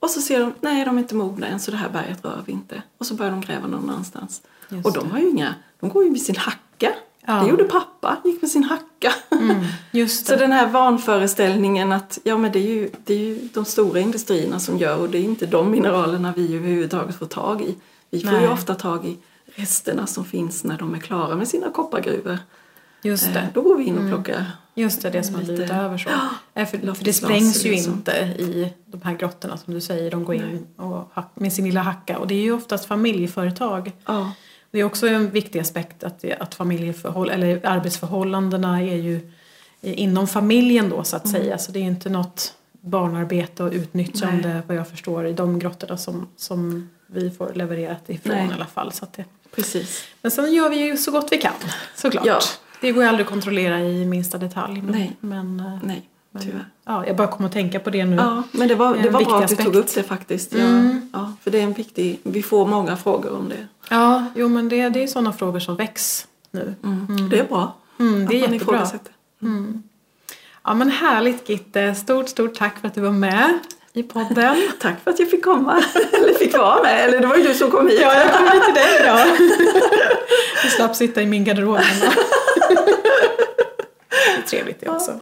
Och 0.00 0.10
så 0.10 0.20
ser 0.20 0.40
de, 0.40 0.54
nej 0.60 0.84
de 0.84 0.96
är 0.96 1.02
inte 1.02 1.14
mogna 1.14 1.46
än 1.46 1.60
så 1.60 1.70
det 1.70 1.76
här 1.76 1.88
berget 1.88 2.24
rör 2.24 2.42
vi 2.46 2.52
inte. 2.52 2.82
Och 2.98 3.06
så 3.06 3.14
börjar 3.14 3.30
de 3.30 3.40
gräva 3.40 3.66
någon 3.66 3.90
annanstans. 3.90 4.42
Just 4.68 4.86
och 4.86 4.92
de 4.92 5.10
har 5.10 5.18
ju 5.18 5.28
inga, 5.28 5.54
de 5.80 5.90
går 5.90 6.04
ju 6.04 6.10
med 6.10 6.20
sin 6.20 6.36
hacka. 6.36 6.92
Ja. 7.26 7.34
Det 7.34 7.48
gjorde 7.48 7.64
pappa, 7.64 8.16
gick 8.24 8.42
med 8.42 8.50
sin 8.50 8.64
hacka. 8.64 9.12
Mm, 9.30 9.64
just 9.92 10.26
så 10.26 10.36
den 10.36 10.52
här 10.52 10.68
vanföreställningen 10.68 11.92
att 11.92 12.18
ja, 12.24 12.38
men 12.38 12.52
det, 12.52 12.58
är 12.58 12.74
ju, 12.74 12.90
det 13.04 13.14
är 13.14 13.18
ju 13.18 13.48
de 13.54 13.64
stora 13.64 14.00
industrierna 14.00 14.58
som 14.60 14.78
gör 14.78 14.98
och 15.00 15.08
det 15.08 15.18
är 15.18 15.22
inte 15.22 15.46
de 15.46 15.70
mineralerna 15.70 16.32
vi 16.36 16.56
överhuvudtaget 16.56 17.18
får 17.18 17.26
tag 17.26 17.62
i. 17.62 17.74
Vi 18.10 18.20
får 18.20 18.32
Nej. 18.32 18.42
ju 18.42 18.48
ofta 18.48 18.74
tag 18.74 19.06
i 19.06 19.18
resterna 19.44 20.06
som 20.06 20.24
finns 20.24 20.64
när 20.64 20.78
de 20.78 20.94
är 20.94 20.98
klara 20.98 21.36
med 21.36 21.48
sina 21.48 21.70
koppargruvor. 21.70 22.38
Just 23.02 23.34
det. 23.34 23.40
Eh, 23.40 23.46
då 23.54 23.62
går 23.62 23.76
vi 23.76 23.84
in 23.84 23.94
och 23.94 24.00
mm. 24.00 24.14
plockar 24.14 24.34
mm. 24.34 24.46
Just 24.78 25.02
det, 25.02 25.10
det 25.10 25.22
som 25.22 25.34
har 25.34 25.42
blivit 25.42 25.70
över 25.70 25.98
så. 25.98 26.08
Ja, 26.54 26.66
för, 26.66 26.94
för 26.94 27.04
det 27.04 27.12
sprängs 27.12 27.64
ju 27.64 27.72
inte 27.72 28.12
i 28.38 28.72
de 28.86 29.02
här 29.02 29.14
grottorna 29.14 29.56
som 29.56 29.74
du 29.74 29.80
säger. 29.80 30.10
De 30.10 30.24
går 30.24 30.34
in 30.34 30.66
och, 30.76 31.12
med 31.34 31.52
sin 31.52 31.64
lilla 31.64 31.82
hacka 31.82 32.18
och 32.18 32.26
det 32.26 32.34
är 32.34 32.42
ju 32.42 32.52
oftast 32.52 32.84
familjeföretag. 32.84 33.92
Ja. 34.06 34.32
Det 34.70 34.80
är 34.80 34.84
också 34.84 35.08
en 35.08 35.30
viktig 35.30 35.58
aspekt 35.58 36.04
att, 36.04 36.24
att 36.40 36.54
familjeförhåll, 36.54 37.30
eller 37.30 37.66
arbetsförhållandena 37.66 38.82
är 38.82 38.96
ju 38.96 39.30
inom 39.80 40.28
familjen 40.28 40.90
då 40.90 41.04
så 41.04 41.16
att 41.16 41.24
mm. 41.24 41.40
säga. 41.40 41.58
Så 41.58 41.72
det 41.72 41.78
är 41.78 41.82
inte 41.82 42.08
något 42.08 42.54
barnarbete 42.72 43.62
och 43.62 43.72
utnyttjande 43.72 44.48
Nej. 44.48 44.62
vad 44.66 44.76
jag 44.76 44.88
förstår 44.88 45.26
i 45.26 45.32
de 45.32 45.58
grottorna 45.58 45.96
som, 45.96 46.28
som 46.36 46.90
vi 47.06 47.30
får 47.30 47.52
levererat 47.54 48.10
ifrån 48.10 48.36
Nej. 48.36 48.48
i 48.50 48.52
alla 48.52 48.66
fall. 48.66 48.92
Så 48.92 49.06
det, 49.16 49.24
Precis. 49.54 50.04
Men 50.22 50.30
sen 50.30 50.52
gör 50.52 50.68
vi 50.68 50.76
ju 50.76 50.96
så 50.96 51.10
gott 51.10 51.32
vi 51.32 51.38
kan 51.38 51.52
såklart. 51.94 52.26
Ja. 52.26 52.40
Det 52.80 52.92
går 52.92 53.02
ju 53.02 53.08
aldrig 53.08 53.24
att 53.24 53.30
kontrollera 53.32 53.80
i 53.80 54.04
minsta 54.04 54.38
detalj. 54.38 54.82
Men, 54.82 54.92
Nej. 54.92 55.16
Men, 55.20 55.60
eh, 55.60 55.78
Nej. 55.82 56.08
Tyvärr. 56.42 56.64
Ja, 56.86 57.06
jag 57.06 57.16
bara 57.16 57.28
kommer 57.28 57.48
att 57.48 57.52
tänka 57.52 57.80
på 57.80 57.90
det 57.90 58.04
nu. 58.04 58.16
Ja, 58.16 58.42
men 58.52 58.68
det 58.68 58.74
var, 58.74 58.96
det 58.96 59.10
var 59.10 59.24
bra 59.24 59.38
att 59.38 59.48
du 59.48 59.56
tog 59.56 59.74
upp 59.74 59.94
det 59.94 60.02
faktiskt. 60.02 60.54
Mm. 60.54 61.10
Ja, 61.12 61.32
för 61.42 61.50
det 61.50 61.58
är 61.58 61.62
en 61.62 61.72
viktig, 61.72 62.20
vi 62.22 62.42
får 62.42 62.66
många 62.66 62.96
frågor 62.96 63.36
om 63.36 63.48
det. 63.48 63.66
Ja, 63.90 64.24
jo 64.34 64.48
men 64.48 64.68
det, 64.68 64.88
det 64.88 65.02
är 65.02 65.06
sådana 65.06 65.32
frågor 65.32 65.60
som 65.60 65.76
väcks 65.76 66.26
nu. 66.50 66.74
Mm. 66.84 67.06
Mm. 67.08 67.28
Det 67.28 67.38
är 67.38 67.44
bra. 67.44 67.74
Mm, 68.00 68.26
det 68.26 68.36
är 68.36 68.52
jättebra. 68.52 68.86
Mm. 69.42 69.82
Ja 70.64 70.74
men 70.74 70.90
härligt 70.90 71.48
Gitte, 71.48 71.94
stort 71.94 72.28
stort 72.28 72.54
tack 72.54 72.78
för 72.80 72.88
att 72.88 72.94
du 72.94 73.00
var 73.00 73.10
med 73.10 73.58
i 73.92 74.02
podden. 74.02 74.56
tack 74.80 75.04
för 75.04 75.10
att 75.10 75.18
jag 75.18 75.30
fick 75.30 75.44
komma, 75.44 75.82
eller 76.12 76.34
fick 76.34 76.58
vara 76.58 76.82
med, 76.82 77.04
eller 77.04 77.20
det 77.20 77.26
var 77.26 77.36
ju 77.36 77.42
du 77.42 77.54
som 77.54 77.70
kom 77.70 77.88
hit. 77.88 78.00
Ja, 78.02 78.14
jag 78.14 78.32
kom 78.32 78.48
hit 78.52 78.64
till 78.64 78.74
dig 78.74 79.00
idag. 79.00 79.26
du 80.62 80.68
slapp 80.68 80.96
sitta 80.96 81.22
i 81.22 81.26
min 81.26 81.44
garderob. 81.44 81.78
det 84.08 84.42
är 84.42 84.46
trevligt 84.46 84.80
det 84.80 84.88
också. 84.88 85.20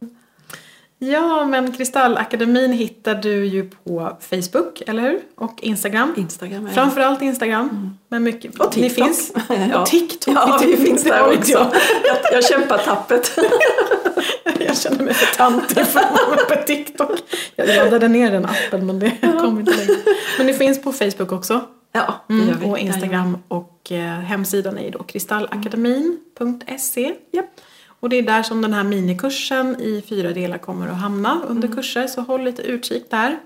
Ja, 0.99 1.45
men 1.45 1.71
Kristallakademin 1.71 2.71
hittar 2.71 3.15
du 3.15 3.45
ju 3.45 3.69
på 3.69 4.17
Facebook, 4.19 4.81
eller 4.87 5.01
hur? 5.01 5.19
Och 5.35 5.59
Instagram. 5.61 6.13
Instagram, 6.17 6.67
ja. 6.67 6.73
Framförallt 6.73 7.21
Instagram. 7.21 7.69
Mm. 7.69 7.97
Men 8.07 8.23
mycket, 8.23 8.59
och 8.59 8.71
TikTok. 8.71 8.97
Ni 8.97 9.05
finns, 9.05 9.31
ja. 9.71 9.81
Och 9.81 9.87
TikTok. 9.87 10.35
Ja, 10.35 10.59
vi 10.65 10.77
finns 10.77 11.03
där 11.03 11.37
också. 11.37 11.51
Jag, 11.51 12.17
jag 12.33 12.45
kämpar 12.45 12.77
tappet. 12.77 13.39
jag 14.59 14.77
känner 14.77 15.03
mig 15.03 15.13
för 15.13 15.35
tantig 15.35 15.85
för 15.85 15.99
att 15.99 16.27
vara 16.27 16.57
på 16.57 16.63
TikTok. 16.65 17.19
Jag 17.55 17.67
laddade 17.67 18.07
ner 18.07 18.31
den 18.31 18.45
appen 18.45 18.85
men 18.85 18.99
det 18.99 19.11
ja. 19.21 19.39
kommer 19.39 19.59
inte 19.59 19.75
längre. 19.75 19.95
Men 20.37 20.47
det 20.47 20.53
finns 20.53 20.81
på 20.81 20.91
Facebook 20.91 21.31
också. 21.31 21.61
Ja, 21.91 22.25
vi. 22.27 22.53
Och 22.65 22.79
Instagram 22.79 23.37
och 23.47 23.76
eh, 23.91 24.19
hemsidan 24.19 24.77
är 24.77 24.83
ju 24.83 24.89
då 24.89 25.03
kristallakademin.se. 25.03 27.15
Yep. 27.31 27.45
Och 27.99 28.09
det 28.09 28.15
är 28.15 28.23
där 28.23 28.43
som 28.43 28.61
den 28.61 28.73
här 28.73 28.83
minikursen 28.83 29.81
i 29.81 30.03
fyra 30.09 30.31
delar 30.31 30.57
kommer 30.57 30.87
att 30.87 30.97
hamna 30.97 31.41
under 31.47 31.67
mm. 31.67 31.75
kurser, 31.75 32.07
så 32.07 32.21
håll 32.21 32.43
lite 32.43 32.61
utkik 32.61 33.09
där. 33.09 33.39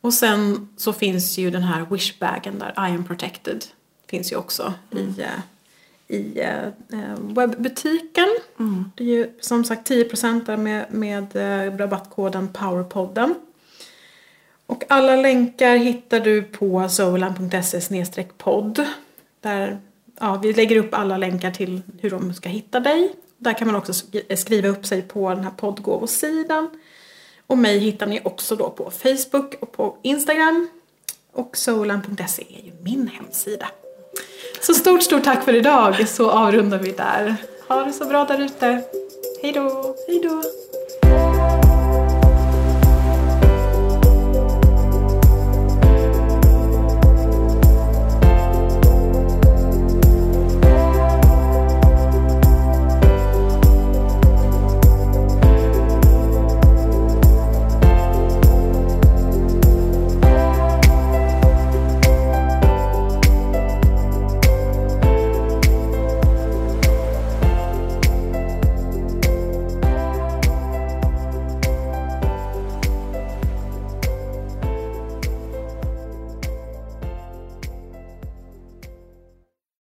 Och 0.00 0.14
sen 0.14 0.68
så 0.76 0.92
finns 0.92 1.38
ju 1.38 1.50
den 1.50 1.62
här 1.62 1.86
wishbagen 1.90 2.58
där, 2.58 2.70
I 2.70 2.94
am 2.94 3.04
protected, 3.04 3.64
finns 4.06 4.32
ju 4.32 4.36
också 4.36 4.74
mm. 4.90 5.04
i, 5.04 5.20
eh, 5.20 6.16
i 6.16 6.40
eh, 6.40 6.68
webbutiken. 7.18 8.28
Mm. 8.58 8.92
Det 8.94 9.04
är 9.04 9.08
ju 9.08 9.30
som 9.40 9.64
sagt 9.64 9.90
10% 9.90 10.46
där 10.46 10.56
med, 10.56 10.86
med 10.90 11.26
rabattkoden 11.80 12.48
POWERPODDEN. 12.48 13.34
Och 14.66 14.84
alla 14.88 15.16
länkar 15.16 15.76
hittar 15.76 16.20
du 16.20 16.42
på 16.42 16.88
solan.se 16.88 18.24
podd. 18.38 18.86
Där 19.40 19.80
ja, 20.20 20.40
vi 20.42 20.52
lägger 20.52 20.76
upp 20.76 20.94
alla 20.94 21.16
länkar 21.16 21.50
till 21.50 21.82
hur 22.00 22.10
de 22.10 22.34
ska 22.34 22.48
hitta 22.48 22.80
dig 22.80 23.14
där 23.40 23.52
kan 23.52 23.66
man 23.66 23.76
också 23.76 23.92
skriva 24.36 24.68
upp 24.68 24.86
sig 24.86 25.02
på 25.02 25.28
den 25.28 25.44
här 25.44 25.50
poddgåvosidan. 25.50 26.70
Och 27.46 27.58
mig 27.58 27.78
hittar 27.78 28.06
ni 28.06 28.20
också 28.24 28.56
då 28.56 28.70
på 28.70 28.90
Facebook 28.90 29.54
och 29.60 29.72
på 29.72 29.96
Instagram. 30.02 30.68
Och 31.32 31.56
solan.se 31.56 32.42
är 32.42 32.64
ju 32.64 32.72
min 32.82 33.08
hemsida. 33.08 33.68
Så 34.60 34.74
stort, 34.74 35.02
stort 35.02 35.24
tack 35.24 35.44
för 35.44 35.54
idag 35.54 36.08
så 36.08 36.30
avrundar 36.30 36.78
vi 36.78 36.92
där. 36.92 37.36
Ha 37.68 37.84
det 37.84 37.92
så 37.92 38.04
bra 38.04 38.24
där 38.24 38.40
ute. 38.40 38.82
Hej 39.42 39.52
då! 39.52 39.96
Hej 40.08 40.20
då! 40.22 40.42